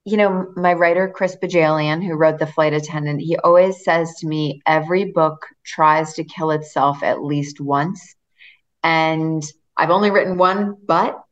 you 0.05 0.19
know, 0.19 0.53
my 0.55 0.75
writer, 0.75 1.09
Chris 1.09 1.35
Bohjalian, 1.37 2.05
who 2.05 2.15
wrote 2.15 2.39
The 2.39 2.47
Flight 2.47 2.75
Attendant, 2.75 3.23
he 3.23 3.37
always 3.39 3.83
says 3.83 4.15
to 4.17 4.27
me, 4.27 4.61
every 4.67 5.13
book 5.13 5.47
tries 5.65 6.15
to 6.15 6.25
kill 6.25 6.51
itself 6.51 7.03
at 7.03 7.23
least 7.23 7.59
once. 7.59 8.15
And 8.83 9.43
I've 9.77 9.91
only 9.91 10.11
written 10.11 10.37
one, 10.37 10.77
but 10.87 11.23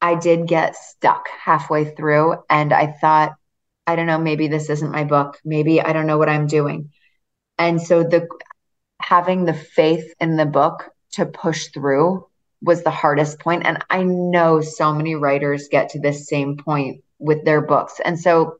I 0.00 0.14
did 0.14 0.46
get 0.46 0.76
stuck 0.76 1.26
halfway 1.28 1.84
through. 1.84 2.36
And 2.48 2.72
I 2.72 2.92
thought, 2.92 3.34
I 3.88 3.96
don't 3.96 4.06
know, 4.06 4.18
maybe 4.18 4.46
this 4.46 4.70
isn't 4.70 4.92
my 4.92 5.02
book. 5.02 5.36
Maybe 5.44 5.80
I 5.80 5.92
don't 5.92 6.06
know 6.06 6.18
what 6.18 6.28
I'm 6.28 6.46
doing. 6.46 6.92
And 7.58 7.82
so 7.82 8.04
the 8.04 8.28
having 9.00 9.44
the 9.44 9.54
faith 9.54 10.14
in 10.20 10.36
the 10.36 10.46
book 10.46 10.90
to 11.12 11.26
push 11.26 11.68
through 11.68 12.28
was 12.62 12.82
the 12.82 12.90
hardest 12.90 13.38
point 13.38 13.62
and 13.64 13.84
I 13.90 14.02
know 14.02 14.60
so 14.60 14.92
many 14.92 15.14
writers 15.14 15.68
get 15.70 15.90
to 15.90 16.00
this 16.00 16.28
same 16.28 16.56
point 16.56 17.02
with 17.18 17.44
their 17.44 17.60
books. 17.60 18.00
And 18.04 18.18
so 18.18 18.58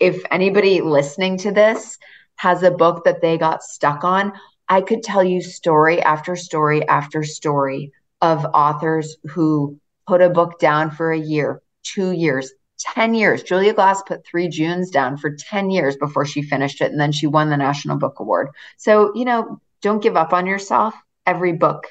if 0.00 0.22
anybody 0.30 0.80
listening 0.80 1.38
to 1.38 1.52
this 1.52 1.98
has 2.36 2.62
a 2.62 2.70
book 2.70 3.04
that 3.04 3.20
they 3.20 3.38
got 3.38 3.62
stuck 3.62 4.04
on, 4.04 4.32
I 4.68 4.80
could 4.80 5.02
tell 5.02 5.22
you 5.22 5.40
story 5.42 6.02
after 6.02 6.36
story 6.36 6.86
after 6.88 7.22
story 7.22 7.92
of 8.20 8.44
authors 8.46 9.16
who 9.30 9.78
put 10.06 10.22
a 10.22 10.30
book 10.30 10.58
down 10.58 10.90
for 10.90 11.12
a 11.12 11.18
year, 11.18 11.62
2 11.84 12.12
years, 12.12 12.52
10 12.78 13.14
years. 13.14 13.42
Julia 13.42 13.72
Glass 13.72 14.02
put 14.02 14.26
three 14.26 14.48
Junes 14.48 14.90
down 14.90 15.16
for 15.16 15.34
10 15.34 15.70
years 15.70 15.96
before 15.96 16.26
she 16.26 16.42
finished 16.42 16.80
it. 16.80 16.90
And 16.90 17.00
then 17.00 17.12
she 17.12 17.26
won 17.26 17.48
the 17.48 17.56
National 17.56 17.96
Book 17.96 18.20
Award. 18.20 18.48
So, 18.76 19.12
you 19.14 19.24
know, 19.24 19.60
don't 19.82 20.02
give 20.02 20.16
up 20.16 20.32
on 20.32 20.46
yourself. 20.46 20.94
Every 21.26 21.52
book, 21.52 21.86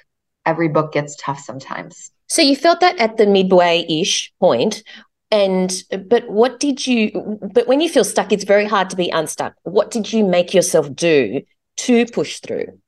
every 0.46 0.68
book 0.68 0.94
gets 0.94 1.16
tough 1.16 1.40
sometimes. 1.40 2.12
So 2.28 2.42
you 2.42 2.56
felt 2.56 2.80
that 2.80 2.98
at 3.00 3.18
the 3.18 3.26
midway 3.26 3.86
ish 3.90 4.34
point. 4.40 4.84
And, 5.32 5.84
but 6.08 6.30
what 6.30 6.60
did 6.60 6.86
you, 6.86 7.40
but 7.54 7.68
when 7.68 7.82
you 7.82 7.90
feel 7.90 8.04
stuck, 8.04 8.32
it's 8.32 8.44
very 8.44 8.66
hard 8.66 8.90
to 8.92 8.96
be 8.96 9.10
unstuck. 9.10 9.56
What 9.64 9.92
did 9.92 10.14
you 10.14 10.24
make 10.24 10.54
yourself 10.54 10.94
do 10.96 11.42
to 11.78 12.06
push 12.06 12.40
through? 12.40 12.80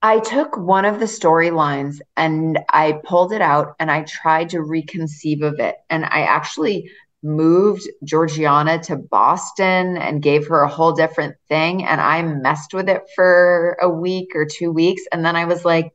I 0.00 0.20
took 0.20 0.56
one 0.56 0.84
of 0.84 1.00
the 1.00 1.06
storylines 1.06 1.98
and 2.16 2.58
I 2.68 3.00
pulled 3.04 3.32
it 3.32 3.40
out 3.40 3.74
and 3.80 3.90
I 3.90 4.02
tried 4.02 4.50
to 4.50 4.58
reconceive 4.58 5.42
of 5.42 5.58
it. 5.58 5.76
And 5.88 6.04
I 6.04 6.22
actually 6.22 6.90
moved 7.22 7.88
Georgiana 8.04 8.78
to 8.84 8.96
Boston 8.96 9.96
and 9.96 10.22
gave 10.22 10.46
her 10.48 10.60
a 10.60 10.68
whole 10.68 10.92
different 10.92 11.36
thing. 11.48 11.84
And 11.86 12.00
I 12.00 12.22
messed 12.22 12.74
with 12.74 12.88
it 12.88 13.02
for 13.16 13.78
a 13.80 13.88
week 13.88 14.32
or 14.34 14.44
two 14.44 14.70
weeks. 14.70 15.02
And 15.10 15.24
then 15.24 15.36
I 15.36 15.46
was 15.46 15.64
like, 15.64 15.92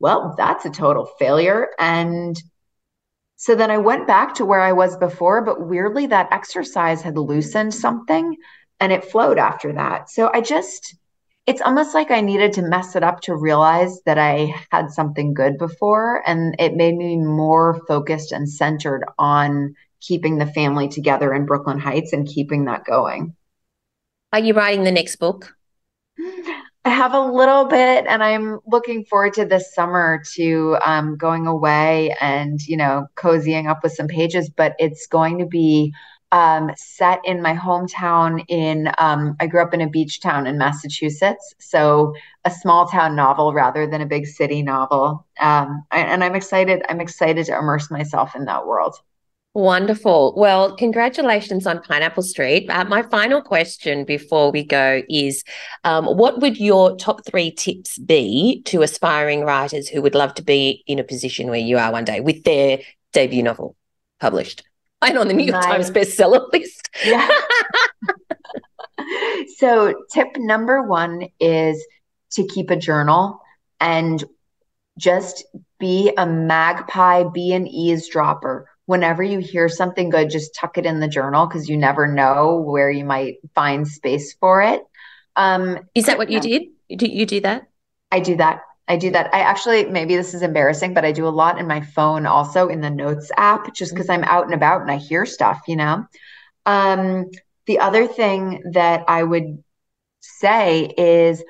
well, 0.00 0.34
that's 0.36 0.64
a 0.64 0.70
total 0.70 1.06
failure. 1.18 1.68
And 1.78 2.40
so 3.36 3.54
then 3.54 3.70
I 3.70 3.78
went 3.78 4.06
back 4.06 4.34
to 4.34 4.44
where 4.44 4.60
I 4.60 4.72
was 4.72 4.96
before, 4.96 5.42
but 5.42 5.66
weirdly, 5.66 6.06
that 6.06 6.32
exercise 6.32 7.02
had 7.02 7.18
loosened 7.18 7.74
something 7.74 8.36
and 8.80 8.92
it 8.92 9.04
flowed 9.04 9.38
after 9.38 9.72
that. 9.72 10.10
So 10.10 10.30
I 10.32 10.40
just, 10.40 10.96
it's 11.46 11.60
almost 11.60 11.94
like 11.94 12.10
I 12.10 12.20
needed 12.20 12.52
to 12.54 12.62
mess 12.62 12.96
it 12.96 13.02
up 13.02 13.20
to 13.22 13.36
realize 13.36 14.00
that 14.06 14.18
I 14.18 14.54
had 14.70 14.90
something 14.90 15.34
good 15.34 15.58
before. 15.58 16.22
And 16.26 16.54
it 16.58 16.74
made 16.74 16.96
me 16.96 17.16
more 17.16 17.80
focused 17.86 18.32
and 18.32 18.48
centered 18.48 19.04
on 19.18 19.74
keeping 20.00 20.38
the 20.38 20.46
family 20.46 20.88
together 20.88 21.32
in 21.32 21.46
Brooklyn 21.46 21.78
Heights 21.78 22.12
and 22.12 22.26
keeping 22.26 22.66
that 22.66 22.84
going. 22.84 23.34
Are 24.32 24.40
you 24.40 24.54
writing 24.54 24.84
the 24.84 24.92
next 24.92 25.16
book? 25.16 25.54
I 26.86 26.90
have 26.90 27.14
a 27.14 27.20
little 27.20 27.64
bit, 27.64 28.04
and 28.06 28.22
I'm 28.22 28.60
looking 28.66 29.04
forward 29.06 29.32
to 29.34 29.46
this 29.46 29.74
summer 29.74 30.22
to 30.34 30.76
um, 30.84 31.16
going 31.16 31.46
away 31.46 32.14
and 32.20 32.60
you 32.66 32.76
know 32.76 33.06
cozying 33.16 33.68
up 33.68 33.82
with 33.82 33.92
some 33.92 34.06
pages. 34.06 34.50
But 34.50 34.74
it's 34.78 35.06
going 35.06 35.38
to 35.38 35.46
be 35.46 35.94
um, 36.30 36.70
set 36.76 37.20
in 37.24 37.40
my 37.40 37.54
hometown. 37.54 38.44
In 38.48 38.90
um, 38.98 39.34
I 39.40 39.46
grew 39.46 39.62
up 39.62 39.72
in 39.72 39.80
a 39.80 39.88
beach 39.88 40.20
town 40.20 40.46
in 40.46 40.58
Massachusetts, 40.58 41.54
so 41.58 42.14
a 42.44 42.50
small 42.50 42.86
town 42.86 43.16
novel 43.16 43.54
rather 43.54 43.86
than 43.86 44.02
a 44.02 44.06
big 44.06 44.26
city 44.26 44.62
novel. 44.62 45.26
Um, 45.40 45.84
and 45.90 46.22
I'm 46.22 46.34
excited. 46.34 46.82
I'm 46.90 47.00
excited 47.00 47.46
to 47.46 47.56
immerse 47.56 47.90
myself 47.90 48.36
in 48.36 48.44
that 48.44 48.66
world. 48.66 48.96
Wonderful. 49.54 50.34
Well, 50.36 50.74
congratulations 50.74 51.64
on 51.64 51.80
Pineapple 51.80 52.24
Street. 52.24 52.68
Uh, 52.68 52.84
my 52.86 53.02
final 53.02 53.40
question 53.40 54.04
before 54.04 54.50
we 54.50 54.64
go 54.64 55.02
is 55.08 55.44
um, 55.84 56.06
what 56.06 56.40
would 56.40 56.58
your 56.58 56.96
top 56.96 57.24
three 57.24 57.52
tips 57.52 57.96
be 57.98 58.62
to 58.64 58.82
aspiring 58.82 59.42
writers 59.42 59.88
who 59.88 60.02
would 60.02 60.16
love 60.16 60.34
to 60.34 60.42
be 60.42 60.82
in 60.88 60.98
a 60.98 61.04
position 61.04 61.50
where 61.50 61.60
you 61.60 61.78
are 61.78 61.92
one 61.92 62.04
day 62.04 62.18
with 62.18 62.42
their 62.42 62.80
debut 63.12 63.44
novel 63.44 63.76
published 64.18 64.64
and 65.02 65.16
on 65.16 65.28
the 65.28 65.34
New 65.34 65.44
York 65.44 65.62
Times 65.62 65.88
bestseller 65.88 66.44
list? 66.52 66.90
Yeah. 67.04 67.28
so, 69.56 69.94
tip 70.12 70.28
number 70.36 70.82
one 70.82 71.28
is 71.38 71.84
to 72.32 72.46
keep 72.46 72.70
a 72.70 72.76
journal 72.76 73.40
and 73.80 74.24
just 74.98 75.44
be 75.78 76.12
a 76.16 76.26
magpie, 76.26 77.24
be 77.24 77.52
an 77.52 77.66
eavesdropper 77.66 78.68
whenever 78.86 79.22
you 79.22 79.38
hear 79.38 79.68
something 79.68 80.10
good, 80.10 80.30
just 80.30 80.54
tuck 80.54 80.78
it 80.78 80.86
in 80.86 81.00
the 81.00 81.08
journal 81.08 81.46
because 81.46 81.68
you 81.68 81.76
never 81.76 82.06
know 82.06 82.56
where 82.56 82.90
you 82.90 83.04
might 83.04 83.36
find 83.54 83.88
space 83.88 84.34
for 84.34 84.62
it. 84.62 84.82
Um, 85.36 85.80
Is 85.94 86.06
that 86.06 86.18
what 86.18 86.30
you 86.30 86.40
did? 86.40 86.64
Do 86.96 87.06
you 87.06 87.26
do 87.26 87.40
that? 87.40 87.66
I 88.10 88.20
do 88.20 88.36
that. 88.36 88.60
I 88.86 88.96
do 88.96 89.10
that. 89.12 89.34
I 89.34 89.40
actually, 89.40 89.86
maybe 89.86 90.14
this 90.14 90.34
is 90.34 90.42
embarrassing, 90.42 90.92
but 90.92 91.04
I 91.04 91.12
do 91.12 91.26
a 91.26 91.30
lot 91.30 91.58
in 91.58 91.66
my 91.66 91.80
phone 91.80 92.26
also 92.26 92.68
in 92.68 92.82
the 92.82 92.90
notes 92.90 93.32
app 93.36 93.74
just 93.74 93.94
because 93.94 94.10
I'm 94.10 94.24
out 94.24 94.44
and 94.44 94.54
about 94.54 94.82
and 94.82 94.90
I 94.90 94.96
hear 94.96 95.24
stuff, 95.24 95.62
you 95.66 95.76
know? 95.76 96.06
Um, 96.66 97.30
the 97.66 97.78
other 97.78 98.06
thing 98.06 98.62
that 98.72 99.04
I 99.08 99.22
would 99.22 99.64
say 100.20 100.92
is 100.98 101.42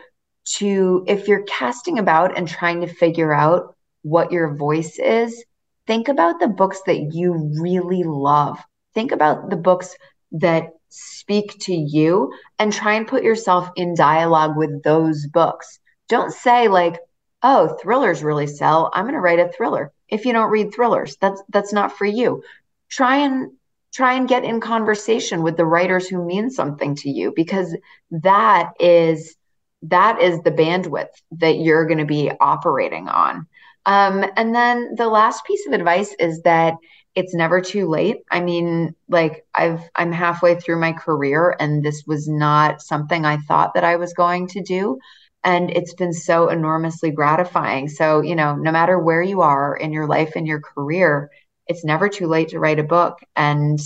to, 0.56 1.04
if 1.08 1.26
you're 1.26 1.42
casting 1.42 1.98
about 1.98 2.38
and 2.38 2.46
trying 2.46 2.82
to 2.82 2.86
figure 2.86 3.32
out 3.32 3.74
what 4.02 4.30
your 4.30 4.54
voice 4.54 4.98
is, 4.98 5.44
think 5.86 6.08
about 6.08 6.40
the 6.40 6.48
books 6.48 6.80
that 6.86 7.12
you 7.12 7.52
really 7.60 8.02
love. 8.04 8.58
Think 8.94 9.12
about 9.12 9.50
the 9.50 9.56
books 9.56 9.96
that 10.32 10.70
speak 10.88 11.58
to 11.60 11.74
you 11.74 12.32
and 12.58 12.72
try 12.72 12.94
and 12.94 13.06
put 13.06 13.24
yourself 13.24 13.68
in 13.76 13.94
dialogue 13.94 14.56
with 14.56 14.82
those 14.82 15.26
books. 15.26 15.80
Don't 16.08 16.32
say 16.32 16.68
like, 16.68 17.00
"Oh, 17.42 17.76
thrillers 17.82 18.22
really 18.22 18.46
sell. 18.46 18.90
I'm 18.94 19.04
going 19.04 19.14
to 19.14 19.20
write 19.20 19.40
a 19.40 19.48
thriller." 19.48 19.92
If 20.08 20.24
you 20.24 20.32
don't 20.32 20.50
read 20.50 20.72
thrillers, 20.72 21.16
that's 21.20 21.42
that's 21.48 21.72
not 21.72 21.92
for 21.92 22.04
you. 22.04 22.42
Try 22.88 23.16
and 23.16 23.52
try 23.92 24.14
and 24.14 24.28
get 24.28 24.44
in 24.44 24.60
conversation 24.60 25.42
with 25.42 25.56
the 25.56 25.64
writers 25.64 26.08
who 26.08 26.24
mean 26.24 26.50
something 26.50 26.96
to 26.96 27.10
you 27.10 27.32
because 27.34 27.76
that 28.10 28.72
is 28.80 29.36
that 29.82 30.20
is 30.20 30.40
the 30.42 30.50
bandwidth 30.50 31.14
that 31.32 31.58
you're 31.58 31.86
going 31.86 31.98
to 31.98 32.04
be 32.04 32.30
operating 32.40 33.08
on. 33.08 33.46
Um, 33.86 34.24
and 34.36 34.54
then 34.54 34.94
the 34.96 35.08
last 35.08 35.44
piece 35.44 35.66
of 35.66 35.72
advice 35.72 36.14
is 36.18 36.42
that 36.42 36.74
it's 37.14 37.34
never 37.34 37.60
too 37.60 37.88
late. 37.88 38.18
I 38.30 38.40
mean, 38.40 38.94
like 39.08 39.46
I've 39.54 39.80
I'm 39.94 40.10
halfway 40.10 40.56
through 40.56 40.80
my 40.80 40.92
career 40.92 41.54
and 41.60 41.82
this 41.84 42.02
was 42.06 42.26
not 42.26 42.82
something 42.82 43.24
I 43.24 43.36
thought 43.36 43.74
that 43.74 43.84
I 43.84 43.96
was 43.96 44.12
going 44.14 44.48
to 44.48 44.62
do 44.62 44.98
and 45.44 45.70
it's 45.70 45.94
been 45.94 46.12
so 46.12 46.48
enormously 46.48 47.10
gratifying. 47.10 47.88
So, 47.88 48.22
you 48.22 48.34
know, 48.34 48.56
no 48.56 48.72
matter 48.72 48.98
where 48.98 49.22
you 49.22 49.42
are 49.42 49.76
in 49.76 49.92
your 49.92 50.06
life 50.06 50.32
and 50.34 50.46
your 50.46 50.60
career, 50.60 51.30
it's 51.66 51.84
never 51.84 52.08
too 52.08 52.26
late 52.26 52.48
to 52.48 52.58
write 52.58 52.78
a 52.78 52.84
book 52.84 53.18
and 53.36 53.78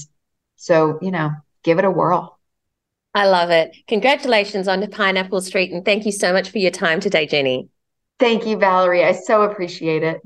so, 0.56 0.98
you 1.02 1.10
know, 1.10 1.30
give 1.64 1.78
it 1.78 1.84
a 1.84 1.90
whirl. 1.90 2.38
I 3.14 3.26
love 3.26 3.50
it. 3.50 3.76
Congratulations 3.88 4.68
on 4.68 4.88
Pineapple 4.90 5.40
Street 5.40 5.72
and 5.72 5.84
thank 5.84 6.06
you 6.06 6.12
so 6.12 6.32
much 6.32 6.50
for 6.50 6.58
your 6.58 6.70
time 6.70 7.00
today, 7.00 7.26
Jenny. 7.26 7.68
Thank 8.18 8.46
you, 8.46 8.56
Valerie. 8.56 9.04
I 9.04 9.12
so 9.12 9.42
appreciate 9.42 10.02
it. 10.02 10.20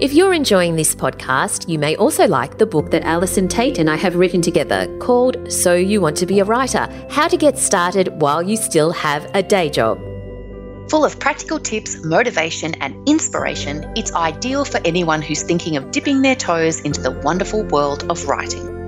If 0.00 0.14
you're 0.14 0.32
enjoying 0.32 0.76
this 0.76 0.94
podcast, 0.94 1.68
you 1.68 1.78
may 1.78 1.94
also 1.96 2.26
like 2.26 2.56
the 2.56 2.64
book 2.64 2.90
that 2.90 3.02
Allison 3.02 3.48
Tait 3.48 3.78
and 3.78 3.90
I 3.90 3.96
have 3.96 4.16
written 4.16 4.40
together 4.40 4.86
called 4.98 5.52
So 5.52 5.74
You 5.74 6.00
Want 6.00 6.16
to 6.18 6.26
Be 6.26 6.40
a 6.40 6.44
Writer 6.44 6.88
How 7.10 7.28
to 7.28 7.36
Get 7.36 7.58
Started 7.58 8.08
While 8.20 8.42
You 8.42 8.56
Still 8.56 8.92
Have 8.92 9.30
a 9.34 9.42
Day 9.42 9.68
Job. 9.68 9.98
Full 10.88 11.04
of 11.04 11.20
practical 11.20 11.58
tips, 11.58 12.02
motivation, 12.02 12.74
and 12.80 12.96
inspiration, 13.06 13.92
it's 13.94 14.14
ideal 14.14 14.64
for 14.64 14.80
anyone 14.86 15.20
who's 15.20 15.42
thinking 15.42 15.76
of 15.76 15.90
dipping 15.90 16.22
their 16.22 16.34
toes 16.34 16.80
into 16.80 17.02
the 17.02 17.10
wonderful 17.10 17.64
world 17.64 18.10
of 18.10 18.24
writing. 18.26 18.79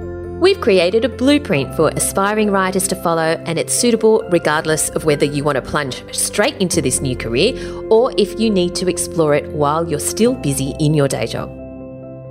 We've 0.43 0.61
created 0.61 1.05
a 1.05 1.09
blueprint 1.09 1.77
for 1.77 1.91
aspiring 1.91 2.51
writers 2.51 2.89
to 2.89 2.97
follow, 2.97 3.41
and 3.47 3.61
it's 3.61 3.73
suitable 3.73 4.27
regardless 4.29 4.89
of 4.89 5.05
whether 5.05 5.25
you 5.25 5.45
want 5.45 5.55
to 5.55 5.63
plunge 5.63 6.03
straight 6.13 6.57
into 6.57 6.83
this 6.83 7.01
new 7.01 7.17
career 7.17 7.55
or 7.91 8.13
if 8.19 8.41
you 8.41 8.51
need 8.51 8.75
to 8.75 8.89
explore 8.89 9.37
it 9.37 9.47
while 9.53 9.89
you're 9.89 10.01
still 10.01 10.35
busy 10.35 10.75
in 10.81 10.95
your 10.95 11.07
day 11.07 11.29
job. 11.29 11.49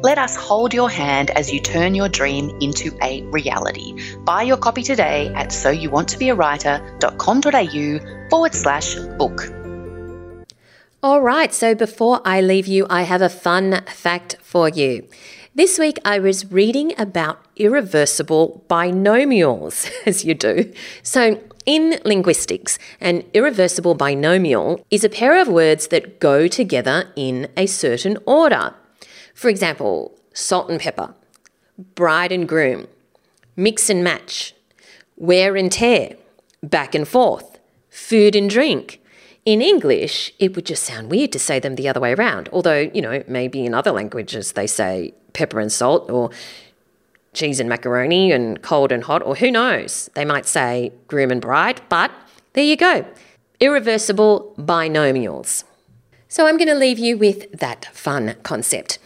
Let 0.03 0.17
us 0.17 0.35
hold 0.35 0.73
your 0.73 0.89
hand 0.89 1.29
as 1.37 1.53
you 1.53 1.61
turn 1.61 1.95
your 1.95 2.09
dream 2.09 2.49
into 2.59 2.91
a 3.01 3.21
reality. 3.27 4.17
Buy 4.25 4.41
your 4.41 4.57
copy 4.57 4.83
today 4.83 5.31
at 5.33 5.51
soyouwanttobeawriter.com.au 5.51 8.29
forward 8.29 8.53
slash 8.53 8.95
book. 9.17 9.41
All 11.01 11.21
right, 11.21 11.53
so 11.53 11.73
before 11.73 12.19
I 12.25 12.41
leave 12.41 12.67
you, 12.67 12.85
I 12.89 13.03
have 13.03 13.21
a 13.21 13.29
fun 13.29 13.85
fact 13.85 14.35
for 14.41 14.67
you. 14.67 15.07
This 15.53 15.77
week 15.77 15.99
I 16.05 16.17
was 16.17 16.49
reading 16.49 16.93
about 16.97 17.43
irreversible 17.57 18.63
binomials, 18.69 19.91
as 20.05 20.23
you 20.23 20.33
do. 20.33 20.71
So, 21.03 21.41
in 21.65 21.99
linguistics, 22.05 22.79
an 23.01 23.25
irreversible 23.33 23.93
binomial 23.95 24.85
is 24.89 25.03
a 25.03 25.09
pair 25.09 25.41
of 25.41 25.49
words 25.49 25.89
that 25.89 26.21
go 26.21 26.47
together 26.47 27.11
in 27.17 27.49
a 27.57 27.65
certain 27.65 28.17
order. 28.25 28.73
For 29.35 29.49
example, 29.49 30.17
salt 30.33 30.69
and 30.69 30.79
pepper, 30.79 31.13
bride 31.95 32.31
and 32.31 32.47
groom, 32.47 32.87
mix 33.57 33.89
and 33.89 34.01
match, 34.01 34.55
wear 35.17 35.57
and 35.57 35.69
tear, 35.69 36.15
back 36.63 36.95
and 36.95 37.05
forth, 37.05 37.59
food 37.89 38.37
and 38.37 38.49
drink. 38.49 39.01
In 39.43 39.61
English, 39.61 40.33
it 40.39 40.55
would 40.55 40.67
just 40.67 40.83
sound 40.83 41.11
weird 41.11 41.33
to 41.33 41.39
say 41.39 41.59
them 41.59 41.75
the 41.75 41.89
other 41.89 41.99
way 41.99 42.13
around, 42.13 42.47
although, 42.53 42.89
you 42.93 43.01
know, 43.01 43.21
maybe 43.27 43.65
in 43.65 43.73
other 43.73 43.91
languages 43.91 44.53
they 44.53 44.67
say 44.67 45.13
pepper 45.33 45.59
and 45.59 45.71
salt 45.71 46.09
or 46.09 46.31
cheese 47.33 47.59
and 47.59 47.69
macaroni 47.69 48.31
and 48.31 48.61
cold 48.61 48.91
and 48.91 49.03
hot, 49.03 49.23
or 49.23 49.35
who 49.35 49.49
knows, 49.49 50.09
they 50.15 50.25
might 50.25 50.45
say 50.45 50.91
groom 51.07 51.31
and 51.31 51.41
bride, 51.41 51.81
but 51.87 52.11
there 52.53 52.65
you 52.65 52.75
go. 52.75 53.05
Irreversible 53.59 54.53
binomials. 54.57 55.63
So 56.27 56.47
I'm 56.47 56.57
going 56.57 56.67
to 56.67 56.75
leave 56.75 56.99
you 56.99 57.17
with 57.17 57.51
that 57.59 57.85
fun 57.93 58.35
concept. 58.43 58.99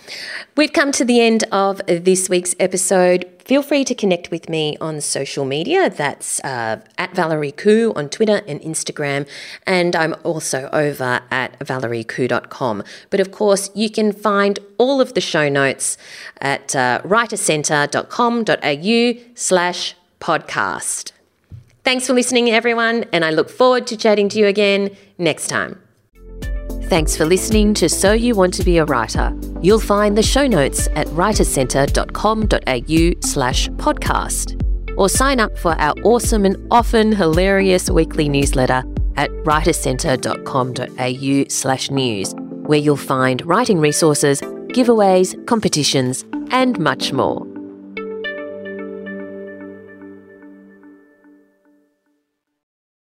We've 0.55 0.73
come 0.73 0.91
to 0.91 1.03
the 1.03 1.21
end 1.21 1.43
of 1.51 1.81
this 1.87 2.29
week's 2.29 2.55
episode. 2.59 3.34
Feel 3.45 3.61
free 3.61 3.85
to 3.85 3.93
connect 3.93 4.31
with 4.31 4.49
me 4.49 4.75
on 4.81 4.99
social 5.01 5.45
media. 5.45 5.87
That's 5.89 6.43
uh, 6.43 6.81
at 6.97 7.15
Valerie 7.15 7.51
Khoo 7.51 7.95
on 7.95 8.09
Twitter 8.09 8.41
and 8.47 8.59
Instagram. 8.61 9.27
And 9.67 9.95
I'm 9.95 10.15
also 10.23 10.67
over 10.73 11.21
at 11.29 11.59
valeriekhoo.com. 11.59 12.83
But 13.11 13.19
of 13.19 13.29
course, 13.31 13.69
you 13.75 13.91
can 13.91 14.11
find 14.11 14.57
all 14.79 14.99
of 14.99 15.13
the 15.13 15.21
show 15.21 15.47
notes 15.47 15.95
at 16.41 16.75
uh, 16.75 17.01
writerscentre.com.au 17.03 19.31
slash 19.35 19.95
podcast. 20.19 21.11
Thanks 21.83 22.07
for 22.07 22.13
listening, 22.13 22.49
everyone, 22.49 23.05
and 23.13 23.23
I 23.23 23.29
look 23.29 23.51
forward 23.51 23.85
to 23.87 23.95
chatting 23.95 24.27
to 24.29 24.39
you 24.39 24.47
again 24.47 24.89
next 25.19 25.49
time. 25.49 25.84
Thanks 26.87 27.17
for 27.17 27.25
listening 27.25 27.73
to 27.75 27.87
So 27.89 28.11
You 28.13 28.35
Want 28.35 28.53
to 28.53 28.63
Be 28.63 28.77
a 28.77 28.85
Writer. 28.85 29.35
You'll 29.59 29.79
find 29.79 30.15
the 30.15 30.21
show 30.21 30.45
notes 30.45 30.87
at 30.95 31.07
writerscentre.com.au 31.07 33.27
slash 33.27 33.69
podcast. 33.69 34.61
Or 34.95 35.09
sign 35.09 35.39
up 35.39 35.57
for 35.57 35.71
our 35.81 35.95
awesome 36.03 36.45
and 36.45 36.55
often 36.69 37.11
hilarious 37.11 37.89
weekly 37.89 38.29
newsletter 38.29 38.83
at 39.17 39.31
writerscentre.com.au 39.31 41.45
slash 41.49 41.89
news, 41.89 42.35
where 42.67 42.77
you'll 42.77 42.97
find 42.97 43.43
writing 43.47 43.79
resources, 43.79 44.39
giveaways, 44.41 45.43
competitions, 45.47 46.23
and 46.51 46.77
much 46.77 47.11
more. 47.11 47.54